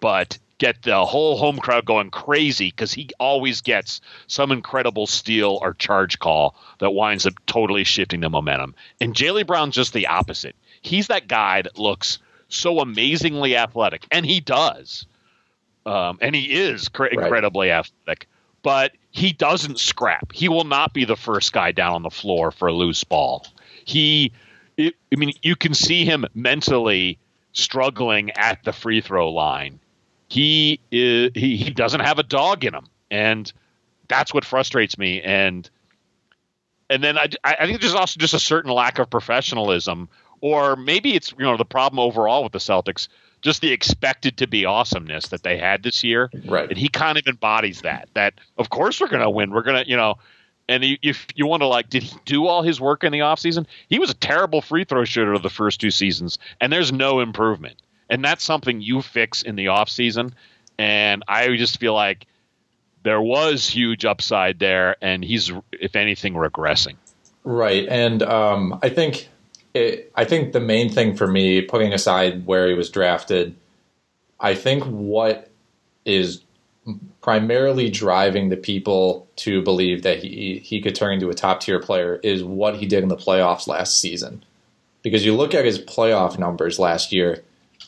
but 0.00 0.38
get 0.58 0.82
the 0.82 1.04
whole 1.04 1.36
home 1.36 1.58
crowd 1.58 1.84
going 1.84 2.10
crazy 2.10 2.68
because 2.70 2.92
he 2.92 3.10
always 3.20 3.60
gets 3.60 4.00
some 4.26 4.50
incredible 4.50 5.06
steal 5.06 5.58
or 5.62 5.74
charge 5.74 6.18
call 6.18 6.56
that 6.78 6.90
winds 6.90 7.26
up 7.26 7.34
totally 7.46 7.84
shifting 7.84 8.20
the 8.20 8.30
momentum. 8.30 8.74
And 9.00 9.14
Jaylen 9.14 9.46
Brown's 9.46 9.74
just 9.76 9.92
the 9.92 10.06
opposite. 10.08 10.56
He's 10.80 11.08
that 11.08 11.28
guy 11.28 11.62
that 11.62 11.78
looks 11.78 12.18
so 12.48 12.80
amazingly 12.80 13.56
athletic, 13.56 14.06
and 14.10 14.24
he 14.24 14.40
does. 14.40 15.06
um, 15.86 16.18
and 16.20 16.34
he 16.34 16.52
is 16.52 16.88
cr- 16.88 17.06
incredibly 17.06 17.68
right. 17.68 17.78
athletic, 17.78 18.28
but 18.62 18.92
he 19.18 19.32
doesn't 19.32 19.80
scrap. 19.80 20.32
He 20.32 20.48
will 20.48 20.64
not 20.64 20.94
be 20.94 21.04
the 21.04 21.16
first 21.16 21.52
guy 21.52 21.72
down 21.72 21.94
on 21.94 22.02
the 22.02 22.10
floor 22.10 22.52
for 22.52 22.68
a 22.68 22.72
loose 22.72 23.02
ball. 23.02 23.46
He, 23.84 24.32
it, 24.76 24.94
I 25.12 25.16
mean, 25.16 25.32
you 25.42 25.56
can 25.56 25.74
see 25.74 26.04
him 26.04 26.24
mentally 26.34 27.18
struggling 27.52 28.30
at 28.32 28.62
the 28.62 28.72
free 28.72 29.00
throw 29.00 29.30
line. 29.30 29.80
He 30.28 30.78
is, 30.92 31.32
he 31.34 31.56
he 31.56 31.70
doesn't 31.70 32.00
have 32.00 32.18
a 32.18 32.22
dog 32.22 32.64
in 32.64 32.74
him, 32.74 32.86
and 33.10 33.50
that's 34.06 34.32
what 34.32 34.44
frustrates 34.44 34.96
me. 34.98 35.20
And 35.22 35.68
and 36.88 37.02
then 37.02 37.18
I, 37.18 37.28
I 37.44 37.66
think 37.66 37.80
there's 37.80 37.94
also 37.94 38.20
just 38.20 38.34
a 38.34 38.38
certain 38.38 38.70
lack 38.70 38.98
of 38.98 39.10
professionalism, 39.10 40.08
or 40.42 40.76
maybe 40.76 41.14
it's 41.14 41.32
you 41.32 41.44
know 41.44 41.56
the 41.56 41.64
problem 41.64 41.98
overall 41.98 42.44
with 42.44 42.52
the 42.52 42.58
Celtics 42.58 43.08
just 43.42 43.60
the 43.60 43.72
expected 43.72 44.38
to 44.38 44.46
be 44.46 44.64
awesomeness 44.64 45.28
that 45.28 45.42
they 45.42 45.58
had 45.58 45.82
this 45.82 46.04
year. 46.04 46.30
Right. 46.46 46.68
And 46.68 46.78
he 46.78 46.88
kind 46.88 47.18
of 47.18 47.26
embodies 47.26 47.82
that. 47.82 48.08
That 48.14 48.34
of 48.56 48.70
course 48.70 49.00
we're 49.00 49.08
going 49.08 49.22
to 49.22 49.30
win. 49.30 49.50
We're 49.50 49.62
going 49.62 49.84
to, 49.84 49.88
you 49.88 49.96
know, 49.96 50.16
and 50.68 50.84
if 51.02 51.26
you 51.34 51.46
want 51.46 51.62
to 51.62 51.66
like, 51.66 51.88
did 51.88 52.02
he 52.02 52.16
do 52.26 52.46
all 52.46 52.62
his 52.62 52.80
work 52.80 53.02
in 53.02 53.10
the 53.10 53.20
offseason? 53.20 53.66
He 53.88 53.98
was 53.98 54.10
a 54.10 54.14
terrible 54.14 54.60
free 54.60 54.84
throw 54.84 55.04
shooter 55.04 55.38
the 55.38 55.48
first 55.48 55.80
two 55.80 55.90
seasons, 55.90 56.38
and 56.60 56.70
there's 56.70 56.92
no 56.92 57.20
improvement. 57.20 57.76
And 58.10 58.24
that's 58.24 58.44
something 58.44 58.80
you 58.80 59.00
fix 59.02 59.42
in 59.42 59.56
the 59.56 59.66
offseason. 59.66 60.32
And 60.78 61.22
I 61.26 61.56
just 61.56 61.80
feel 61.80 61.94
like 61.94 62.26
there 63.02 63.20
was 63.20 63.66
huge 63.66 64.04
upside 64.04 64.58
there, 64.58 64.96
and 65.00 65.24
he's, 65.24 65.50
if 65.72 65.96
anything, 65.96 66.34
regressing. 66.34 66.96
Right. 67.44 67.86
And 67.88 68.22
um, 68.22 68.78
I 68.82 68.90
think 68.90 69.28
it, 69.74 70.12
I 70.14 70.24
think 70.24 70.52
the 70.52 70.60
main 70.60 70.90
thing 70.90 71.16
for 71.16 71.26
me, 71.26 71.62
putting 71.62 71.92
aside 71.92 72.46
where 72.46 72.68
he 72.68 72.74
was 72.74 72.90
drafted, 72.90 73.54
I 74.40 74.54
think 74.54 74.84
what 74.84 75.50
is 76.04 76.42
primarily 77.20 77.90
driving 77.90 78.48
the 78.48 78.56
people 78.56 79.28
to 79.36 79.62
believe 79.62 80.02
that 80.02 80.18
he 80.22 80.58
he 80.64 80.80
could 80.80 80.94
turn 80.94 81.14
into 81.14 81.28
a 81.28 81.34
top 81.34 81.60
tier 81.60 81.80
player 81.80 82.16
is 82.22 82.42
what 82.42 82.76
he 82.76 82.86
did 82.86 83.02
in 83.02 83.08
the 83.08 83.16
playoffs 83.16 83.66
last 83.66 84.00
season. 84.00 84.44
Because 85.02 85.24
you 85.24 85.34
look 85.34 85.54
at 85.54 85.64
his 85.64 85.78
playoff 85.78 86.38
numbers 86.38 86.78
last 86.78 87.12
year, 87.12 87.44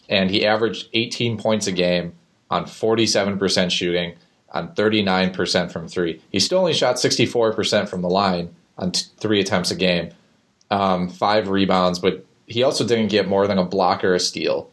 and 0.09 0.31
he 0.31 0.47
averaged 0.47 0.89
18 0.93 1.39
points 1.39 1.67
a 1.67 1.73
game 1.73 2.13
on 2.51 2.65
47% 2.65 3.71
shooting, 3.71 4.15
on 4.53 4.75
39% 4.75 5.73
from 5.73 5.89
three. 5.89 6.21
He 6.31 6.41
still 6.41 6.59
only 6.59 6.73
shot 6.73 6.97
64% 6.97 7.89
from 7.89 8.03
the 8.03 8.09
line 8.09 8.55
on 8.79 8.93
t- 8.93 9.07
three 9.19 9.41
attempts 9.41 9.71
a 9.71 9.77
game 9.77 10.13
um, 10.71 11.09
five 11.09 11.49
rebounds, 11.49 11.99
but 11.99 12.25
he 12.47 12.63
also 12.63 12.87
didn't 12.87 13.09
get 13.09 13.29
more 13.29 13.47
than 13.47 13.59
a 13.59 13.65
block 13.65 14.05
or 14.05 14.15
a 14.15 14.21
steal. 14.21 14.71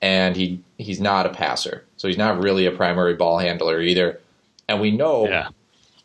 And 0.00 0.36
he 0.36 0.60
he's 0.78 1.00
not 1.00 1.26
a 1.26 1.30
passer, 1.30 1.84
so 1.96 2.06
he's 2.06 2.16
not 2.16 2.40
really 2.40 2.66
a 2.66 2.70
primary 2.70 3.14
ball 3.14 3.38
handler 3.38 3.80
either. 3.80 4.20
And 4.68 4.80
we 4.80 4.92
know, 4.92 5.26
yeah. 5.26 5.48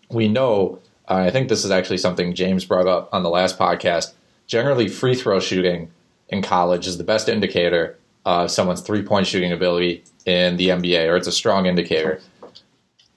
we 0.10 0.28
know. 0.28 0.80
Uh, 1.08 1.16
I 1.16 1.30
think 1.30 1.48
this 1.50 1.64
is 1.64 1.70
actually 1.70 2.00
something 2.00 2.34
James 2.34 2.66
brought 2.66 2.88
up 2.88 3.10
on 3.14 3.22
the 3.22 3.30
last 3.30 3.60
podcast. 3.60 4.14
Generally, 4.48 4.88
free 4.88 5.14
throw 5.14 5.40
shooting 5.40 5.92
in 6.30 6.42
college 6.42 6.88
is 6.88 6.98
the 6.98 7.04
best 7.04 7.30
indicator 7.30 7.98
of 8.26 8.50
someone's 8.50 8.82
three 8.82 9.04
point 9.04 9.28
shooting 9.28 9.52
ability 9.52 10.04
in 10.26 10.58
the 10.58 10.70
NBA, 10.70 11.08
or 11.08 11.16
it's 11.16 11.28
a 11.28 11.32
strong 11.32 11.68
indicator. 11.68 12.20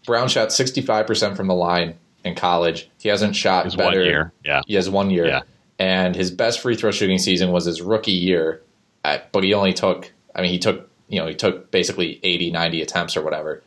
Brown 0.04 0.28
shot 0.28 0.50
65% 0.50 1.36
from 1.36 1.46
the 1.46 1.54
line 1.54 1.94
in 2.22 2.34
college. 2.34 2.90
He 2.98 3.08
hasn't 3.08 3.34
shot 3.34 3.64
His 3.64 3.76
better. 3.76 3.98
One 3.98 4.06
year. 4.06 4.32
Yeah. 4.44 4.60
He 4.66 4.74
has 4.74 4.90
one 4.90 5.10
year. 5.10 5.26
Yeah 5.26 5.40
and 5.78 6.14
his 6.14 6.30
best 6.30 6.60
free 6.60 6.76
throw 6.76 6.90
shooting 6.90 7.18
season 7.18 7.52
was 7.52 7.64
his 7.64 7.82
rookie 7.82 8.12
year. 8.12 8.62
At, 9.04 9.30
but 9.32 9.44
he 9.44 9.54
only 9.54 9.72
took, 9.72 10.12
I 10.34 10.42
mean, 10.42 10.50
he 10.50 10.58
took, 10.58 10.88
you 11.08 11.20
know, 11.20 11.26
he 11.26 11.34
took 11.34 11.70
basically 11.70 12.18
80, 12.22 12.50
90 12.50 12.82
attempts 12.82 13.16
or 13.16 13.22
whatever. 13.22 13.62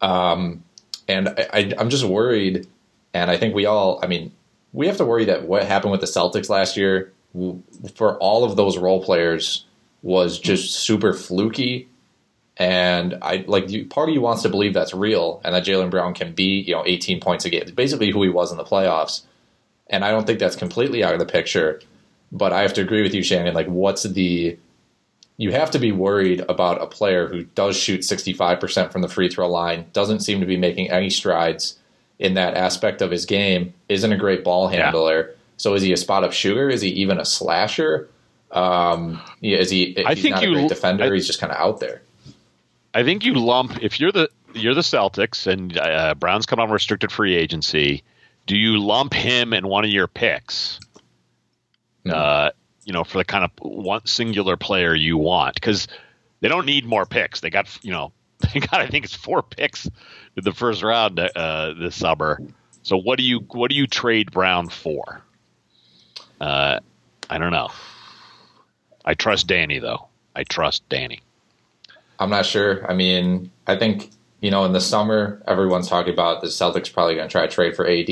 Um, 0.00 0.64
and 1.08 1.28
I, 1.28 1.74
am 1.78 1.90
just 1.90 2.04
worried, 2.04 2.66
and 3.12 3.30
I 3.30 3.36
think 3.36 3.54
we 3.54 3.66
all, 3.66 4.00
I 4.02 4.06
mean, 4.06 4.32
we 4.72 4.86
have 4.86 4.96
to 4.96 5.04
worry 5.04 5.26
that 5.26 5.46
what 5.46 5.64
happened 5.64 5.92
with 5.92 6.00
the 6.00 6.06
Celtics 6.06 6.48
last 6.48 6.76
year 6.76 7.12
for 7.94 8.18
all 8.18 8.44
of 8.44 8.56
those 8.56 8.76
role 8.78 9.02
players 9.02 9.64
was 10.02 10.38
just 10.38 10.74
super 10.74 11.12
fluky. 11.12 11.88
And 12.56 13.18
I 13.22 13.44
like 13.46 13.88
part 13.90 14.08
of 14.08 14.14
you 14.14 14.20
wants 14.20 14.42
to 14.42 14.48
believe 14.48 14.74
that's 14.74 14.94
real 14.94 15.40
and 15.44 15.54
that 15.54 15.64
Jaylen 15.64 15.90
Brown 15.90 16.14
can 16.14 16.32
be, 16.32 16.60
you 16.60 16.74
know, 16.74 16.84
18 16.86 17.20
points 17.20 17.44
a 17.44 17.50
game. 17.50 17.64
Basically 17.74 18.10
who 18.10 18.22
he 18.22 18.28
was 18.28 18.52
in 18.52 18.58
the 18.58 18.64
playoffs 18.64 19.22
and 19.88 20.04
I 20.04 20.10
don't 20.10 20.26
think 20.26 20.38
that's 20.38 20.56
completely 20.56 21.04
out 21.04 21.12
of 21.12 21.18
the 21.18 21.26
picture. 21.26 21.80
But 22.32 22.52
I 22.52 22.62
have 22.62 22.72
to 22.74 22.80
agree 22.80 23.02
with 23.02 23.14
you, 23.14 23.22
Shannon. 23.22 23.54
Like, 23.54 23.68
what's 23.68 24.02
the 24.02 24.58
you 25.36 25.52
have 25.52 25.70
to 25.72 25.78
be 25.78 25.92
worried 25.92 26.44
about 26.48 26.80
a 26.80 26.86
player 26.86 27.26
who 27.26 27.42
does 27.42 27.76
shoot 27.76 28.02
65% 28.02 28.92
from 28.92 29.02
the 29.02 29.08
free 29.08 29.28
throw 29.28 29.48
line, 29.48 29.86
doesn't 29.92 30.20
seem 30.20 30.40
to 30.40 30.46
be 30.46 30.56
making 30.56 30.90
any 30.90 31.10
strides 31.10 31.78
in 32.20 32.34
that 32.34 32.54
aspect 32.54 33.02
of 33.02 33.10
his 33.10 33.26
game, 33.26 33.74
isn't 33.88 34.12
a 34.12 34.16
great 34.16 34.44
ball 34.44 34.68
handler. 34.68 35.28
Yeah. 35.28 35.36
So 35.56 35.74
is 35.74 35.82
he 35.82 35.92
a 35.92 35.96
spot 35.96 36.22
up 36.22 36.32
shooter? 36.32 36.68
Is 36.68 36.80
he 36.80 36.88
even 36.90 37.18
a 37.18 37.24
slasher? 37.24 38.08
Um, 38.52 39.20
yeah, 39.40 39.58
is 39.58 39.70
he? 39.70 39.96
I 40.06 40.14
think 40.14 40.36
not 40.36 40.42
you, 40.44 40.50
a 40.50 40.54
great 40.54 40.68
defender. 40.68 41.04
I, 41.04 41.14
he's 41.14 41.26
just 41.26 41.40
kind 41.40 41.52
of 41.52 41.58
out 41.58 41.80
there. 41.80 42.02
I 42.94 43.02
think 43.02 43.24
you 43.24 43.34
lump 43.34 43.82
if 43.82 43.98
you're 43.98 44.12
the 44.12 44.28
you're 44.54 44.74
the 44.74 44.82
Celtics 44.82 45.48
and 45.48 45.76
uh, 45.76 46.14
Brown's 46.14 46.46
come 46.46 46.60
on 46.60 46.70
restricted 46.70 47.10
free 47.10 47.34
agency 47.34 48.04
do 48.46 48.56
you 48.56 48.78
lump 48.78 49.14
him 49.14 49.52
in 49.52 49.66
one 49.66 49.84
of 49.84 49.90
your 49.90 50.06
picks? 50.06 50.80
No. 52.04 52.14
Uh, 52.14 52.50
you 52.84 52.92
know, 52.92 53.04
for 53.04 53.18
the 53.18 53.24
kind 53.24 53.44
of 53.44 53.50
one 53.60 54.04
singular 54.06 54.56
player 54.56 54.94
you 54.94 55.16
want, 55.16 55.54
because 55.54 55.88
they 56.40 56.48
don't 56.48 56.66
need 56.66 56.84
more 56.84 57.06
picks. 57.06 57.40
They 57.40 57.50
got, 57.50 57.66
you 57.82 57.92
know, 57.92 58.12
they 58.52 58.60
got 58.60 58.80
I 58.80 58.86
think 58.86 59.06
it's 59.06 59.14
four 59.14 59.42
picks 59.42 59.86
in 59.86 60.44
the 60.44 60.52
first 60.52 60.82
round 60.82 61.18
uh, 61.18 61.74
this 61.78 61.96
summer. 61.96 62.40
So 62.82 62.98
what 62.98 63.18
do 63.18 63.24
you 63.24 63.38
what 63.50 63.70
do 63.70 63.76
you 63.76 63.86
trade 63.86 64.30
Brown 64.30 64.68
for? 64.68 65.22
Uh, 66.40 66.80
I 67.30 67.38
don't 67.38 67.52
know. 67.52 67.70
I 69.04 69.14
trust 69.14 69.46
Danny 69.46 69.78
though. 69.78 70.08
I 70.36 70.44
trust 70.44 70.86
Danny. 70.88 71.22
I'm 72.18 72.30
not 72.30 72.46
sure. 72.46 72.88
I 72.88 72.94
mean, 72.94 73.50
I 73.66 73.76
think 73.76 74.10
you 74.44 74.50
know, 74.50 74.66
in 74.66 74.72
the 74.72 74.80
summer, 74.80 75.42
everyone's 75.48 75.88
talking 75.88 76.12
about 76.12 76.42
the 76.42 76.48
Celtics 76.48 76.92
probably 76.92 77.14
going 77.14 77.26
to 77.26 77.32
try 77.32 77.46
to 77.46 77.50
trade 77.50 77.74
for 77.74 77.88
AD, 77.88 78.10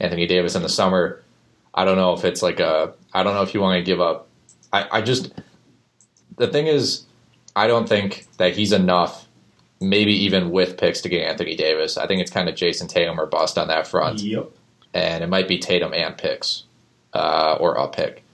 Anthony 0.00 0.26
Davis 0.26 0.54
in 0.54 0.62
the 0.62 0.68
summer. 0.70 1.22
I 1.74 1.84
don't 1.84 1.98
know 1.98 2.14
if 2.14 2.24
it's 2.24 2.40
like 2.40 2.58
a, 2.58 2.94
I 3.12 3.22
don't 3.22 3.34
know 3.34 3.42
if 3.42 3.52
you 3.52 3.60
want 3.60 3.76
to 3.76 3.82
give 3.82 4.00
up. 4.00 4.28
I, 4.72 4.88
I 4.90 5.02
just, 5.02 5.30
the 6.38 6.46
thing 6.46 6.68
is, 6.68 7.04
I 7.54 7.66
don't 7.66 7.86
think 7.86 8.26
that 8.38 8.56
he's 8.56 8.72
enough, 8.72 9.28
maybe 9.78 10.14
even 10.24 10.52
with 10.52 10.78
picks 10.78 11.02
to 11.02 11.10
get 11.10 11.28
Anthony 11.28 11.54
Davis. 11.54 11.98
I 11.98 12.06
think 12.06 12.22
it's 12.22 12.30
kind 12.30 12.48
of 12.48 12.54
Jayson 12.54 12.88
Tatum 12.88 13.20
or 13.20 13.26
bust 13.26 13.58
on 13.58 13.68
that 13.68 13.86
front. 13.86 14.20
Yep. 14.20 14.50
And 14.94 15.22
it 15.22 15.26
might 15.26 15.48
be 15.48 15.58
Tatum 15.58 15.92
and 15.92 16.16
picks 16.16 16.62
uh, 17.12 17.58
or 17.60 17.74
a 17.74 17.88
pick. 17.88 18.24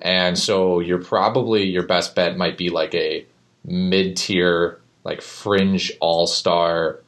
And 0.00 0.38
so 0.38 0.78
you're 0.78 1.02
probably, 1.02 1.64
your 1.64 1.82
best 1.88 2.14
bet 2.14 2.36
might 2.36 2.56
be 2.56 2.70
like 2.70 2.94
a 2.94 3.26
mid 3.64 4.16
tier 4.16 4.78
like 5.04 5.22
fringe 5.22 5.92
all 6.00 6.26
star, 6.26 7.00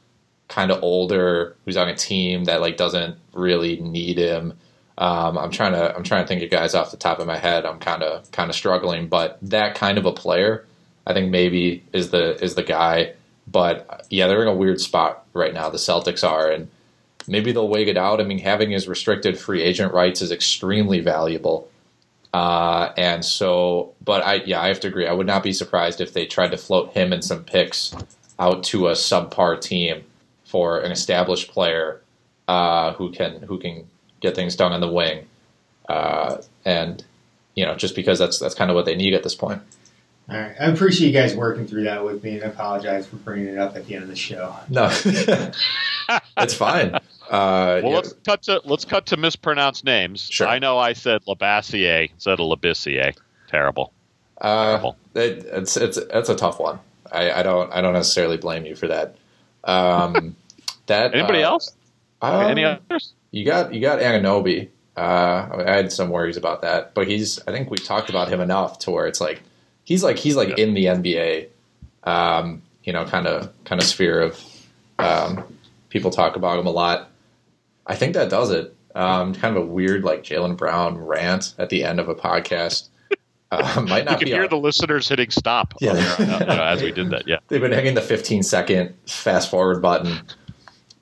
kind 0.48 0.70
of 0.70 0.82
older, 0.82 1.56
who's 1.64 1.76
on 1.76 1.88
a 1.88 1.96
team 1.96 2.44
that 2.44 2.60
like 2.60 2.76
doesn't 2.76 3.16
really 3.32 3.80
need 3.80 4.18
him. 4.18 4.54
Um, 4.98 5.38
I'm 5.38 5.50
trying 5.50 5.72
to 5.72 5.96
I'm 5.96 6.02
trying 6.02 6.24
to 6.24 6.28
think 6.28 6.42
of 6.42 6.50
guys 6.50 6.74
off 6.74 6.90
the 6.90 6.96
top 6.96 7.20
of 7.20 7.26
my 7.26 7.38
head. 7.38 7.64
I'm 7.64 7.78
kind 7.78 8.02
of 8.02 8.30
kind 8.32 8.50
of 8.50 8.56
struggling, 8.56 9.08
but 9.08 9.38
that 9.42 9.74
kind 9.74 9.96
of 9.96 10.04
a 10.04 10.12
player, 10.12 10.66
I 11.06 11.14
think 11.14 11.30
maybe 11.30 11.82
is 11.92 12.10
the 12.10 12.42
is 12.42 12.54
the 12.54 12.62
guy. 12.62 13.14
But 13.46 14.06
yeah, 14.10 14.26
they're 14.26 14.42
in 14.42 14.48
a 14.48 14.54
weird 14.54 14.80
spot 14.80 15.24
right 15.32 15.54
now. 15.54 15.70
The 15.70 15.78
Celtics 15.78 16.28
are, 16.28 16.50
and 16.50 16.68
maybe 17.26 17.50
they'll 17.50 17.68
wait 17.68 17.88
it 17.88 17.96
out. 17.96 18.20
I 18.20 18.24
mean, 18.24 18.38
having 18.38 18.70
his 18.70 18.86
restricted 18.86 19.38
free 19.38 19.62
agent 19.62 19.92
rights 19.94 20.20
is 20.20 20.30
extremely 20.30 21.00
valuable. 21.00 21.68
Uh, 22.32 22.92
and 22.96 23.24
so, 23.24 23.94
but 24.04 24.24
I, 24.24 24.34
yeah, 24.44 24.60
I 24.60 24.68
have 24.68 24.80
to 24.80 24.88
agree. 24.88 25.06
I 25.06 25.12
would 25.12 25.26
not 25.26 25.42
be 25.42 25.52
surprised 25.52 26.00
if 26.00 26.12
they 26.12 26.26
tried 26.26 26.52
to 26.52 26.56
float 26.56 26.92
him 26.92 27.12
and 27.12 27.24
some 27.24 27.44
picks 27.44 27.94
out 28.38 28.62
to 28.64 28.88
a 28.88 28.92
subpar 28.92 29.60
team 29.60 30.04
for 30.44 30.80
an 30.80 30.92
established 30.92 31.50
player 31.50 32.00
uh, 32.48 32.92
who 32.94 33.10
can 33.10 33.42
who 33.42 33.58
can 33.58 33.86
get 34.20 34.34
things 34.34 34.56
done 34.56 34.72
on 34.72 34.80
the 34.80 34.90
wing. 34.90 35.26
Uh, 35.88 36.40
and 36.64 37.04
you 37.54 37.64
know, 37.64 37.74
just 37.74 37.96
because 37.96 38.18
that's 38.18 38.38
that's 38.38 38.54
kind 38.54 38.70
of 38.70 38.74
what 38.74 38.86
they 38.86 38.96
need 38.96 39.14
at 39.14 39.22
this 39.22 39.34
point. 39.34 39.60
All 40.28 40.36
right, 40.36 40.54
I 40.60 40.66
appreciate 40.66 41.08
you 41.08 41.12
guys 41.12 41.34
working 41.34 41.66
through 41.66 41.84
that 41.84 42.04
with 42.04 42.22
me, 42.22 42.36
and 42.36 42.44
I 42.44 42.46
apologize 42.46 43.06
for 43.08 43.16
bringing 43.16 43.48
it 43.48 43.58
up 43.58 43.76
at 43.76 43.86
the 43.86 43.94
end 43.94 44.04
of 44.04 44.08
the 44.08 44.16
show. 44.16 44.54
No, 44.68 44.88
it's 46.36 46.54
fine. 46.54 46.96
Uh, 47.30 47.80
well, 47.82 47.92
yeah. 47.92 47.96
let's 47.96 48.12
cut 48.26 48.42
to 48.42 48.60
let's 48.64 48.84
cut 48.84 49.06
to 49.06 49.16
mispronounced 49.16 49.84
names. 49.84 50.28
Sure. 50.28 50.48
I 50.48 50.58
know 50.58 50.78
I 50.78 50.94
said 50.94 51.24
Labassier 51.26 52.10
instead 52.10 52.40
of 52.40 52.40
Labissiere. 52.40 53.16
Terrible. 53.48 53.92
Uh, 54.40 54.66
Terrible. 54.66 54.96
It, 55.14 55.46
it's 55.46 55.76
it's 55.76 55.96
it's 55.96 56.28
a 56.28 56.34
tough 56.34 56.58
one. 56.58 56.80
I, 57.12 57.30
I, 57.30 57.42
don't 57.42 57.72
I 57.72 57.80
don't 57.80 57.92
necessarily 57.92 58.36
blame 58.36 58.66
you 58.66 58.74
for 58.74 58.88
that. 58.88 59.16
Um, 59.62 60.34
that 60.86 61.14
anybody 61.14 61.44
uh, 61.44 61.50
else? 61.50 61.76
Um, 62.20 62.46
Any 62.46 62.64
others? 62.64 63.12
You 63.30 63.44
got 63.44 63.72
you 63.72 63.80
got 63.80 64.00
Anunoby. 64.00 64.68
Uh, 64.96 65.62
I 65.66 65.70
had 65.70 65.92
some 65.92 66.10
worries 66.10 66.36
about 66.36 66.62
that, 66.62 66.94
but 66.94 67.06
he's 67.06 67.38
I 67.46 67.52
think 67.52 67.70
we've 67.70 67.84
talked 67.84 68.10
about 68.10 68.28
him 68.28 68.40
enough 68.40 68.80
to 68.80 68.90
where 68.90 69.06
it's 69.06 69.20
like 69.20 69.40
he's 69.84 70.02
like 70.02 70.18
he's 70.18 70.34
like 70.34 70.48
yeah. 70.48 70.64
in 70.64 70.74
the 70.74 70.86
NBA. 70.86 71.48
Um, 72.02 72.62
you 72.82 72.92
know, 72.92 73.04
kind 73.04 73.28
of 73.28 73.52
kind 73.64 73.80
of 73.80 73.86
sphere 73.86 74.20
of 74.20 74.44
um, 74.98 75.44
people 75.90 76.10
talk 76.10 76.34
about 76.34 76.58
him 76.58 76.66
a 76.66 76.70
lot. 76.70 77.09
I 77.90 77.94
think 77.96 78.14
that 78.14 78.30
does 78.30 78.50
it. 78.50 78.74
Um, 78.94 79.34
kind 79.34 79.56
of 79.56 79.62
a 79.62 79.66
weird 79.66 80.04
like 80.04 80.22
Jaylen 80.24 80.56
Brown 80.56 80.96
rant 80.98 81.54
at 81.58 81.70
the 81.70 81.84
end 81.84 82.00
of 82.00 82.08
a 82.08 82.14
podcast. 82.14 82.88
Uh, 83.50 83.84
might 83.88 84.04
not 84.04 84.12
you 84.12 84.18
can 84.18 84.24
be 84.26 84.30
hear 84.30 84.42
our- 84.42 84.48
the 84.48 84.56
listeners 84.58 85.08
hitting 85.08 85.30
stop 85.30 85.74
Yeah. 85.80 85.92
uh, 85.92 86.16
you 86.18 86.26
know, 86.46 86.62
as 86.64 86.82
we 86.82 86.92
did 86.92 87.10
that. 87.10 87.26
Yeah. 87.26 87.38
They've 87.48 87.60
been 87.60 87.72
hitting 87.72 87.94
the 87.94 88.00
15 88.02 88.42
second 88.42 88.94
fast 89.06 89.50
forward 89.50 89.82
button. 89.82 90.20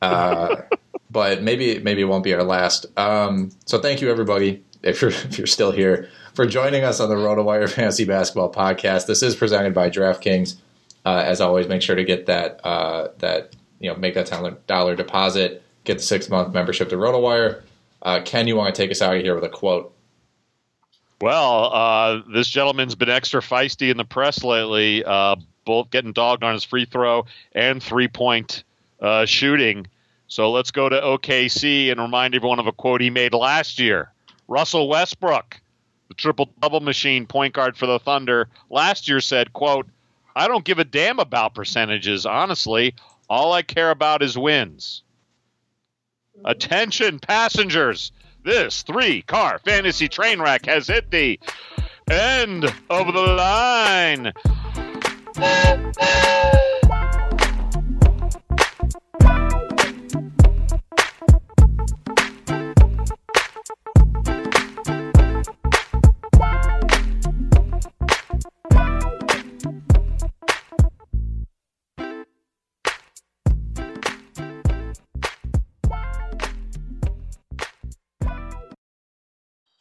Uh, 0.02 0.56
but 1.10 1.42
maybe 1.42 1.78
maybe 1.80 2.02
it 2.02 2.04
won't 2.06 2.24
be 2.24 2.34
our 2.34 2.42
last. 2.42 2.86
Um, 2.98 3.50
so 3.66 3.78
thank 3.80 4.00
you 4.00 4.10
everybody 4.10 4.62
if 4.82 5.00
you're 5.02 5.10
if 5.10 5.38
you're 5.38 5.46
still 5.46 5.72
here 5.72 6.08
for 6.34 6.46
joining 6.46 6.84
us 6.84 7.00
on 7.00 7.08
the 7.08 7.16
RotoWire 7.16 7.68
Fantasy 7.68 8.04
Basketball 8.04 8.52
Podcast. 8.52 9.06
This 9.06 9.22
is 9.22 9.34
presented 9.34 9.74
by 9.74 9.90
DraftKings. 9.90 10.56
Uh, 11.04 11.22
as 11.24 11.40
always, 11.40 11.68
make 11.68 11.80
sure 11.82 11.96
to 11.96 12.04
get 12.04 12.26
that 12.26 12.60
uh, 12.64 13.08
that 13.18 13.56
you 13.80 13.90
know 13.90 13.96
make 13.96 14.14
that 14.14 14.66
dollar 14.66 14.94
deposit, 14.94 15.62
get 15.88 15.98
the 15.98 16.04
six 16.04 16.28
month 16.28 16.54
membership 16.54 16.90
to 16.90 16.96
RotoWire. 16.96 17.62
Uh, 18.02 18.20
Ken, 18.24 18.46
you 18.46 18.54
want 18.54 18.72
to 18.72 18.80
take 18.80 18.92
us 18.92 19.02
out 19.02 19.16
of 19.16 19.22
here 19.22 19.34
with 19.34 19.42
a 19.42 19.48
quote? 19.48 19.92
Well, 21.20 21.72
uh, 21.74 22.22
this 22.32 22.46
gentleman's 22.46 22.94
been 22.94 23.08
extra 23.08 23.40
feisty 23.40 23.90
in 23.90 23.96
the 23.96 24.04
press 24.04 24.44
lately, 24.44 25.02
uh, 25.04 25.34
both 25.64 25.90
getting 25.90 26.12
dogged 26.12 26.44
on 26.44 26.52
his 26.54 26.62
free 26.62 26.84
throw 26.84 27.26
and 27.52 27.82
three 27.82 28.06
point 28.06 28.62
uh, 29.00 29.24
shooting. 29.24 29.88
So 30.28 30.52
let's 30.52 30.70
go 30.70 30.88
to 30.88 31.00
OKC 31.00 31.90
and 31.90 32.00
remind 32.00 32.34
everyone 32.34 32.60
of 32.60 32.66
a 32.66 32.72
quote 32.72 33.00
he 33.00 33.10
made 33.10 33.34
last 33.34 33.80
year. 33.80 34.12
Russell 34.46 34.88
Westbrook, 34.88 35.58
the 36.08 36.14
triple 36.14 36.50
double 36.60 36.80
machine 36.80 37.26
point 37.26 37.54
guard 37.54 37.76
for 37.76 37.86
the 37.86 37.98
Thunder, 37.98 38.48
last 38.70 39.08
year 39.08 39.20
said, 39.20 39.52
quote, 39.54 39.88
I 40.36 40.46
don't 40.46 40.64
give 40.64 40.78
a 40.78 40.84
damn 40.84 41.18
about 41.18 41.54
percentages, 41.54 42.26
honestly. 42.26 42.94
All 43.28 43.52
I 43.52 43.62
care 43.62 43.90
about 43.90 44.22
is 44.22 44.38
wins. 44.38 45.02
Attention, 46.44 47.18
passengers. 47.18 48.12
This 48.44 48.82
three 48.82 49.22
car 49.22 49.58
fantasy 49.64 50.08
train 50.08 50.40
wreck 50.40 50.66
has 50.66 50.86
hit 50.86 51.10
the 51.10 51.38
end 52.08 52.64
of 52.88 53.12
the 53.12 53.20
line. 53.20 54.32